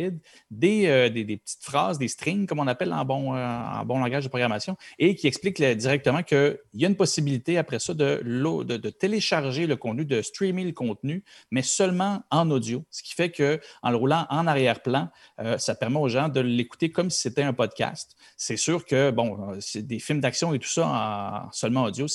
[0.52, 3.86] des, euh, des, des, petites phrases, des strings, comme on appelle en bon, euh, en
[3.86, 7.94] bon langage de programmation, et qui expliquent directement qu'il y a une possibilité après ça
[7.94, 12.84] de, de, télécharger le contenu, de streamer le contenu, mais seulement en audio.
[12.92, 15.10] Ce qui fait qu'en le roulant en arrière-plan,
[15.40, 18.16] euh, ça permet aux gens de l'écouter comme si c'était un podcast.
[18.38, 21.15] C'est sûr que, bon, c'est des films d'action et tout ça en
[21.52, 22.06] seulement audio,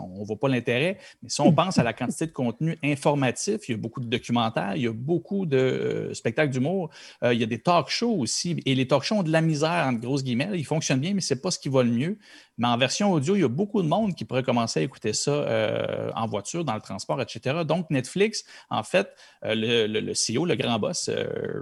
[0.00, 0.98] on ne voit pas l'intérêt.
[1.22, 1.54] Mais si on hmm.
[1.54, 4.86] pense à la quantité de contenu informatif, il y a beaucoup de documentaires, il y
[4.86, 6.90] a beaucoup de euh, spectacles d'humour,
[7.22, 8.60] euh, il y a des talk shows aussi.
[8.66, 10.50] Et les talk shows ont de la misère, entre grosses guillemets.
[10.54, 12.18] Ils fonctionnent bien, mais ce n'est pas ce qui va le mieux.
[12.58, 15.12] Mais en version audio, il y a beaucoup de monde qui pourrait commencer à écouter
[15.12, 17.64] ça euh, en voiture, dans le transport, etc.
[17.64, 21.10] Donc, Netflix, en fait, le, le, CEO, le grand boss,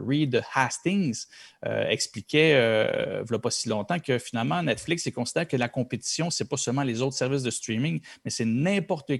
[0.06, 1.26] Reed Hastings,
[1.64, 6.42] expliquait, il n'y a pas si longtemps, que finalement, Netflix considère que la compétition, ce
[6.42, 9.12] n'est pas seulement les autres services de streaming, mais c'est n'importe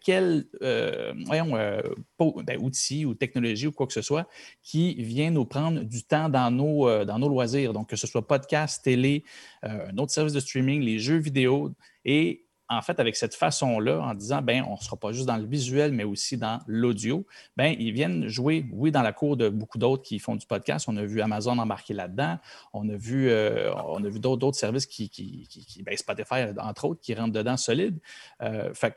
[0.00, 1.82] quel euh, euh,
[2.18, 4.28] ben, outil ou technologie ou quoi que ce soit
[4.62, 7.72] qui vient nous prendre du temps dans nos, euh, dans nos loisirs.
[7.72, 9.24] Donc, que ce soit podcast, télé,
[9.64, 11.72] un autre service de streaming, les jeux vidéo.
[12.04, 15.36] Et en fait, avec cette façon-là, en disant, ben, on ne sera pas juste dans
[15.36, 19.48] le visuel, mais aussi dans l'audio, ben, ils viennent jouer, oui, dans la cour de
[19.48, 20.86] beaucoup d'autres qui font du podcast.
[20.88, 22.38] On a vu Amazon embarquer là-dedans.
[22.72, 23.70] On a vu, euh,
[24.02, 27.98] vu d'autres services qui, qui, qui, ben, Spotify, entre autres, qui rentrent dedans solide.
[28.42, 28.94] Euh, fait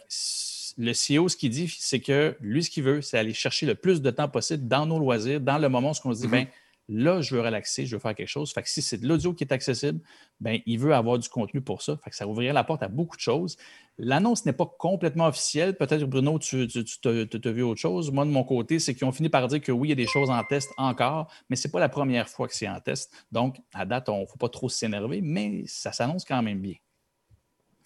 [0.78, 3.76] le CEO, ce qu'il dit, c'est que lui, ce qu'il veut, c'est aller chercher le
[3.76, 6.32] plus de temps possible dans nos loisirs, dans le moment où on se dit, mm-hmm.
[6.32, 6.48] ben,
[6.90, 8.54] Là, je veux relaxer, je veux faire quelque chose.
[8.66, 10.00] Si c'est de l'audio qui est accessible,
[10.40, 11.98] ben, il veut avoir du contenu pour ça.
[12.04, 13.58] Fait que ça ouvrirait la porte à beaucoup de choses.
[13.98, 15.76] L'annonce n'est pas complètement officielle.
[15.76, 18.12] Peut-être, Bruno, tu, tu, as vu autre chose.
[18.12, 19.96] Moi, de mon côté, c'est qu'ils ont fini par dire que oui, il y a
[19.96, 22.80] des choses en test encore, mais ce n'est pas la première fois que c'est en
[22.80, 23.12] test.
[23.32, 26.76] Donc, à date, on ne faut pas trop s'énerver, mais ça s'annonce quand même bien.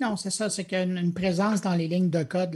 [0.01, 2.51] Non, c'est ça, c'est qu'il y a une, présence dans les lignes de code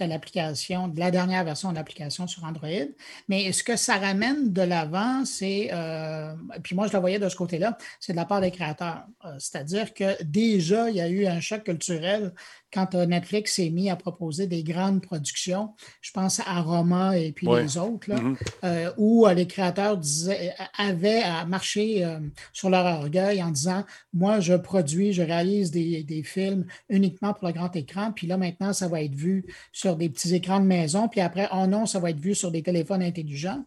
[0.00, 2.88] de l'application, de la dernière version de l'application sur Android.
[3.28, 6.32] Mais ce que ça ramène de l'avant, c'est, euh,
[6.62, 9.04] puis moi je le voyais de ce côté-là, c'est de la part des créateurs.
[9.26, 12.32] Euh, c'est-à-dire que déjà, il y a eu un choc culturel
[12.72, 17.32] quand euh, Netflix s'est mis à proposer des grandes productions, je pense à Roma et
[17.32, 18.36] puis les autres, mm-hmm.
[18.64, 22.06] euh, où euh, les créateurs disaient, avaient à marcher
[22.52, 27.46] sur leur orgueil en disant Moi, je produis, je réalise des, des, films uniquement pour
[27.46, 30.66] le grand écran, puis là, maintenant, ça va être vu sur des petits écrans de
[30.66, 33.64] maison, puis après, oh non, ça va être vu sur des téléphones intelligents.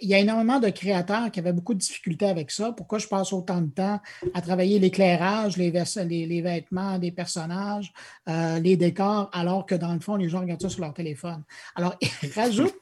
[0.00, 2.72] Il y a énormément de créateurs qui avaient beaucoup de difficultés avec ça.
[2.72, 4.00] Pourquoi je passe autant de temps
[4.32, 7.92] à travailler l'éclairage, les, les, vêtements des personnages,
[8.28, 11.42] euh, les décors, alors que dans le fond, les gens regardent ça sur leur téléphone?
[11.74, 12.80] Alors, ils rajoutent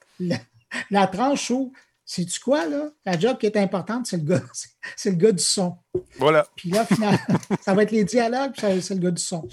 [0.90, 1.72] la, tranche où
[2.05, 2.90] sais-tu quoi, là?
[3.05, 4.42] La job qui est importante, c'est le gars,
[4.97, 5.76] c'est le gars du son.
[6.18, 6.47] Voilà.
[6.55, 7.18] Puis là, finalement,
[7.61, 9.49] ça va être les dialogues, puis c'est le gars du son.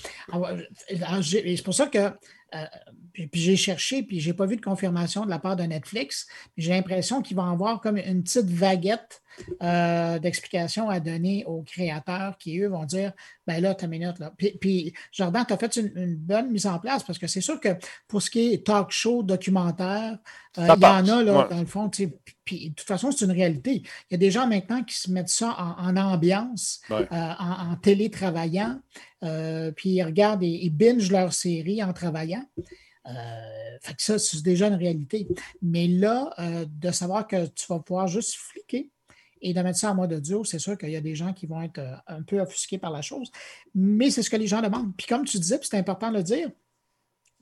[0.88, 1.98] C'est pour ça que
[2.54, 2.66] euh,
[3.14, 6.28] puis, j'ai cherché, puis je n'ai pas vu de confirmation de la part de Netflix.
[6.58, 9.22] J'ai l'impression qu'ils vont avoir comme une petite vaguette
[9.62, 13.14] euh, d'explications à donner aux créateurs qui, eux, vont dire
[13.48, 14.32] ben là, ta minute, là.
[14.38, 17.60] Puis, puis Jordan, tu as fait une, bonne mise en place parce que c'est sûr
[17.60, 17.70] que
[18.08, 20.20] pour ce qui est talk show, documentaire,
[20.58, 21.90] euh, il y en a, là, dans le fond,
[22.44, 23.84] puis de toute façon, c'est une réalité.
[24.10, 28.80] Il y a des gens maintenant qui se mettent ça en, ambiance, en, en, télétravaillant,
[29.22, 32.46] puis ils regardent et ils binge leur série en travaillant.
[33.08, 35.28] Euh, fait que ça, c'est déjà une réalité.
[35.62, 38.90] Mais là, euh, de savoir que tu vas pouvoir juste fliquer
[39.42, 41.48] et de mettre ça en mode audio, c'est sûr qu'il y a des gens qui
[41.48, 43.32] vont être euh, un peu offusqués par la chose.
[43.74, 44.96] Mais c'est ce que les gens demandent.
[44.96, 46.50] Puis comme tu disais, c'est important de le dire,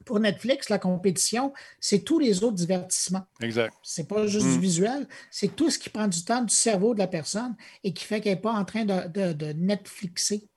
[0.06, 3.26] pour Netflix, la compétition, c'est tous les autres divertissements.
[3.42, 3.74] Exact.
[3.84, 4.62] C'est pas juste du mm.
[4.62, 8.06] visuel, c'est tout ce qui prend du temps du cerveau de la personne et qui
[8.06, 10.49] fait qu'elle n'est pas en train de, de Netflixer.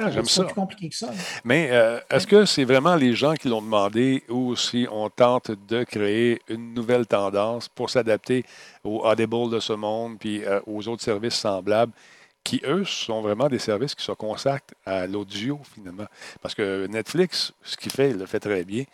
[0.00, 0.44] Ah, j'aime ça.
[0.44, 1.10] plus compliqué que ça.
[1.44, 5.50] Mais euh, est-ce que c'est vraiment les gens qui l'ont demandé ou si on tente
[5.68, 8.44] de créer une nouvelle tendance pour s'adapter
[8.84, 11.92] au Audible de ce monde puis euh, aux autres services semblables
[12.44, 16.06] qui, eux, sont vraiment des services qui se consacrent à l'audio, finalement?
[16.42, 18.84] Parce que Netflix, ce qu'il fait, il le fait très bien.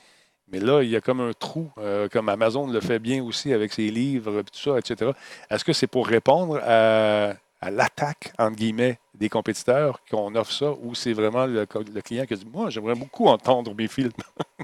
[0.53, 3.53] Mais là, il y a comme un trou, euh, comme Amazon le fait bien aussi
[3.53, 5.13] avec ses livres, tout ça, etc.
[5.51, 10.73] Est-ce que c'est pour répondre à à l'attaque, entre guillemets, des compétiteurs qu'on offre ça,
[10.81, 14.13] ou c'est vraiment le, client qui dit Moi, j'aimerais beaucoup entendre mes films.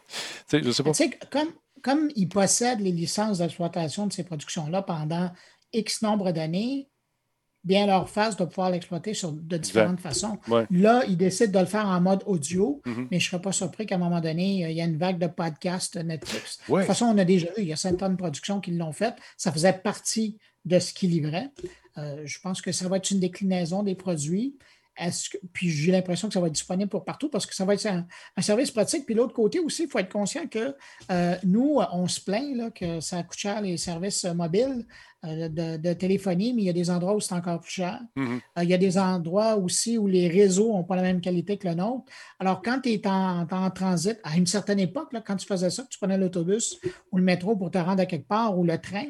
[0.53, 0.93] je sais pas.
[1.31, 1.53] comme,
[1.83, 5.31] comme il possède les licences d'exploitation de ces productions-là pendant
[5.73, 6.89] X nombre d'années,
[7.67, 10.39] bien leur face de pouvoir l'exploiter de différentes façons.
[10.71, 13.09] Là, il décide de le faire en mode audio, mm-hmm.
[13.11, 15.19] mais je ne serais pas surpris qu'à un moment donné, il y a une vague
[15.19, 16.61] de podcasts Netflix.
[16.69, 19.15] De toute façon, on a déjà eu, il y a certaines productions qui l'ont fait.
[19.37, 21.51] Ça faisait partie de ce qu'il livrait.
[21.97, 24.59] Euh, je pense que ça va être une déclinaison des produits.
[25.53, 27.87] puis j'ai l'impression que ça va être disponible pour partout parce que ça va être
[27.87, 28.07] un,
[28.43, 29.07] service pratique.
[29.07, 30.75] Puis l'autre côté aussi, il faut être conscient que
[31.11, 34.85] euh, nous, on se plaint que ça coûte cher les services mobiles.
[35.27, 38.01] Euh, de, téléphonie, mais il y a des endroits où c'est encore plus cher.
[38.17, 38.41] Mm-hmm.
[38.59, 41.57] Euh, il y a des endroits aussi où les réseaux n'ont pas la même qualité
[41.57, 42.05] que le nôtre.
[42.39, 45.85] Alors, quand tu es en, transit, à une certaine époque, là, quand tu faisais ça,
[45.89, 46.79] tu prenais l'autobus
[47.13, 49.07] ou le métro pour te rendre à quelque part ou le train,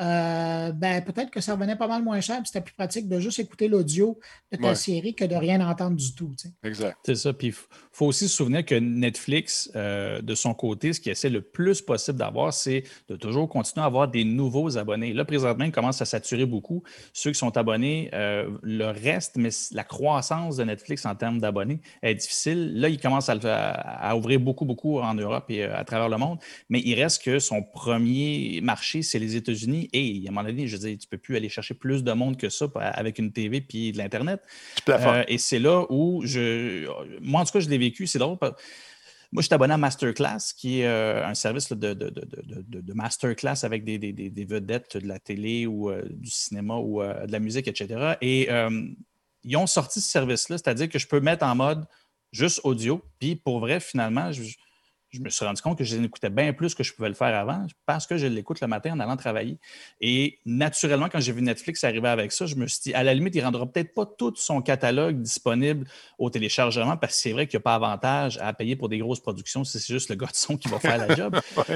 [0.00, 3.38] euh, ben, peut-être que ça revenait pas mal moins cher, c'était plus pratique de juste
[3.38, 4.18] écouter l'audio
[4.52, 6.34] de ta série que de rien entendre du tout.
[6.62, 6.98] Exact.
[7.04, 7.32] C'est ça.
[7.32, 7.54] Puis il
[7.92, 12.18] faut aussi se souvenir que Netflix, de son côté, ce qu'il essaie le plus possible
[12.18, 15.12] d'avoir, c'est de toujours continuer à avoir des nouveaux abonnés.
[15.12, 16.82] Là, présentement, présentement, commence à saturer beaucoup.
[17.12, 21.80] Ceux qui sont abonnés, euh, le reste, mais la croissance de Netflix en termes d'abonnés
[22.02, 22.80] est difficile.
[22.80, 26.38] Là, il commence à, ouvrir beaucoup, beaucoup en Europe et euh, à travers le monde,
[26.68, 29.85] mais il reste que son premier marché, c'est les États-Unis.
[29.92, 32.04] Et à un moment donné, je veux dire, tu ne peux plus aller chercher plus
[32.04, 34.40] de monde que ça avec une TV puis de l'Internet.
[34.88, 36.86] Euh, et c'est là où je.
[37.20, 38.06] Moi, en tout cas, je l'ai vécu.
[38.06, 38.38] C'est drôle.
[39.32, 44.44] Moi, je suis abonné à Masterclass, qui est euh, un service de, masterclass avec des,
[44.48, 48.14] vedettes de la télé ou euh, du cinéma ou de la musique, etc.
[48.20, 48.48] Et
[49.44, 51.86] ils ont sorti ce service-là, c'est-à-dire que je peux mettre en mode
[52.32, 53.02] juste audio.
[53.18, 54.42] Puis pour vrai, finalement, je,
[55.16, 57.34] je me suis rendu compte que je l'écoutais bien plus que je pouvais le faire
[57.34, 59.58] avant parce que je l'écoute le matin en allant travailler.
[60.00, 63.14] Et naturellement, quand j'ai vu Netflix arriver avec ça, je me suis dit, à la
[63.14, 65.86] limite, il ne rendra peut-être pas tout son catalogue disponible
[66.18, 68.98] au téléchargement parce que c'est vrai qu'il n'y a pas avantage à payer pour des
[68.98, 71.38] grosses productions si c'est juste le gars de son qui va faire la job.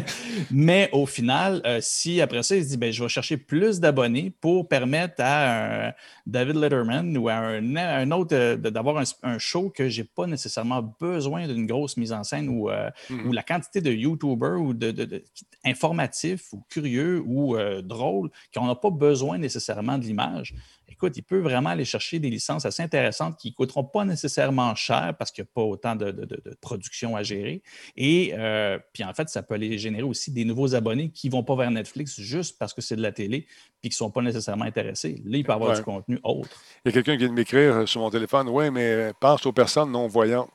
[0.50, 3.80] Mais au final, euh, si après ça, il se dit, ben, je vais chercher plus
[3.80, 5.92] d'abonnés pour permettre à un
[6.26, 10.26] David Letterman ou à un, autre euh, d'avoir un, un, show que je n'ai pas
[10.26, 13.26] nécessairement besoin d'une grosse mise en scène euh, mm-hmm.
[13.26, 15.24] ou, la quantité de YouTubers ou de,
[15.64, 20.54] informatifs ou curieux ou euh, drôles qu'on n'a pas besoin nécessairement de l'image.
[20.88, 24.74] Écoute, il peut vraiment aller chercher des licences assez intéressantes qui ne coûteront pas nécessairement
[24.74, 26.12] cher parce qu'il n'y a pas autant de,
[26.60, 27.62] production à gérer.
[27.96, 31.32] Et euh, puis en fait, ça peut aller générer aussi des nouveaux abonnés qui ne
[31.32, 33.46] vont pas vers Netflix juste parce que c'est de la télé
[33.80, 35.22] puis qui ne sont pas nécessairement intéressés.
[35.24, 36.50] Là, il peut avoir du contenu autre.
[36.84, 39.52] Il y a quelqu'un qui vient de m'écrire sur mon téléphone Oui, mais pense aux
[39.52, 40.50] personnes non-voyantes.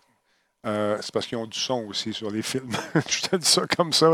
[0.66, 2.72] Euh, c'est parce qu'ils ont du son aussi sur les films.
[3.08, 4.12] je te dis ça comme ça.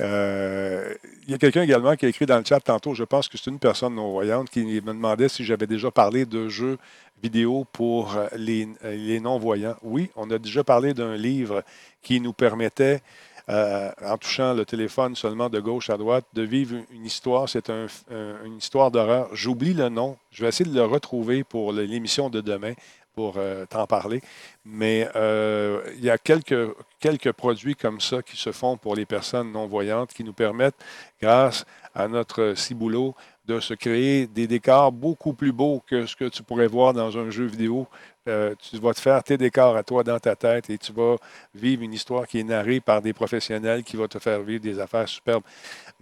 [0.00, 0.94] Euh,
[1.24, 3.38] il y a quelqu'un également qui a écrit dans le chat tantôt, je pense que
[3.38, 6.78] c'est une personne non-voyante, qui me demandait si j'avais déjà parlé de jeux
[7.22, 9.76] vidéo pour les, les non-voyants.
[9.82, 11.62] Oui, on a déjà parlé d'un livre
[12.02, 13.02] qui nous permettait,
[13.48, 17.48] euh, en touchant le téléphone seulement de gauche à droite, de vivre une histoire.
[17.48, 19.28] C'est une histoire d'horreur.
[19.32, 20.16] J'oublie le nom.
[20.30, 22.72] Je vais essayer de le retrouver pour l'émission de demain
[23.14, 24.20] pour euh, t'en parler.
[24.64, 29.06] Mais euh, il y a quelques, quelques produits comme ça qui se font pour les
[29.06, 30.76] personnes non-voyantes qui nous permettent,
[31.20, 31.64] grâce
[31.94, 33.14] à notre ciboulot
[33.46, 37.18] de se créer des décors beaucoup plus beaux que ce que tu pourrais voir dans
[37.18, 37.88] un jeu vidéo.
[38.28, 41.16] Euh, tu vas te faire tes décors à toi dans ta tête et tu vas
[41.54, 44.78] vivre une histoire qui est narrée par des professionnels qui va te faire vivre des
[44.78, 45.42] affaires superbes.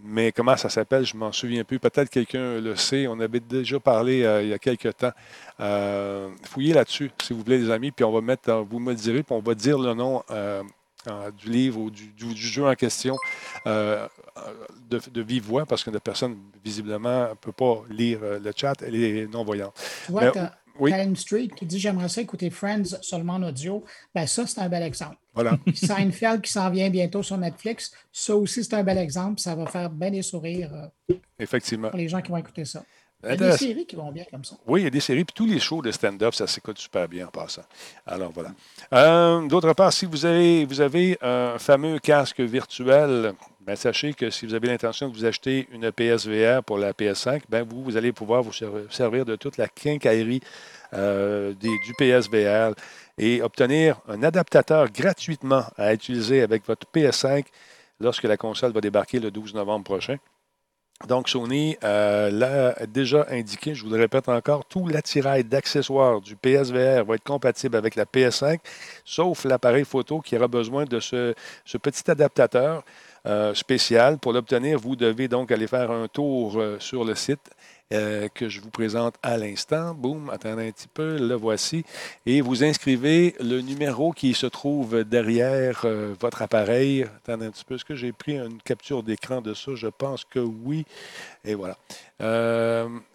[0.02, 1.78] Mais comment ça s'appelle, je m'en souviens plus.
[1.78, 3.06] Peut-être quelqu'un le sait.
[3.06, 5.12] On avait déjà parlé euh, il y a quelques temps.
[5.60, 9.22] Euh, fouillez là-dessus, s'il vous plaît, les amis, puis on va mettre, vous me direz,
[9.22, 10.22] puis on va dire le nom
[11.38, 13.16] du livre ou du, jeu en question
[13.66, 13.98] de,
[14.90, 18.94] de, vive voix, parce que la personne, visiblement, ne peut pas lire le chat, elle
[18.94, 19.74] est non-voyante.
[20.78, 20.92] Oui.
[21.16, 23.84] Street qui dit J'aimerais ça écouter Friends seulement en audio.
[24.14, 25.16] Ben, ça, c'est un bel exemple.
[25.34, 25.58] Voilà.
[25.74, 29.40] Seinfeld qui s'en vient bientôt sur Netflix, ça aussi, c'est un bel exemple.
[29.40, 30.72] Ça va faire bien des sourires
[31.10, 31.90] euh, Effectivement.
[31.90, 32.84] pour les gens qui vont écouter ça.
[33.24, 34.54] Il y a des séries qui vont bien comme ça.
[34.64, 35.24] Oui, il y a des séries.
[35.24, 37.62] Puis tous les shows de stand-up, ça s'écoute super bien en passant.
[38.06, 38.52] Alors voilà.
[38.92, 43.32] Euh, d'autre part, si vous avez, vous avez un fameux casque virtuel,
[43.68, 47.42] ben, sachez que si vous avez l'intention de vous acheter une PSVR pour la PS5,
[47.50, 48.54] ben, vous, allez pouvoir vous
[48.88, 50.40] servir de toute la quincaillerie
[50.94, 52.72] euh, du PSVR
[53.18, 57.44] et obtenir un adaptateur gratuitement à utiliser avec votre PS5
[58.00, 60.16] lorsque la console va débarquer le 12 novembre prochain.
[61.06, 66.34] Donc, Sony euh, l'a déjà indiqué, je vous le répète encore, tout l'attirail d'accessoires du
[66.34, 68.58] PSVR va être compatible avec la PS5,
[69.04, 71.34] sauf l'appareil photo qui aura besoin de ce,
[71.80, 72.82] petit adaptateur
[73.28, 74.18] euh, spécial.
[74.18, 77.50] Pour l'obtenir, vous devez donc aller faire un tour euh, sur le site
[77.92, 79.94] euh, que je vous présente à l'instant.
[79.94, 81.84] Boum, attendez un petit peu, le voici.
[82.24, 85.84] Et vous inscrivez le numéro qui se trouve derrière
[86.18, 87.02] votre appareil.
[87.02, 89.72] Attendez un petit peu, est-ce que j'ai pris une capture d'écran de ça?
[89.74, 90.86] Je pense que oui.
[91.44, 91.76] Et voilà.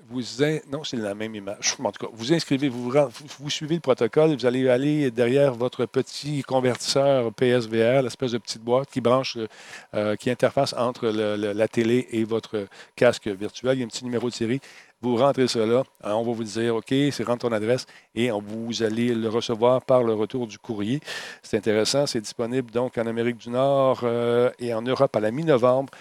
[0.10, 0.22] Vous
[0.72, 1.76] non, c'est la même image.
[2.14, 8.32] Vous inscrivez, vous, suivez le protocole, vous allez aller derrière votre petit convertisseur PSVR, l'espèce
[8.32, 9.38] de petite boîte qui branche,
[10.20, 13.78] qui interface entre la télé et votre casque virtuel.
[13.78, 14.60] Il y a un petit numéro de série.
[15.04, 17.86] Vous rentrez cela, hein, on va vous dire OK, c'est rentre ton adresse
[18.16, 21.02] et vous allez le recevoir par le retour du courrier.
[21.42, 25.32] C'est intéressant, c'est disponible donc en Amérique du Nord euh, et en Europe à la
[25.32, 25.92] mi-novembre.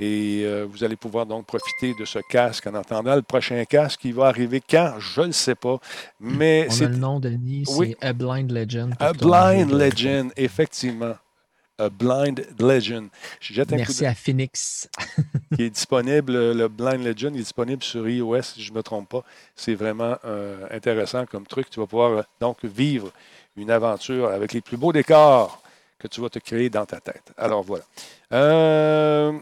[0.00, 4.00] Et euh, vous allez pouvoir donc profiter de ce casque en attendant le prochain casque
[4.00, 5.78] qui va arriver quand, je ne sais pas.
[6.18, 8.94] Mais c'est le nom, Denis, c'est A Blind Legend.
[8.98, 11.14] A Blind Legend, effectivement.
[11.88, 13.08] Blind Legend.
[13.70, 14.88] Merci à Phoenix.
[15.56, 19.08] qui est disponible, le Blind Legend est disponible sur iOS, si je ne me trompe
[19.08, 19.24] pas.
[19.54, 21.70] C'est vraiment euh, intéressant comme truc.
[21.70, 23.10] Tu vas pouvoir euh, donc vivre
[23.56, 25.62] une aventure avec les plus beaux décors
[26.00, 27.32] que tu vas te créer dans ta tête.
[27.36, 27.84] Alors voilà.
[28.32, 29.32] Euh,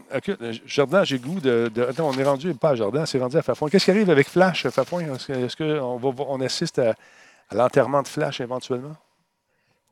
[0.65, 3.41] Jardin, j'ai le goût de, Attends, on est rendu pas à Jardin, c'est rendu à
[3.41, 3.69] Fafouin.
[3.69, 5.15] Qu'est-ce qui arrive avec Flash, Fafouin?
[5.15, 6.95] Est-ce qu'on on assiste à
[7.51, 8.95] l'enterrement de Flash éventuellement?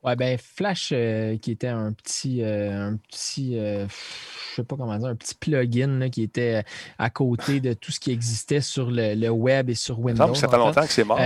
[0.04, 4.76] Ouais, ben Flash, euh, qui était un petit, euh, un petit euh, je sais pas
[4.78, 6.64] comment dire, un petit plugin qui était
[7.00, 10.34] à côté de tout ce qui existait sur le, web et sur Windows.
[10.36, 11.20] Ça fait longtemps que c'est mort.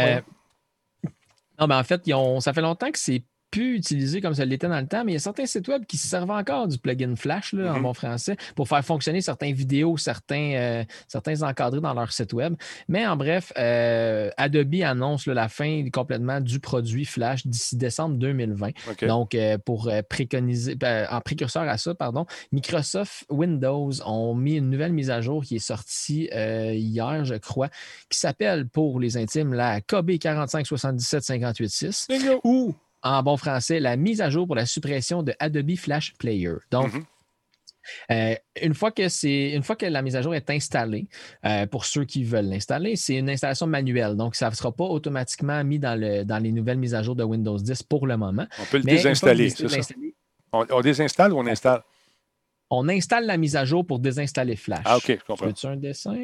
[1.59, 2.09] Non, mais en fait,
[2.39, 5.15] ça fait longtemps que c'est pu utiliser comme ça l'était dans le temps, mais il
[5.15, 7.82] y a certains sites web qui se servent encore du plugin Flash là, en mm-hmm.
[7.82, 12.56] bon français pour faire fonctionner certaines vidéos, certains, euh, certains encadrés dans leur site web.
[12.88, 19.07] Mais en bref, euh, Adobe annonce la fin complètement du produit Flash d'ici décembre 2020.
[19.07, 24.69] Donc, euh, pour préconiser, ben, en précurseur à ça, pardon, Microsoft Windows ont mis une
[24.69, 27.69] nouvelle mise à jour qui est sortie hier, je crois,
[28.10, 32.73] qui s'appelle pour les intimes la KB 4577586 ou
[33.03, 36.53] en bon français, la mise à jour pour la suppression de Adobe Flash Player.
[36.69, 37.03] Donc, mhm.
[38.11, 41.07] euh, une, fois que c'est, une fois que la mise à jour est installée,
[41.45, 44.15] euh, pour ceux qui veulent l'installer, c'est une installation manuelle.
[44.15, 47.15] Donc, ça ne sera pas automatiquement mis dans, le, dans les nouvelles mises à jour
[47.15, 48.45] de Windows 10 pour le moment.
[48.60, 49.94] On peut le désinstaller, c'est ça?
[50.53, 51.82] on, désinstalle ou on installe?
[52.72, 54.81] On installe la mise à jour pour désinstaller Flash.
[54.85, 55.45] Ah, OK, je comprends.
[55.45, 56.15] Veux-tu un dessin?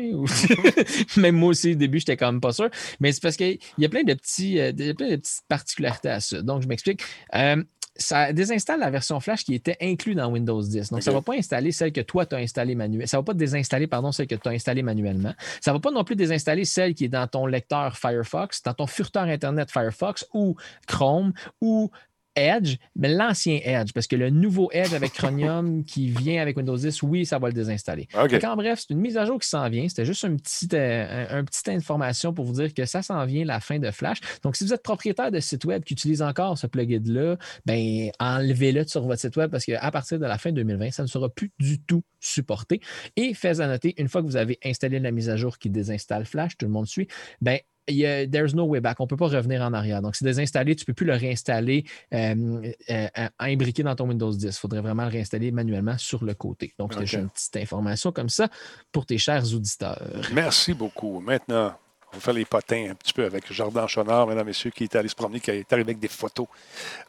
[1.18, 2.70] Même moi aussi, au début, je n'étais quand même pas sûr.
[3.02, 6.22] Mais c'est parce qu'il y a plein de, petits, euh, plein de petites particularités à
[6.22, 6.42] ça.
[6.42, 7.02] Donc, je m'explique.
[7.36, 7.62] Euh,
[7.98, 10.92] ça désinstalle la version Flash qui était inclue dans Windows 10.
[10.92, 13.08] Donc, ça ne va pas installer celle que toi, tu as installée manuellement.
[13.08, 15.34] Ça ne va pas désinstaller, pardon, celle que tu as installée manuellement.
[15.60, 18.74] Ça ne va pas non plus désinstaller celle qui est dans ton lecteur Firefox, dans
[18.74, 20.56] ton furteur Internet Firefox ou
[20.88, 21.92] Chrome ou
[22.38, 26.78] Edge, mais l'ancien Edge, parce que le nouveau Edge avec Chromium qui vient avec Windows
[26.78, 28.08] 10, oui, ça va le désinstaller.
[28.14, 29.88] En bref, c'est une mise à jour qui s'en vient.
[29.90, 33.60] C'était juste une petite, euh, petite information pour vous dire que ça s'en vient la
[33.60, 34.20] fin de Flash.
[34.44, 38.88] Donc, si vous êtes propriétaire de site web qui utilise encore ce plugin-là, ben, enlevez-le
[38.88, 41.52] sur votre site web parce qu'à partir de la fin 2020, ça ne sera plus
[41.60, 42.82] du tout supporté.
[43.16, 45.70] Et faites à noter, une fois que vous avez installé la mise à jour qui
[45.70, 47.08] désinstalle Flash, tout le monde suit,
[47.42, 47.60] ben,
[47.96, 49.00] y a, there's no way back.
[49.00, 50.02] On ne peut pas revenir en arrière.
[50.02, 50.76] Donc, c'est désinstallé.
[50.76, 53.08] Tu ne peux plus le réinstaller euh, euh,
[53.40, 54.46] imbriqué dans ton Windows 10.
[54.46, 56.74] Il faudrait vraiment le réinstaller manuellement sur le côté.
[56.78, 58.50] Donc, c'est juste une petite information comme ça
[58.92, 60.02] pour tes chers auditeurs.
[60.34, 61.20] Merci beaucoup.
[61.20, 61.74] Maintenant,
[62.12, 64.86] on va faire les potins un petit peu avec Jardin Chonard, mesdames et messieurs, qui
[64.86, 66.48] est allé se promener, qui est arrivé avec des photos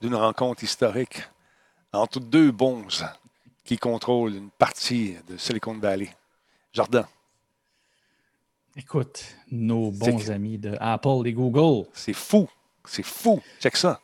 [0.00, 1.22] d'une rencontre historique
[1.92, 2.84] entre deux bons
[3.64, 6.08] qui contrôlent une partie de Silicon Valley.
[6.72, 7.06] Jardin.
[8.80, 11.88] Écoute, nos bons amis de Apple et Google.
[11.92, 12.48] C'est fou.
[12.84, 13.40] C'est fou.
[13.58, 14.00] Check ça.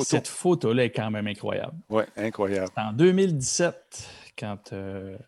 [0.00, 1.74] Cette photo-là est quand même incroyable.
[1.90, 2.70] Oui, incroyable.
[2.78, 4.08] En 2017,
[4.38, 5.18] quand euh,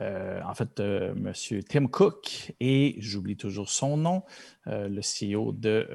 [0.00, 1.62] euh, en fait, euh, M.
[1.68, 4.22] Tim Cook et, j'oublie toujours son nom,
[4.66, 5.88] euh, le CEO de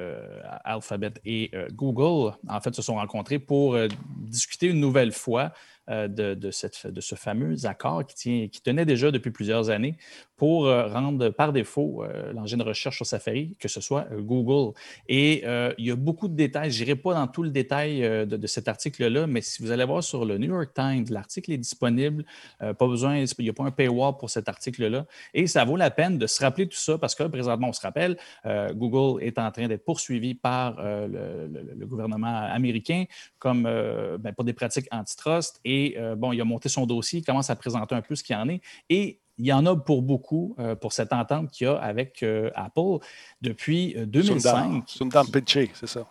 [0.63, 3.77] Alphabet et Google, en fait, se sont rencontrés pour
[4.17, 5.53] discuter une nouvelle fois
[5.87, 9.97] de, cette, de, ce fameux accord qui, tenait déjà depuis plusieurs années
[10.37, 14.21] pour euh, rendre par défaut euh, l'engin de recherche sur Safari, que ce soit euh,
[14.21, 14.73] Google.
[15.07, 15.43] Et
[15.77, 16.71] il y a beaucoup de détails.
[16.71, 20.03] Je n'irai pas dans tout le détail de, cet article-là, mais si vous allez voir
[20.03, 22.25] sur le New York Times, l'article est disponible.
[22.59, 25.05] pas besoin, il n'y a pas un paywall pour cet article-là.
[25.33, 27.81] Et ça vaut la peine de se rappeler tout ça parce que présentement, on se
[27.81, 28.17] rappelle,
[28.73, 33.05] Google est en train d'être poursuivi par le, gouvernement américain
[33.39, 35.59] comme ben, pour des pratiques antitrust.
[36.17, 38.39] Bon, il a monté son dossier, il commence à présenter un peu ce qu'il y
[38.39, 38.61] en est.
[38.89, 42.23] Et il y en a pour beaucoup euh, pour cette entente qu'il y a avec
[42.23, 42.99] euh, Apple
[43.41, 44.83] depuis 2005.
[44.87, 46.05] Sundar Pichai, c'est ça.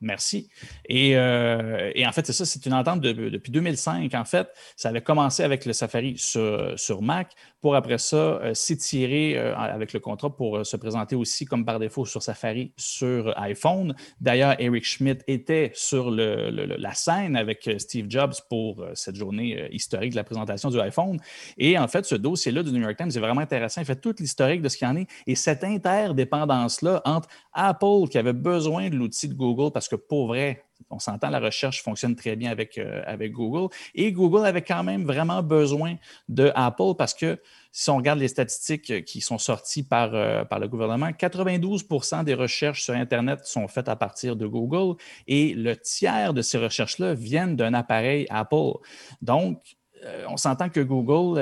[0.00, 0.48] Merci.
[0.88, 4.14] Et, euh, en fait, c'est ça, c'est une entente depuis 2005.
[4.14, 7.32] En fait, ça avait commencé avec le Safari sur, Mac
[7.64, 11.78] pour après ça euh, s'étirer euh, avec le contrat pour se présenter aussi comme par
[11.78, 13.94] défaut sur Safari sur iPhone.
[14.20, 20.16] D'ailleurs, Eric Schmidt était sur la scène avec Steve Jobs pour cette journée historique de
[20.16, 21.18] la présentation du iPhone.
[21.56, 23.80] Et en fait, ce dossier-là du New York Times est vraiment intéressant.
[23.80, 25.06] Il fait toute l'historique de ce qu'il y en est.
[25.26, 30.26] Et cette interdépendance-là entre Apple, qui avait besoin de l'outil de Google parce que pour
[30.26, 33.72] vrai, on s'entend, la recherche fonctionne très bien avec, euh, avec Google.
[33.94, 35.96] Et Google avait quand même vraiment besoin
[36.28, 37.40] de Apple parce que
[37.72, 41.86] si on regarde les statistiques qui sont sorties par, euh, par le gouvernement, 92
[42.24, 44.96] des recherches sur Internet sont faites à partir de Google
[45.26, 48.74] et le tiers de ces recherches-là viennent d'un appareil Apple.
[49.22, 51.40] Donc, euh, on s'entend que Google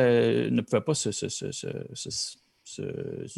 [0.50, 1.10] ne pouvait pas se,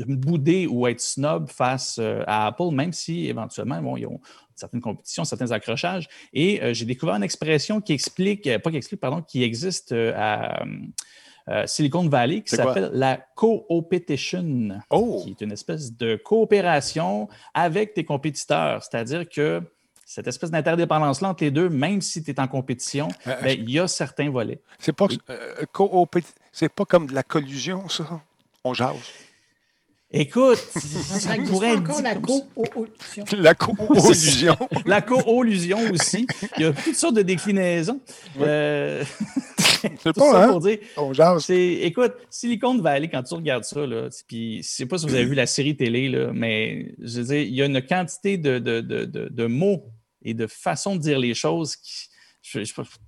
[0.06, 4.20] bouder ou être snob face à Apple, même si éventuellement, bon, ils ont,
[4.54, 6.08] certaines compétitions, certains accrochages.
[6.32, 9.92] Et euh, j'ai découvert une expression qui explique, euh, pas qui explique, pardon, qui existe
[9.92, 15.20] euh, à Silicon Valley qui s'appelle la co-opetition, oh!
[15.22, 18.82] qui est une espèce de coopération avec tes compétiteurs.
[18.82, 19.60] C'est-à-dire que
[20.06, 23.78] cette espèce d'interdépendance-là entre les deux, même si tu es en compétition, ben, il y
[23.78, 24.62] a certains volets.
[24.78, 25.06] C'est pas,
[26.50, 28.22] c'est pas comme de la collusion, ça?
[28.64, 28.96] On jase.
[30.16, 33.24] Écoute, ça pourrait encore la co-illusion.
[33.36, 34.56] La co-illusion.
[34.86, 36.26] la co-illusion aussi.
[36.56, 38.00] Il y a toutes sortes de déclinaisons.
[38.40, 39.04] Euh,
[39.58, 40.48] c'est pas, hein?
[40.50, 40.78] pour dire.
[41.50, 45.24] Écoute, Silicon Valley, quand tu regardes ça, là, puis je sais pas si vous avez
[45.24, 48.60] vu la série télé, là, mais je veux dire, il y a une quantité de,
[48.60, 49.84] de, de, de mots
[50.22, 52.08] et de façons de dire les choses qui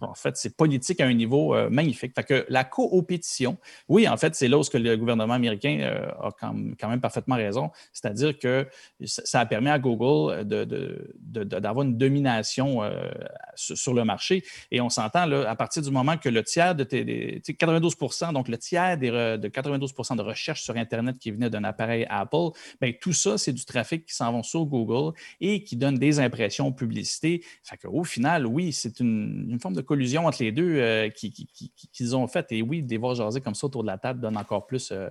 [0.00, 2.12] en fait, c'est politique à un niveau euh, magnifique.
[2.14, 3.58] Fait que la coopétition,
[3.88, 7.36] oui, en fait, c'est là où que le gouvernement américain euh, a quand, même parfaitement
[7.36, 7.70] raison.
[7.92, 8.66] C'est-à-dire que
[9.04, 13.10] ça a permis à Google d'avoir une domination euh,
[13.54, 14.44] sur, le marché.
[14.70, 18.58] Et on s'entend, à partir du moment que le tiers de tes, 92% donc le
[18.58, 22.50] tiers de 92% de recherche sur Internet qui venait d'un appareil Apple,
[22.80, 26.20] bien, tout ça, c'est du trafic qui s'en va sur Google et qui donne des
[26.20, 27.44] impressions publicité.
[27.62, 32.16] Fait qu'au final, oui, c'est une une, forme de collusion entre les deux euh, qu'ils
[32.16, 32.46] ont fait.
[32.52, 35.08] Et oui, des voir jaser comme ça autour de la table donne encore plus euh,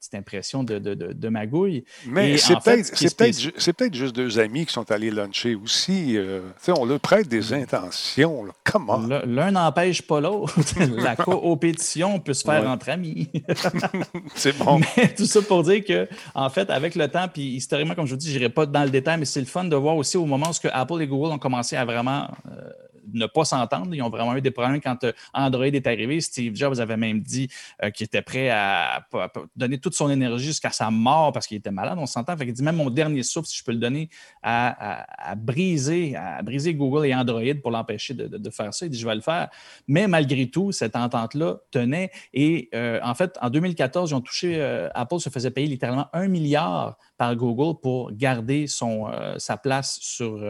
[0.00, 1.84] cette impression de, de, magouille.
[2.06, 6.16] Mais c'est peut-être peut juste deux amis qui sont allés luncher aussi.
[6.16, 8.46] Euh, on leur prête des intentions.
[8.64, 8.98] Comment?
[8.98, 10.54] L'un n'empêche pas l'autre.
[10.96, 13.28] la coopétition peut se faire entre amis.
[14.34, 14.80] c'est bon.
[14.96, 18.12] Mais tout ça pour dire que, en fait, avec le temps, puis historiquement, comme je
[18.12, 20.16] vous dis, je n'irai pas dans le détail, mais c'est le fun de voir aussi
[20.16, 22.28] au moment où Apple et Google ont commencé à vraiment
[23.12, 23.94] ne pas s'entendre.
[23.94, 26.20] Ils ont vraiment eu des problèmes quand euh, Android est arrivé.
[26.20, 27.48] Steve Jobs avait même dit
[27.82, 29.06] euh, qu'il était prêt à,
[29.56, 31.98] donner toute son énergie jusqu'à sa mort parce qu'il était malade.
[32.00, 32.34] On s'entend.
[32.40, 34.08] Il dit même mon dernier souffle, si je peux le donner,
[34.42, 38.86] à, briser, à briser Google et Android pour l'empêcher de, faire ça.
[38.86, 39.48] Il dit je vais le faire.
[39.86, 42.10] Mais malgré tout, cette entente-là tenait.
[42.32, 44.60] Et euh, en fait, en 2014, ils ont touché,
[44.94, 50.40] Apple se faisait payer littéralement un milliard par Google pour garder son, sa place sur,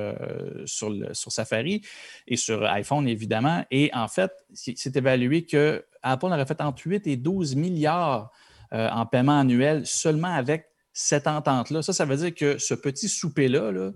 [0.67, 1.83] sur, Safari
[2.27, 3.65] et sur iPhone, évidemment.
[3.71, 8.31] Et en fait, c'est évalué que Apple aurait fait entre 8 et 12 milliards
[8.73, 11.83] euh, en paiement annuel seulement avec cette entente-là.
[11.83, 13.91] Ça, ça veut dire que ce petit souper-là, là,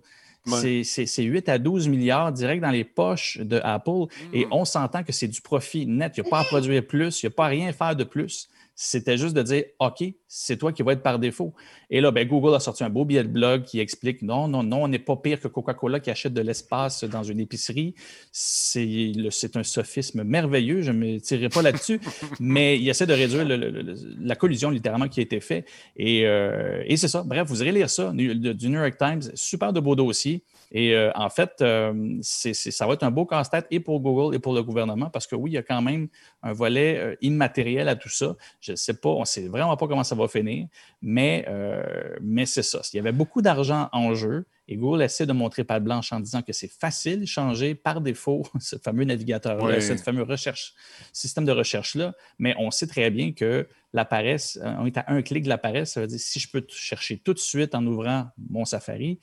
[0.45, 0.83] Ouais.
[0.85, 4.07] c'est c'est 8 à 12 milliards direct dans les poches de Apple.
[4.33, 4.49] Et Mm.
[4.53, 6.15] on s'entend que c'est du profit net.
[6.17, 8.03] Il n'y a pas à produire plus, il n'y a pas à rien faire de
[8.05, 8.49] plus.
[8.75, 11.53] C'était juste de dire, OK, c'est toi qui vas être par défaut.
[11.91, 14.63] Et là, ben, Google a sorti un beau billet de blog qui explique, non, non,
[14.63, 17.95] non, on n'est pas pire que Coca-Cola qui achète de l'espace dans une épicerie.
[18.33, 19.13] C'est
[19.57, 22.01] un sophisme merveilleux, je ne me tirerai pas là-dessus,
[22.41, 25.67] mais il essaie de réduire le- le- le- la collusion littéralement qui a été faite.
[25.97, 27.23] Et, euh, et c'est ça.
[27.25, 29.21] Bref, vous irez lire ça du du New York Times.
[29.35, 30.43] Super de beau dossier.
[30.73, 34.39] Et euh, en fait, euh, ça va être un beau casse-tête et pour Google et
[34.39, 36.09] pour le gouvernement parce que oui, il y a quand même
[36.43, 38.35] un volet euh, immatériel à tout ça.
[38.61, 40.67] Je ne sais pas, on ne sait vraiment pas comment ça va finir,
[41.03, 41.47] mais,
[42.23, 42.81] mais c'est ça.
[42.93, 46.21] Il y avait beaucoup d'argent en jeu et Google essaie de montrer pas blanche en
[46.21, 49.83] disant que c'est facile de changer par défaut ce fameux navigateur-là, Oui.
[49.83, 50.73] cette fameux recherche,
[51.13, 52.15] système de recherche-là.
[52.39, 55.59] Mais on sait très bien que la paresse, on est à un clic de la
[55.59, 55.93] paresse.
[55.93, 59.19] Ça veut dire si je peux chercher tout de suite en ouvrant mon Safari,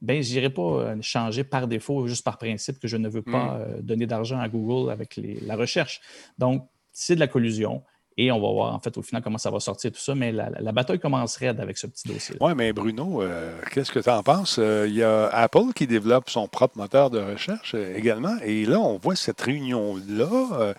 [0.00, 3.22] ben, je n'irai pas euh, changer par défaut, juste par principe que je ne veux
[3.22, 6.00] pas euh, donner d'argent à Google avec les- la recherche.
[6.38, 7.82] Donc, c'est de la collusion.
[8.20, 10.12] Et on va voir, en fait, au final, comment ça va sortir tout ça.
[10.12, 12.34] Mais la, bataille commence raide avec ce petit dossier.
[12.40, 14.58] Oui, mais Bruno, euh, qu'est-ce que tu en penses?
[14.58, 18.34] Euh, Il y a Apple qui développe son propre moteur de recherche euh, également.
[18.44, 20.74] Et là, on voit cette réunion-là.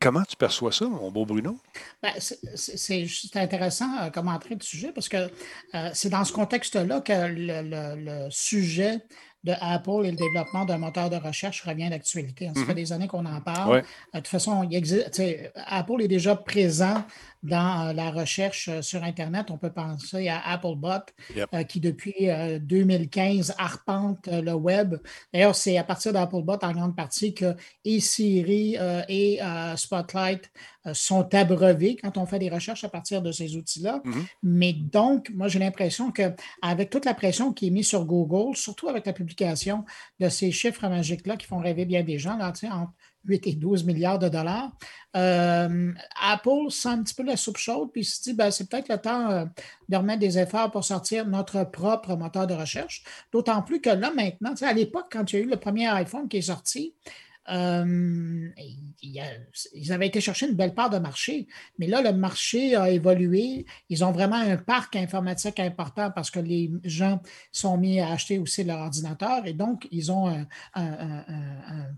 [0.00, 1.58] Comment tu perçois ça, mon beau Bruno?
[2.02, 2.38] Ben, c'est-
[3.36, 5.16] intéressant euh, comme entrée de sujet parce que
[5.74, 9.00] euh, c'est dans ce contexte-là que le- le sujet
[9.44, 12.50] de Apple et le développement d'un moteur de recherche revient d'actualité.
[12.54, 13.70] Ça fait des années qu'on en parle.
[13.70, 13.78] Ouais.
[13.78, 13.82] Euh,
[14.14, 15.22] De toute façon, il existe,
[15.54, 17.04] Apple est déjà présent
[17.44, 19.50] dans euh, la recherche euh, sur Internet.
[19.50, 20.88] On peut penser à Applebot,
[21.36, 21.48] Yep.
[21.54, 24.96] euh, qui depuis euh, 2015 arpente euh, le web.
[25.32, 27.54] D'ailleurs, c'est à partir d'Applebot en grande partie que
[27.84, 28.76] et Siri
[29.08, 29.38] et
[29.76, 30.50] Spotlight
[30.94, 34.00] sont abreuvés quand on fait des recherches à partir de ces outils-là.
[34.04, 34.26] Mhm.
[34.42, 38.88] Mais donc, moi, j'ai l'impression qu'avec toute la pression qui est mise sur Google, surtout
[38.88, 39.84] avec la publication
[40.20, 42.92] de ces chiffres magiques-là qui font rêver bien des gens, là, tu sais, entre
[43.24, 44.70] 8 et 12 milliards de dollars,
[45.16, 48.88] euh, Apple sent un petit peu la soupe chaude, puis se dit, ben, c'est peut-être
[48.88, 49.44] le temps euh,
[49.88, 53.02] de remettre des efforts pour sortir notre propre moteur de recherche.
[53.32, 56.28] D'autant plus que là, maintenant, à l'époque, quand il y a eu le premier iPhone
[56.28, 56.94] qui est sorti,
[57.50, 58.48] euh,
[59.02, 61.46] ils avaient été chercher une belle part de marché,
[61.78, 63.64] mais là, le marché a évolué.
[63.88, 67.20] Ils ont vraiment un parc informatique important parce que les gens
[67.52, 70.46] sont mis à acheter aussi leur ordinateur et donc ils ont un,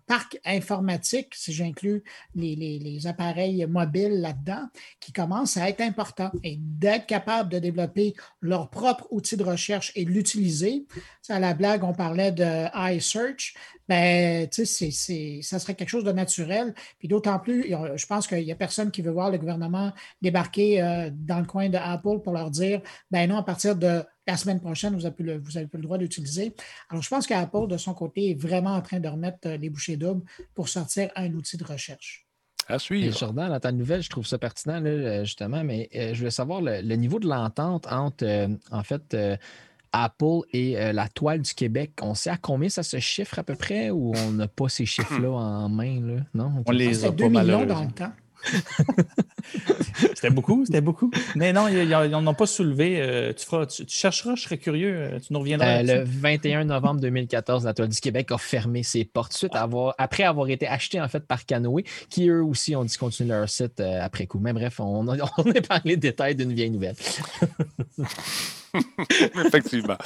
[0.06, 2.02] parc informatique, si j'inclus
[2.34, 4.68] les, les- appareils mobiles là-dedans,
[5.00, 9.90] qui commence à être important et d'être capable de développer leur propre outil de recherche
[9.94, 10.86] et de l'utiliser.
[11.28, 13.54] À la blague, on parlait de iSearch.
[13.90, 16.74] Ben, tu sais, c'est- ça serait quelque chose de naturel.
[17.00, 17.64] Puis d'autant plus,
[17.96, 19.92] je pense qu'il n'y a personne qui veut voir le gouvernement
[20.22, 22.80] débarquer euh, dans le coin de Apple pour leur dire,
[23.10, 25.78] ben non, à partir de la semaine prochaine, vous n'avez plus, le- vous avez plus
[25.78, 26.54] le droit d'utiliser.
[26.88, 29.70] Alors, je pense qu'Apple, de son côté, est vraiment en train de remettre euh, les
[29.70, 30.22] bouchées doubles
[30.54, 32.28] pour sortir un outil de recherche.
[32.68, 33.18] À Et suivre.
[33.18, 36.30] Jordan, dans ta nouvelle, je trouve ça pertinent, là, euh, justement, mais euh, je voulais
[36.30, 39.36] savoir le, le niveau de l'entente entre, euh, en fait, euh,
[39.92, 41.92] Apple et euh, la toile du Québec.
[42.02, 44.86] On sait à combien ça se chiffre à peu près ou on n'a pas ces
[44.86, 46.00] chiffres-là en main?
[46.00, 46.20] Là?
[46.34, 46.62] Non?
[46.66, 47.84] On les C'était a 2 pas millions dans malheureusement.
[47.86, 48.12] le temps.
[50.14, 51.10] C'était beaucoup, c'était beaucoup.
[51.36, 52.98] Mais non, ils n'en ont pas soulevé.
[53.00, 54.94] Euh, tu, feras, tu, tu chercheras, je serais curieux.
[54.96, 55.80] euh, Tu nous reviendras.
[55.82, 59.60] Euh, le 21 novembre 2014, la toile du Québec a fermé ses portes suite à
[59.62, 63.48] avoir, après avoir été acheté en fait par Canoë, qui eux aussi ont discontinué leur
[63.48, 64.38] site euh, après coup.
[64.38, 66.96] Mais bref, on on a parlé de détails d'une vieille nouvelle.
[69.44, 69.96] Effectivement.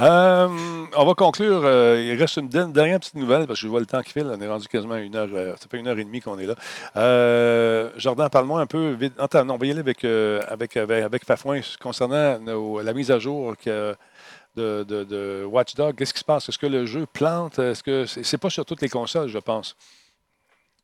[0.00, 0.48] Euh,
[0.96, 1.62] on va conclure.
[1.64, 4.30] euh, il reste une dernière petite nouvelle parce que je vois le temps qui file.
[4.30, 5.28] On est rendu quasiment une heure.
[5.32, 7.90] euh, ça fait une heure et demie qu'on est là.
[7.96, 9.14] Jordan, parle-moi un peu vite.
[9.18, 12.38] Attends, non, on va y aller avec, avec, avec, Fafouin concernant
[12.82, 13.96] la mise à jour de,
[14.56, 15.96] de, Watchdog.
[15.96, 16.48] Qu'est-ce qui se passe?
[16.48, 17.58] Est-ce que le jeu plante?
[17.58, 19.76] Est-ce que pas sur toutes les consoles, je pense?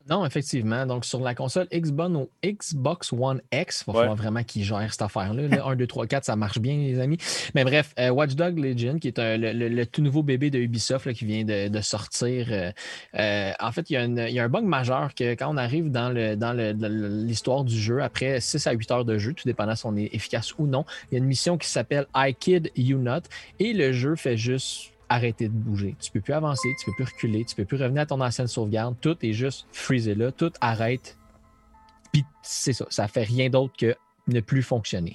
[0.09, 0.85] Non, effectivement.
[0.85, 3.99] Donc, sur la console Xbox, Xbox One X, il va Ouais.
[3.99, 5.47] falloir vraiment qu'ils gèrent cette affaire-là.
[5.47, 7.17] Le 1, 2, 3, 4, ça marche bien, les amis.
[7.55, 10.49] Mais bref, euh, Watch Dogs Legion, qui est un- le, le- le tout nouveau bébé
[10.49, 12.47] de Ubisoft là, qui vient de, de sortir.
[12.51, 12.71] euh,
[13.15, 16.09] euh, en fait, il y, a y un bug majeur que quand on arrive dans
[16.09, 19.95] le- l'histoire du jeu, après 6 à 8 heures de jeu, tout dépendant si on
[19.95, 23.21] est efficace ou non, il y a une mission qui s'appelle I Kid You Not
[23.59, 25.95] et le jeu fait juste arrêter de bouger.
[25.99, 28.47] Tu peux plus avancer, tu peux plus reculer, tu peux plus revenir à ton ancienne
[28.47, 28.95] sauvegarde.
[29.01, 31.17] Tout est juste freezé là, tout arrête.
[32.13, 33.95] Puis c'est ça, ça fait rien d'autre que
[34.31, 35.13] ne plus fonctionner.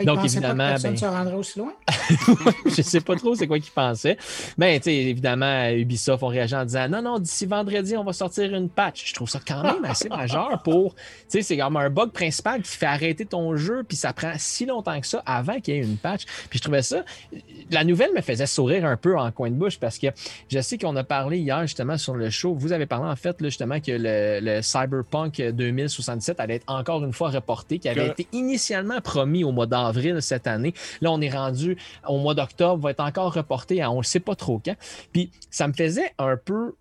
[0.00, 1.72] Il Donc, pas que évidemment, personne ben- se rendrait aussi loin.
[2.66, 4.16] je sais pas trop c'est quoi qu'ils pensaient.
[4.56, 8.12] Mais tu sais, évidemment, Ubisoft ont réagi en disant non, non, d'ici vendredi, on va
[8.12, 9.06] sortir une patch.
[9.08, 10.94] Je trouve ça quand même assez majeur pour.
[10.94, 14.32] Tu sais, c'est comme un bug principal qui fait arrêter ton jeu, puis ça prend
[14.36, 16.24] si longtemps que ça avant qu'il y ait une patch.
[16.50, 17.04] Puis je trouvais ça.
[17.70, 20.06] La nouvelle me faisait sourire un peu en coin de bouche parce que
[20.50, 22.54] je sais qu'on a parlé hier justement sur le show.
[22.54, 27.04] Vous avez parlé en fait là, justement que le, le Cyberpunk 2077 allait être encore
[27.04, 28.28] une fois reporté, qui avait Que- été
[28.58, 30.74] initialement promis au mois d'avril cette année.
[31.00, 31.76] Là, on est rendu
[32.08, 34.74] au mois d'octobre, va être encore reporté à on ne sait pas trop quand.
[35.12, 36.74] Puis ça me faisait un peu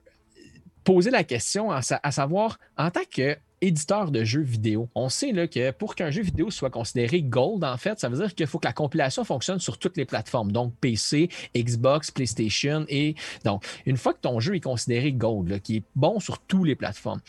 [0.83, 5.09] poser la question à, sa- à savoir, en tant que éditeur de jeux vidéo, on
[5.09, 8.33] sait là, que pour qu'un jeu vidéo soit considéré gold, en fait, ça veut dire
[8.35, 12.85] qu'il faut que la compilation fonctionne sur toutes les plateformes, donc PC, Xbox, PlayStation.
[12.89, 16.67] Et donc, une fois que ton jeu est considéré gold, qui est bon sur toutes
[16.67, 17.19] les plateformes,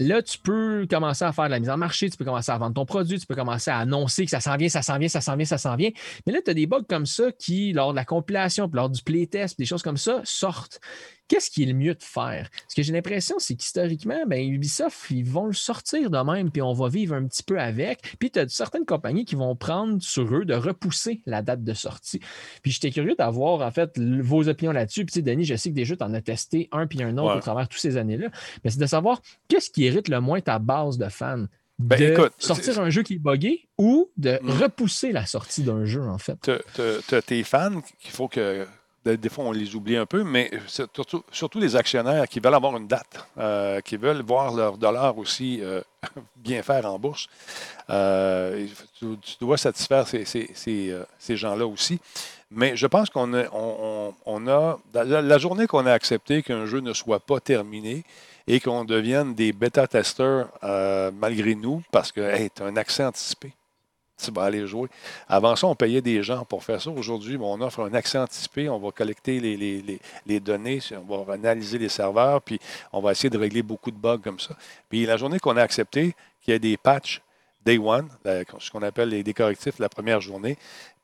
[0.00, 2.56] Là, tu peux commencer à faire de la mise en marché, tu peux commencer à
[2.56, 5.08] vendre ton produit, tu peux commencer à annoncer que ça s'en vient, ça s'en vient,
[5.08, 5.90] ça s'en vient, ça s'en vient.
[6.24, 8.90] Mais là, tu as des bugs comme ça qui, lors de la compilation, puis lors
[8.90, 10.80] du playtest, des choses comme ça, sortent.
[11.28, 12.48] Qu'est-ce qui est le mieux de faire?
[12.68, 16.62] Ce que j'ai l'impression, c'est qu'historiquement, ben, Ubisoft, ils vont le sortir de même, puis
[16.62, 18.16] on va vivre un petit peu avec.
[18.18, 21.74] Puis tu as certaines compagnies qui vont prendre sur eux de repousser la date de
[21.74, 22.20] sortie.
[22.62, 25.04] Puis j'étais curieux d'avoir, en fait, vos opinions là-dessus.
[25.04, 27.16] Puis tu sais, Denis, je sais que déjà, tu en as testé un puis un
[27.18, 27.36] autre Ouais.
[27.36, 28.28] au travers de toutes ces années-là.
[28.64, 31.44] Mais c'est de savoir qu'est-ce qui irrite le moins ta base de fans?
[31.78, 34.50] Ben, de écoute, sortir un jeu qui est buggé ou de Mm.
[34.50, 36.50] repousser la sortie d'un jeu, en fait?
[36.74, 38.66] tu as tes fans qu'il faut que.
[39.16, 42.76] Des fois, on les oublie un peu, mais surtout, surtout les actionnaires qui veulent avoir
[42.76, 45.80] une date, euh, qui veulent voir leur dollar aussi euh,
[46.36, 47.28] bien faire en bourse.
[47.90, 48.66] Euh,
[48.98, 52.00] tu, dois satisfaire ces, gens-là aussi.
[52.50, 57.40] Mais je pense qu'on a, la, journée qu'on a accepté qu'un jeu ne soit pas
[57.40, 58.04] terminé
[58.46, 60.48] et qu'on devienne des bêta-testeurs
[61.14, 63.52] malgré nous, parce que tu as un accès anticipé.
[64.22, 64.88] Tu vas aller jouer.
[65.28, 66.90] Avant ça, on payait des gens pour faire ça.
[66.90, 68.68] Aujourd'hui, on offre un accès anticipé.
[68.68, 72.58] On va collecter les, les- les- données, on va analyser les serveurs, puis
[72.92, 74.56] on va essayer de régler beaucoup de bugs comme ça.
[74.88, 77.20] Puis la journée qu'on a accepté qu'il y ait des patchs
[77.64, 80.56] day one, ce qu'on appelle les, des correctifs la première journée,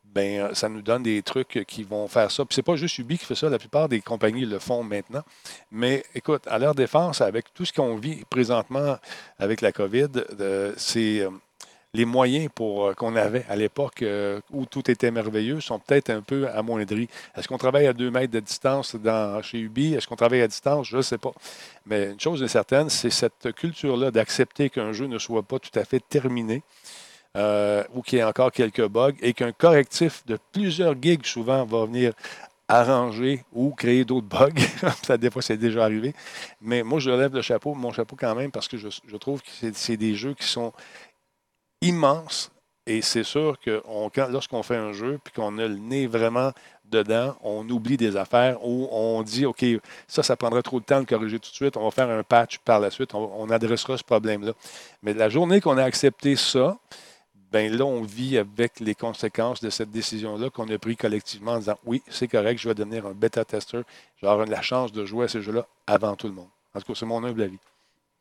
[0.05, 2.45] ben ça nous donne des trucs qui vont faire ça.
[2.45, 5.23] Puis c'est pas juste Ubi qui fait ça, la plupart des compagnies le font maintenant.
[5.73, 8.97] Mais écoute, à leur défense, avec tout ce qu'on vit présentement
[9.39, 10.07] avec la COVID,
[10.41, 11.31] euh, c'est euh,
[11.95, 16.11] les moyens pour, euh, qu'on avait à l'époque euh, où tout était merveilleux sont peut-être
[16.11, 17.09] un peu amoindris.
[17.37, 19.95] Est-ce qu'on travaille à deux mètres de distance dans, chez Ubi?
[19.95, 20.89] Est-ce qu'on travaille à distance?
[20.89, 21.33] Je ne sais pas.
[21.87, 25.79] Mais une chose est certaine, c'est cette culture-là d'accepter qu'un jeu ne soit pas tout
[25.79, 26.63] à fait terminé.
[27.37, 31.65] euh, ou qu'il y ait encore quelques bugs et qu'un correctif de plusieurs gigs souvent
[31.65, 32.13] va venir
[32.69, 34.53] arranger ou créer d'autres bugs.
[35.03, 36.15] ça, des fois, c'est déjà arrivé.
[36.61, 39.49] Mais moi, je lève le chapeau, mon chapeau quand même, parce que je, trouve que
[39.73, 40.73] c'est des jeux qui sont
[41.85, 42.51] immenses.
[42.87, 43.83] Et c'est sûr que
[44.31, 46.53] lorsqu'on fait un jeu puis qu'on a le nez vraiment
[46.85, 49.65] dedans, on oublie des affaires ou on dit OK,
[50.07, 52.23] ça, ça prendrait trop de temps de corriger tout de suite, on va faire un
[52.23, 54.53] patch par la suite, on, adressera ce problème-là.
[55.03, 56.77] Mais la journée qu'on a accepté ça,
[57.51, 61.59] ben là, on vit avec les conséquences de cette décision-là qu'on a prise collectivement en
[61.61, 63.85] disant oui, c'est correct, je vais devenir un bêta-testeur,
[64.17, 66.49] je vais avoir la chance de jouer à ces jeux-là avant tout le monde.
[66.75, 67.59] En tout cas, c'est mon humble avis.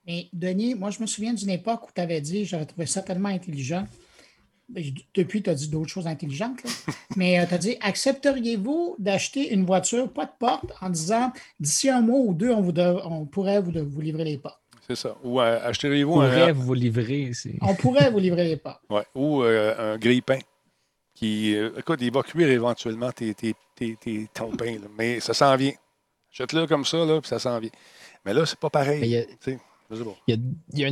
[0.05, 3.01] Mais Denis, moi, je me souviens d'une époque où tu avais dit, j'avais trouvé ça
[3.01, 3.87] tellement intelligent.
[4.69, 6.63] Ben, Depuis, tu as dit d'autres choses intelligentes.
[6.63, 6.69] là.
[7.15, 12.01] Mais tu as dit accepteriez-vous d'acheter une voiture pas de porte en disant d'ici un
[12.01, 14.59] mois ou deux, on, vous on pourrait vous, de- vous livrer les portes?
[14.87, 15.15] C'est ça.
[15.23, 17.31] Ou euh, achèteriez-vous Pourrait un, vous livrer.
[17.61, 18.81] On pourrait vous livrer les portes.
[18.89, 20.39] ouais, ou, euh, un grille-pain
[21.13, 24.87] qui, euh, écoute, il va cuire éventuellement tes, tes, tes- tes- ton pain, là.
[24.97, 25.73] mais ça s'en vient.
[26.33, 27.69] Achète-le comme ça, là, puis ça s'en vient.
[28.25, 28.99] Mais là, c'est pas pareil.
[30.27, 30.41] Il y a-.
[30.73, 30.83] Il y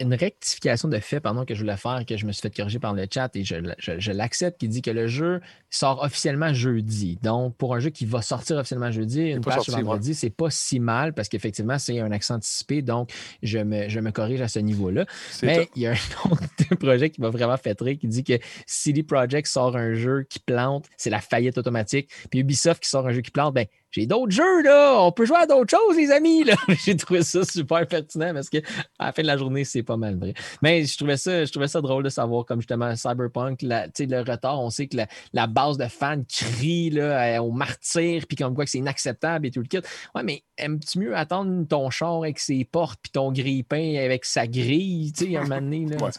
[0.00, 2.78] une, rectification de fait pardon, que je voulais faire, que je me suis fait corriger
[2.78, 6.02] par le chat et je, l- je- je l'accepte, qui dit que le jeu sort
[6.02, 7.18] officiellement jeudi.
[7.22, 10.50] Donc, pour un jeu qui va sortir officiellement jeudi, une patch sorti, vendredi, c'est pas
[10.50, 12.82] si mal parce qu'effectivement, c'est un accent anticipé.
[12.82, 13.10] Donc,
[13.42, 15.04] je me, je me corrige à ce niveau-là.
[15.46, 15.94] Mais il y a un
[16.30, 20.24] autre projet qui m'a vraiment fait rire qui dit que CD Projekt sort un jeu
[20.28, 22.10] qui plante, c'est la faillite automatique.
[22.30, 25.24] Puis Ubisoft qui sort un jeu qui plante, ben j'ai d'autres jeux là, on peut
[25.24, 26.44] jouer à d'autres choses, les amis.
[26.44, 26.54] là.
[26.84, 28.58] j'ai trouvé ça super pertinent parce que
[28.98, 30.34] à la fin de la journée, c'est pas mal vrai.
[30.62, 34.04] Mais je trouvais ça, je trouvais ça drôle de savoir, comme justement Cyberpunk, la- tu
[34.04, 37.50] sais, le retard, on sait que la, la base de fans crie là, euh, au
[37.50, 39.80] martyr, puis comme quoi que c'est inacceptable et tout le kit.
[40.14, 44.46] Ouais, mais aimes-tu mieux attendre ton char avec ses portes, puis ton grille-pain avec sa
[44.46, 46.10] grille, tu sais, un moment donné, là, Ouais.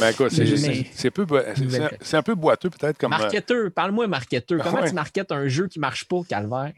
[0.00, 0.86] Ben, c'est,
[2.00, 3.12] c'est un peu boiteux, peut-être, comme.
[3.12, 4.62] euh, Marketeur, parle-moi marketeur.
[4.62, 4.88] Comment Ouais.
[4.88, 6.72] tu marketes un jeu qui marche pas, Calvaire?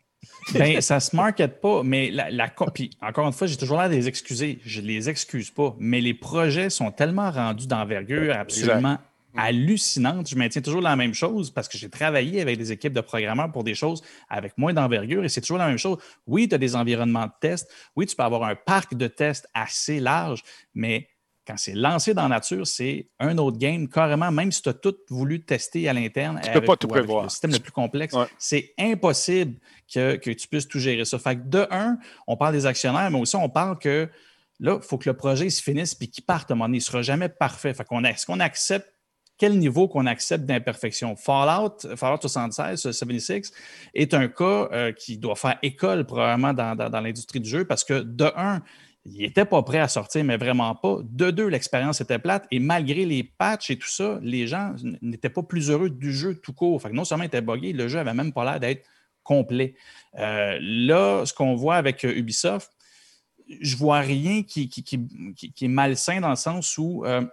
[0.54, 3.88] Ben, ça se market pas, mais la, la copie, encore une fois, j'ai toujours l'air
[3.88, 4.60] de les excuser.
[4.64, 8.98] Je les excuse pas, mais les projets sont tellement rendus d'envergure absolument
[9.36, 10.28] hallucinante.
[10.28, 13.50] Je maintiens toujours la même chose parce que j'ai travaillé avec des équipes de programmeurs
[13.50, 15.98] pour des choses avec moins d'envergure et c'est toujours la même chose.
[16.26, 17.70] Oui, tu as des environnements de test.
[17.96, 20.42] Oui, tu peux avoir un parc de tests assez large,
[20.74, 21.08] mais
[21.47, 24.74] quand c'est lancé dans la nature, c'est un autre game, carrément, même si tu as
[24.74, 26.40] tout voulu tester à l'interne.
[26.43, 27.24] Tu ne peux pas tout prévoir.
[27.24, 29.59] Le système le plus complexe, c'est impossible
[29.93, 31.19] que, tu puisses tout gérer ça.
[31.19, 34.09] Fait que de un, on parle des actionnaires, mais aussi on parle que
[34.60, 36.78] là, il faut que le projet se finisse puis qu'il parte à un moment donné.
[36.78, 37.74] Il ne sera jamais parfait.
[37.74, 38.89] Fait qu'on est-ce qu'on accepte
[39.39, 41.16] quel niveau qu'on accepte d'imperfection?
[41.16, 43.52] Fallout, Fallout 76, 76
[43.93, 47.82] est un cas euh, qui doit faire école probablement dans, dans l'industrie du jeu parce
[47.82, 48.62] que de un,
[49.04, 50.98] il n'était pas prêt à sortir, mais vraiment pas.
[51.02, 55.30] De deux, l'expérience était plate et malgré les patchs et tout ça, les gens n'étaient
[55.30, 56.80] pas plus heureux du jeu tout court.
[56.80, 58.86] Fait non seulement il était buggé, le jeu avait même pas l'air d'être
[59.24, 59.74] complet.
[60.18, 62.70] Euh, là, ce qu'on voit avec euh, Ubisoft,
[63.60, 64.70] je vois rien qui,
[65.60, 67.24] est malsain dans le sens où, euh,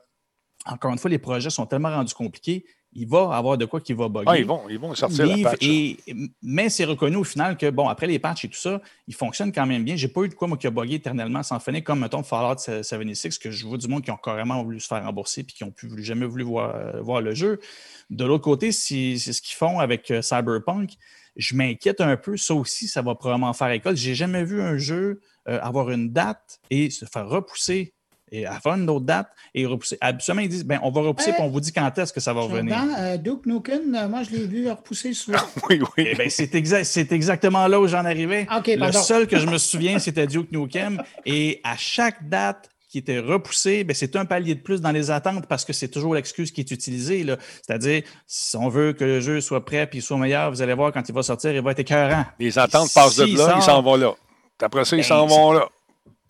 [0.65, 3.93] encore une fois, les projets sont tellement rendus compliqués il va avoir de quoi qui
[3.93, 4.25] va bugger.
[4.27, 5.59] Ah, ils vont, ils vont sortir la patch.
[5.61, 5.97] Et,
[6.41, 9.51] mais c'est reconnu au final que, bon, après les patchs et tout ça, il fonctionne
[9.51, 9.95] quand même bien.
[9.95, 12.57] J'ai pas eu de quoi, moi, qui a bugué éternellement sans finir, comme, mettons, Fallout
[12.57, 15.63] 76, que je vois du monde qui ont carrément voulu se faire rembourser puis qui
[15.63, 17.59] n'ont jamais voulu voir, euh, voir, le jeu.
[18.09, 20.93] De l'autre côté, c'est ce qu'ils font avec euh, Cyberpunk.
[21.35, 22.37] Je m'inquiète un peu.
[22.37, 23.95] Ça aussi, ça va probablement faire école.
[23.95, 27.93] J'ai jamais vu un jeu euh, avoir une date et se faire repousser
[28.31, 29.97] et à faire une autre date et repousser.
[30.01, 32.33] Absolument, ils disent ben, on va repousser et on vous dit quand est-ce que ça
[32.33, 32.77] va revenir.
[32.97, 35.39] Euh, Duke Nukem, euh, moi, je l'ai vu repousser souvent.
[35.69, 36.07] oui, oui.
[36.11, 36.49] Eh ben, c'est,
[36.83, 38.47] c'est exactement là où j'en arrivais.
[38.65, 41.01] le seul que je me souviens, c'était Duke Nukem.
[41.25, 45.11] Et à chaque date, qui était repoussé, ben, c'est un palier de plus dans les
[45.11, 47.23] attentes parce que c'est toujours l'excuse qui est utilisée.
[47.63, 50.91] C'est-à-dire, si on veut que le jeu soit prêt et soit meilleur, vous allez voir
[50.91, 52.25] quand il va sortir, il va être écœurant.
[52.39, 54.15] Les attentes passent de là, ils s'en vont là.
[54.61, 55.69] Après ça, ils ben, s'en vont là.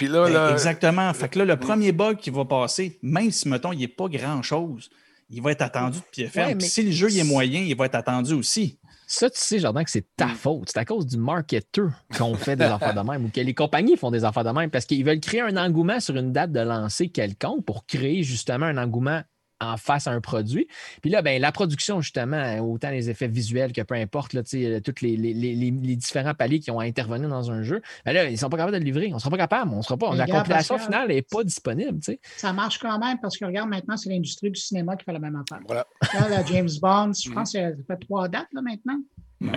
[0.07, 1.13] Ben, exactement.
[1.13, 4.07] Fait que là, le premier bug qui va passer, même si, mettons, il n'est pas
[4.07, 4.89] grand-chose,
[5.29, 6.59] il va être attendu de pied ferme.
[6.59, 8.79] Si le jeu est moyen, il va être attendu aussi.
[9.11, 10.35] Ça, tu sais, Jordan, que c'est ta mm.
[10.35, 10.69] faute.
[10.71, 13.97] C'est à cause du marketeur qu'on fait des affaires de même ou que les compagnies
[13.97, 16.59] font des affaires de même parce qu'ils veulent créer un engouement sur une date de
[16.59, 19.23] lancer quelconque pour créer justement un engouement
[19.61, 20.67] en face à un produit.
[21.01, 25.01] Puis là, ben, la production, justement, autant les effets visuels que peu importe, là, tous
[25.01, 28.49] les, les, différents paliers qui ont intervenu dans un jeu, ben là, ils ne sont
[28.49, 29.09] pas capables de le livrer.
[29.11, 29.71] On ne sera pas capable.
[29.73, 30.15] On sera pas.
[30.15, 31.99] la compilation finale n'est pas disponible.
[32.37, 35.19] Ça marche quand même parce que regarde, maintenant, c'est l'industrie du cinéma qui fait la
[35.19, 35.63] même affaire.
[35.67, 35.85] Voilà.
[36.13, 38.99] Là, James Bond, je pense que ça fait trois dates là, maintenant.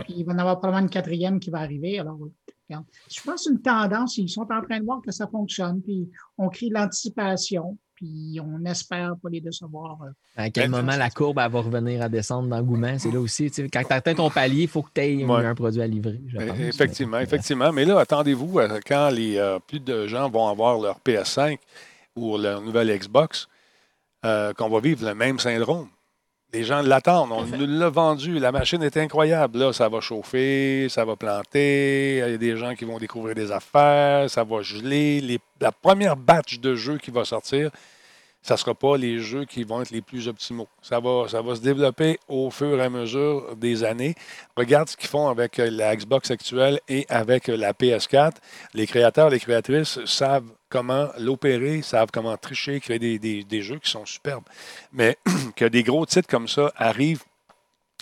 [0.08, 1.98] Il va y en avoir probablement une quatrième qui va arriver.
[1.98, 2.18] Alors,
[2.68, 4.16] je pense que c'est une tendance.
[4.16, 5.82] Ils sont en train de voir que ça fonctionne.
[5.82, 6.08] Puis
[6.38, 9.96] on crée l'anticipation puis on espère pas les décevoir.
[10.02, 10.10] Euh.
[10.36, 12.98] À quel ben, moment la courbe va revenir à descendre d'engouement?
[12.98, 13.50] C'est là aussi.
[13.72, 16.20] Quand tu atteins ton palier, il faut que tu aies un produit à livrer.
[16.34, 17.72] E, effectivement, effectivement.
[17.72, 21.58] Mais là, attendez-vous quand les euh, plus de gens vont avoir leur PS5
[22.16, 23.48] ou leur nouvelle Xbox,
[24.24, 25.88] euh, qu'on va vivre le même syndrome.
[26.52, 27.32] Les gens l'attendent.
[27.32, 28.38] On nous l'a vendu.
[28.38, 29.58] La machine est incroyable.
[29.58, 32.16] Là, ça va chauffer, ça va planter.
[32.16, 34.28] Il y a des gens qui vont découvrir des affaires.
[34.28, 35.40] Ça va geler.
[35.60, 37.70] la première batch de jeux qui va sortir,
[38.42, 40.68] ça ne sera pas les jeux qui vont être les plus optimaux.
[40.82, 44.16] Ça va, ça va se développer au fur et à mesure des années.
[44.56, 48.32] Regarde ce qu'ils font avec euh, la Xbox actuelle et avec euh, la PS4.
[48.74, 54.06] Les créateurs, les créatrices savent comment l'opérer, savent comment tricher, créer des, jeux qui sont
[54.06, 54.44] superbes.
[54.92, 55.16] Mais
[55.56, 57.22] que des gros titres comme ça arrivent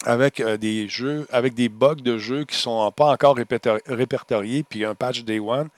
[0.07, 4.63] avec euh, des jeux, avec des bugs de jeux qui ne sont pas encore répertoriés,
[4.63, 5.69] puis un patch Day One,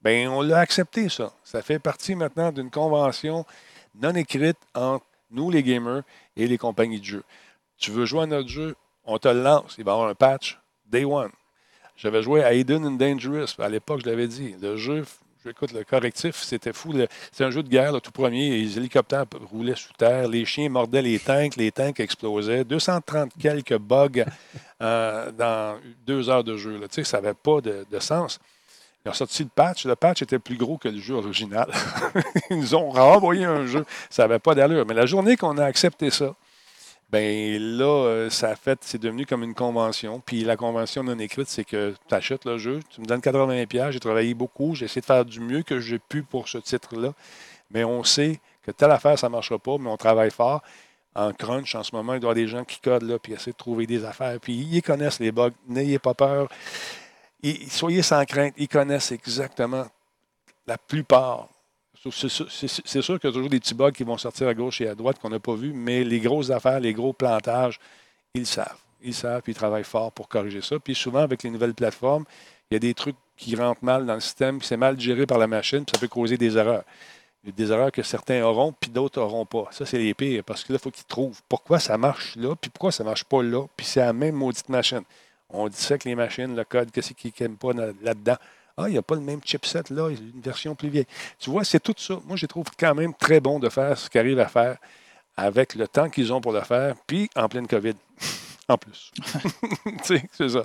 [0.00, 1.34] ben on l'a accepté, ça.
[1.44, 3.44] Ça fait partie maintenant d'une convention
[4.00, 6.02] non écrite entre nous, les gamers,
[6.36, 7.24] et les compagnies de jeux.
[7.78, 9.74] Tu veux jouer à notre jeu, on te le lance.
[9.78, 11.30] Il va y avoir un patch Day One.
[11.96, 13.58] J'avais joué à Hidden and Dangerous.
[13.58, 14.54] À l'époque, je l'avais dit.
[14.60, 15.04] Le jeu,
[15.48, 16.94] écoute, le correctif, c'était fou.
[17.32, 18.50] C'est un jeu de guerre, le tout premier.
[18.50, 20.28] Les hélicoptères roulaient sous terre.
[20.28, 21.56] Les chiens mordaient les tanks.
[21.56, 22.64] Les tanks explosaient.
[22.64, 24.24] 230 quelques bugs
[24.82, 26.78] euh, dans deux heures de jeu.
[26.90, 28.38] Tu ça n'avait pas de sens.
[29.06, 29.86] Ils ont sorti le patch.
[29.86, 31.70] Le patch était plus gros que le jeu original.
[32.50, 33.86] Ils nous ont renvoyé un jeu.
[34.10, 34.84] Ça n'avait pas d'allure.
[34.84, 36.34] Mais la journée qu'on a accepté ça,
[37.10, 40.20] ben là, euh, ça fait, c'est devenu comme une convention.
[40.26, 43.92] Puis la convention non écrite, c'est que tu achètes le jeu, tu me donnes 80$,
[43.92, 47.12] j'ai travaillé beaucoup, j'ai essayé de faire du mieux que j'ai pu pour ce titre-là.
[47.70, 50.62] Mais on sait que telle affaire, ça ne marchera pas, mais on travaille fort.
[51.14, 53.34] En crunch, en ce moment, il doit y avoir des gens qui codent là, puis
[53.34, 54.40] essaient de trouver des affaires.
[54.40, 55.52] Puis ils connaissent les bugs.
[55.68, 56.48] N'ayez pas peur
[57.68, 59.86] soyez sans crainte, ils connaissent exactement
[60.66, 61.48] la plupart.
[62.10, 64.88] C'est sûr qu'il y a toujours des petits bugs qui vont sortir à gauche et
[64.88, 67.80] à droite qu'on n'a pas vus, mais les grosses affaires, les gros plantages,
[68.34, 68.78] ils savent.
[69.02, 70.78] Ils savent, puis ils travaillent fort pour corriger ça.
[70.78, 72.24] Puis souvent, avec les nouvelles plateformes,
[72.70, 75.26] il y a des trucs qui rentrent mal dans le système, qui c'est mal géré
[75.26, 76.84] par la machine, puis ça peut causer des erreurs.
[77.44, 79.68] Des erreurs que certains auront, puis d'autres n'auront pas.
[79.70, 82.56] Ça, c'est les pires, parce que là, il faut qu'ils trouvent pourquoi ça marche là,
[82.56, 85.02] puis pourquoi ça ne marche pas là, puis c'est la même maudite machine.
[85.50, 88.36] On dit ça que les machines, le code, qu'est-ce qu'ils n'aiment pas là- là-dedans.
[88.76, 91.06] Ah, il n'y a pas le même chipset là, une version plus vieille.
[91.38, 92.18] Tu vois, c'est tout ça.
[92.26, 94.76] Moi, je trouve quand même très bon de faire ce qu'ils arrivent à faire
[95.36, 97.94] avec le temps qu'ils ont pour le faire, puis en pleine COVID.
[98.68, 99.12] en plus.
[100.02, 100.64] C'est ça.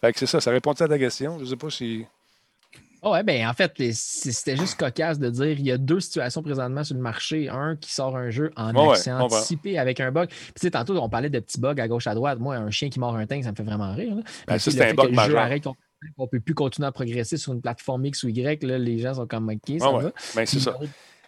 [0.00, 0.40] Fait que c'est ça.
[0.40, 1.38] Ça répond à ta question?
[1.38, 2.06] Je ne sais pas si.
[3.04, 6.40] Ah ouais, ben en fait, c'était juste cocasse de dire il y a deux situations
[6.42, 7.48] présentement sur le marché.
[7.48, 9.38] Un qui sort un jeu en accès on va.
[9.38, 10.28] anticipé avec un bug.
[10.28, 12.38] Puis tu sais, tantôt, on parlait de petits bugs à gauche, à droite.
[12.38, 14.14] Moi, un chien qui mord un tank, ça me fait vraiment rire.
[14.14, 14.22] là.
[14.46, 15.38] Ben, ça, c'est un bug majeur.
[15.40, 15.74] arrête, qu'on
[16.18, 18.62] ne peut plus continuer à progresser sur une plateforme X ou Y.
[18.62, 20.02] Là, les gens sont comme OK, ça Ah ouais.
[20.04, 20.12] va.
[20.36, 20.76] Ben, c'est ça.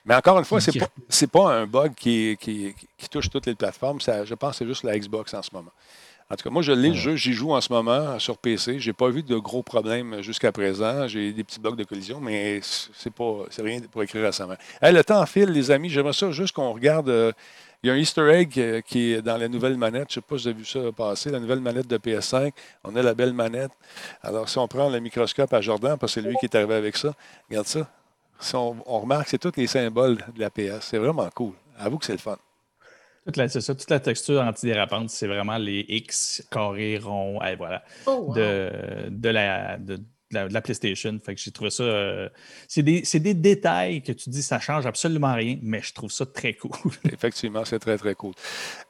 [0.05, 3.55] Mais encore une fois, Qui- c'est pas, un bug qui, qui, qui touche toutes les
[3.55, 4.01] plateformes.
[4.01, 5.73] Ça, je pense que c'est juste la Xbox en ce moment.
[6.31, 8.79] En tout cas, moi, je l'ai, le jeu, j'y joue en ce moment sur PC.
[8.81, 11.07] J'ai pas vu de gros problèmes jusqu'à présent.
[11.07, 14.55] J'ai des petits bugs de collision, mais c'est pas, c'est rien pour écrire récemment.
[14.81, 15.91] Hey, le temps file, les amis.
[15.91, 17.09] J'aimerais ça juste qu'on regarde.
[17.11, 17.33] euh,
[17.83, 20.07] il y a un Easter egg euh, qui est dans la nouvelle manette.
[20.11, 21.31] Je ne sais pas si vous avez vu ça passer.
[21.31, 22.53] La nouvelle manette de PS5.
[22.85, 23.73] On a la belle manette.
[24.23, 26.75] Alors, si on prend le microscope à Jordan, parce que c'est lui qui est arrivé
[26.75, 27.13] avec ça,
[27.51, 27.87] regarde ça.
[28.41, 30.87] Si on, on remarque, c'est tous les symboles de la PS.
[30.89, 31.53] C'est vraiment cool.
[31.79, 32.39] Avoue que c'est le fun.
[33.25, 37.57] Toute la, c'est ça, toute la texture antidérapante, c'est vraiment les X carrés ronds, et
[37.57, 38.35] voilà, Oh, wow.
[38.35, 38.71] de,
[39.09, 41.19] de, la, de, de la, de la PlayStation.
[41.25, 41.85] Fait que j'ai trouvé ça.
[41.85, 42.29] euh,
[42.69, 46.11] c'est, des, c'est des détails que tu dis, ça change absolument rien, mais je trouve
[46.13, 46.71] ça très cool.
[47.11, 48.35] Effectivement, c'est très, très cool.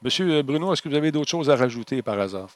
[0.03, 2.51] Monsieur Bruno, est-ce que vous avez d'autres choses à rajouter par hasard?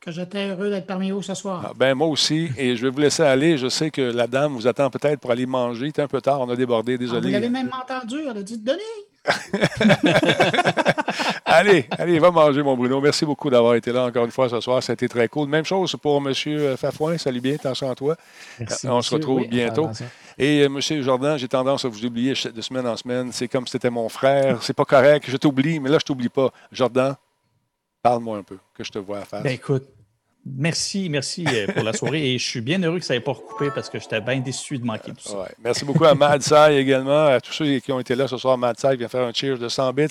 [0.00, 1.64] Que j'étais heureux d'être parmi vous ce soir.
[1.70, 2.48] Ah, ben, moi aussi.
[2.56, 3.58] Et je vais vous laisser aller.
[3.58, 5.86] Je sais que la dame vous attend peut-être pour aller manger.
[5.86, 6.40] Il est un peu tard.
[6.42, 6.92] On a débordé.
[6.92, 7.30] Ah, vous Désolé.
[7.32, 8.78] l'avez même entendu, elle a dit Denis.
[11.44, 13.00] allez, allez, va manger, mon Bruno.
[13.00, 14.82] Merci beaucoup d'avoir été là encore une fois ce soir.
[14.88, 15.48] Été très cool.
[15.48, 16.32] Même chose pour M.
[16.76, 17.18] Fafouin.
[17.18, 17.54] Salut bien.
[17.54, 18.16] Attention à toi.
[18.58, 19.84] merci, on se retrouve Oui, bientôt.
[19.84, 20.06] attention.
[20.36, 20.80] Et euh, M.
[21.02, 23.30] Jordan, j'ai tendance à vous oublier de semaine en semaine.
[23.32, 24.62] C'est comme si c'était mon frère.
[24.62, 25.24] C'est pas correct.
[25.28, 26.50] Je t'oublie, mais là, je t'oublie pas.
[26.72, 27.14] Jordan,
[28.02, 29.42] parle-moi un peu, que je te vois à faire.
[29.42, 29.84] Ben écoute,
[30.46, 33.32] merci, merci euh, pour la soirée et je suis bien heureux que ça n'ait pas
[33.32, 35.48] recoupé parce que j'étais bien déçu de manquer tout ça.
[35.62, 38.58] Merci beaucoup à Mad également, à tous ceux qui ont été là ce soir.
[38.58, 40.06] Mad Sai vient faire un cheers de 100 bits.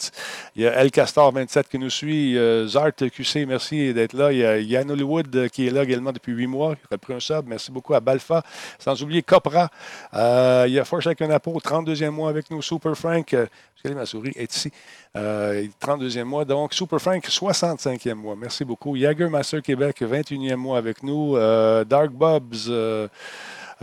[0.55, 2.37] Il y a El Castor 27 qui nous suit.
[2.67, 4.31] Zart QC, merci d'être là.
[4.31, 6.97] Il y a Yann Hollywood euh, qui est là également depuis huit mois, qui a
[6.97, 7.45] pris un sub.
[7.47, 8.43] Merci beaucoup à Balfa.
[8.79, 9.69] Sans oublier Copra.
[10.13, 12.61] Euh, il y a Forge avec un Apo, 32e mois avec nous.
[12.61, 13.45] Super Frank, euh,
[13.75, 14.71] excusez ma souris, est ici.
[15.15, 16.43] Euh, 32e mois.
[16.45, 18.35] Donc, Super Frank, 65e mois.
[18.35, 18.97] Merci beaucoup.
[18.97, 21.37] Jagger Master Québec, 21e mois avec nous.
[21.37, 23.07] Euh, Dark Bobs, euh,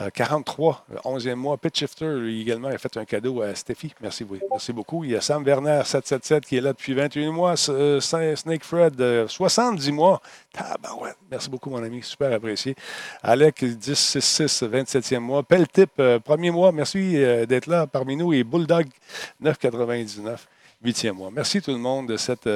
[0.00, 1.56] euh, 43, euh, 11e mois.
[1.56, 3.92] Pitch Shifter, également, a fait un cadeau à Steffi.
[4.00, 4.26] Merci.
[4.50, 5.04] Merci beaucoup.
[5.04, 7.54] Il y a Sam Werner, 777, qui est là depuis 21 mois.
[7.68, 10.20] Euh, Snake Fred, euh, 70 mois.
[10.52, 11.16] Tabarouette.
[11.30, 12.02] Merci beaucoup, mon ami.
[12.02, 12.74] Super apprécié.
[13.22, 15.44] Alec, 1066, 27e mois.
[15.44, 16.72] Peltip, euh, premier mois.
[16.72, 18.32] Merci euh, d'être là parmi nous.
[18.32, 18.86] Et Bulldog,
[19.40, 20.48] 999,
[20.84, 21.30] 8e mois.
[21.30, 22.48] Merci tout le monde de cette.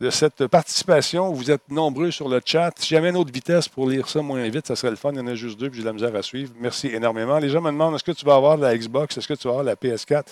[0.00, 1.32] Euh, de cette participation.
[1.32, 2.72] Vous êtes nombreux sur le chat.
[2.78, 5.10] Si j'avais une autre vitesse pour lire ça moins vite, ça serait le fun.
[5.12, 6.52] Il y en a juste deux, puis j'ai de la misère à suivre.
[6.60, 7.38] Merci énormément.
[7.38, 9.16] Les gens me demandent est-ce que tu vas avoir la Xbox?
[9.16, 10.24] Est-ce que tu vas avoir la PS4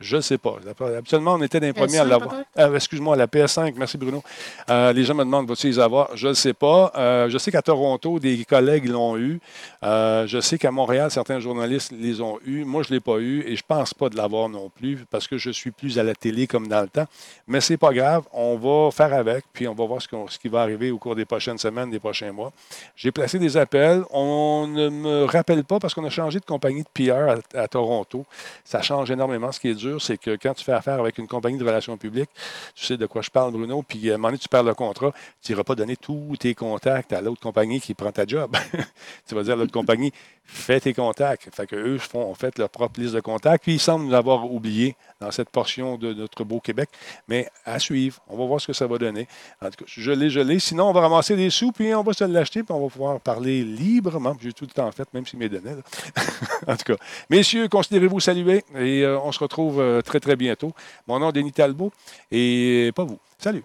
[0.00, 0.56] Je ne sais pas.
[0.96, 2.34] Habituellement, on était des premiers à PS5 l'avoir.
[2.56, 3.74] Ah, Excuse-moi, la PS5.
[3.76, 4.22] Merci, Bruno.
[4.70, 6.16] Euh, les gens me demandent vas-tu les avoir?
[6.16, 6.92] Je ne sais pas.
[6.96, 9.40] Euh, je sais qu'à Toronto, des collègues l'ont eu.
[9.82, 12.64] Euh, je sais qu'à Montréal, certains journalistes les ont eus.
[12.64, 15.04] Moi, je ne l'ai pas eu et je ne pense pas de l'avoir non plus
[15.10, 17.06] parce que je suis plus à la télé comme dans le temps.
[17.46, 18.24] Mais c'est pas grave.
[18.32, 21.24] On va faire avec, puis on va voir ce, qui va arriver au cours des
[21.24, 22.52] prochaines semaines, des prochains mois.
[22.96, 24.02] J'ai placé des appels.
[24.10, 27.68] On ne me rappelle pas parce qu'on a changé de compagnie de PR à, à
[27.68, 28.24] Toronto.
[28.64, 29.52] Ça change énormément.
[29.52, 31.96] Ce qui est dur, c'est que quand tu fais affaire avec une compagnie de relations
[31.96, 32.30] publiques,
[32.74, 34.74] tu sais de quoi je parle, Bruno, puis à un moment donné, tu perds le
[34.74, 35.12] contrat,
[35.42, 38.56] tu n'iras pas donner tous tes contacts à l'autre compagnie qui prend ta job.
[39.28, 40.12] tu vas dire à l'autre compagnie,
[40.44, 41.48] fais tes contacts.
[41.54, 43.64] Fait que eux font fait leur propre liste de contacts.
[43.64, 46.88] Puis ils semblent nous avoir oubliés dans cette portion de notre beau Québec.
[47.28, 49.26] Mais à suivre, on va voir ce que ça va donner.
[49.60, 50.58] En tout cas, je l'ai, je l'ai.
[50.58, 53.20] Sinon, on va ramasser des sous, puis on va se l'acheter, puis on va pouvoir
[53.20, 54.36] parler librement.
[54.40, 55.70] J'ai tout le temps fait, même s'il m'est donné.
[56.66, 60.72] en tout cas, messieurs, considérez-vous salués et euh, on se retrouve euh, très, très bientôt.
[61.06, 61.92] Mon nom est Denis Talbot
[62.30, 63.18] et pas vous.
[63.38, 63.64] Salut.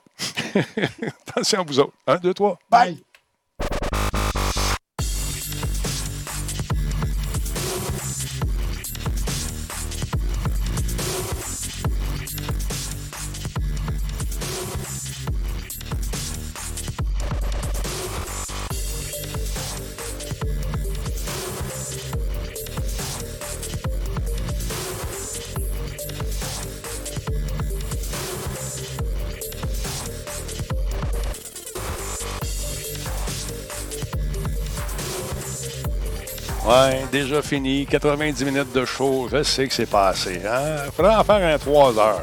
[1.28, 1.94] Attention à vous autres.
[2.08, 2.58] Un, deux, trois.
[2.70, 3.09] Bye.
[36.70, 37.88] Ouais, déjà fini.
[37.88, 39.28] 90 minutes de show.
[39.32, 40.40] Je sais que c'est passé.
[40.46, 40.92] Hein?
[40.96, 42.22] Faudrait en faire un 3 heures.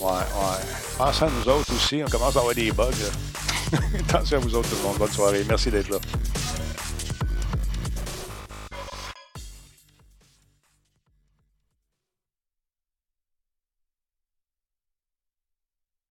[0.00, 0.64] Ouais, ouais.
[0.98, 2.02] Pensez à nous autres aussi.
[2.04, 2.90] On commence à avoir des bugs.
[4.08, 4.98] Attention à vous autres, tout le monde.
[4.98, 5.44] Bonne soirée.
[5.48, 5.98] Merci d'être là.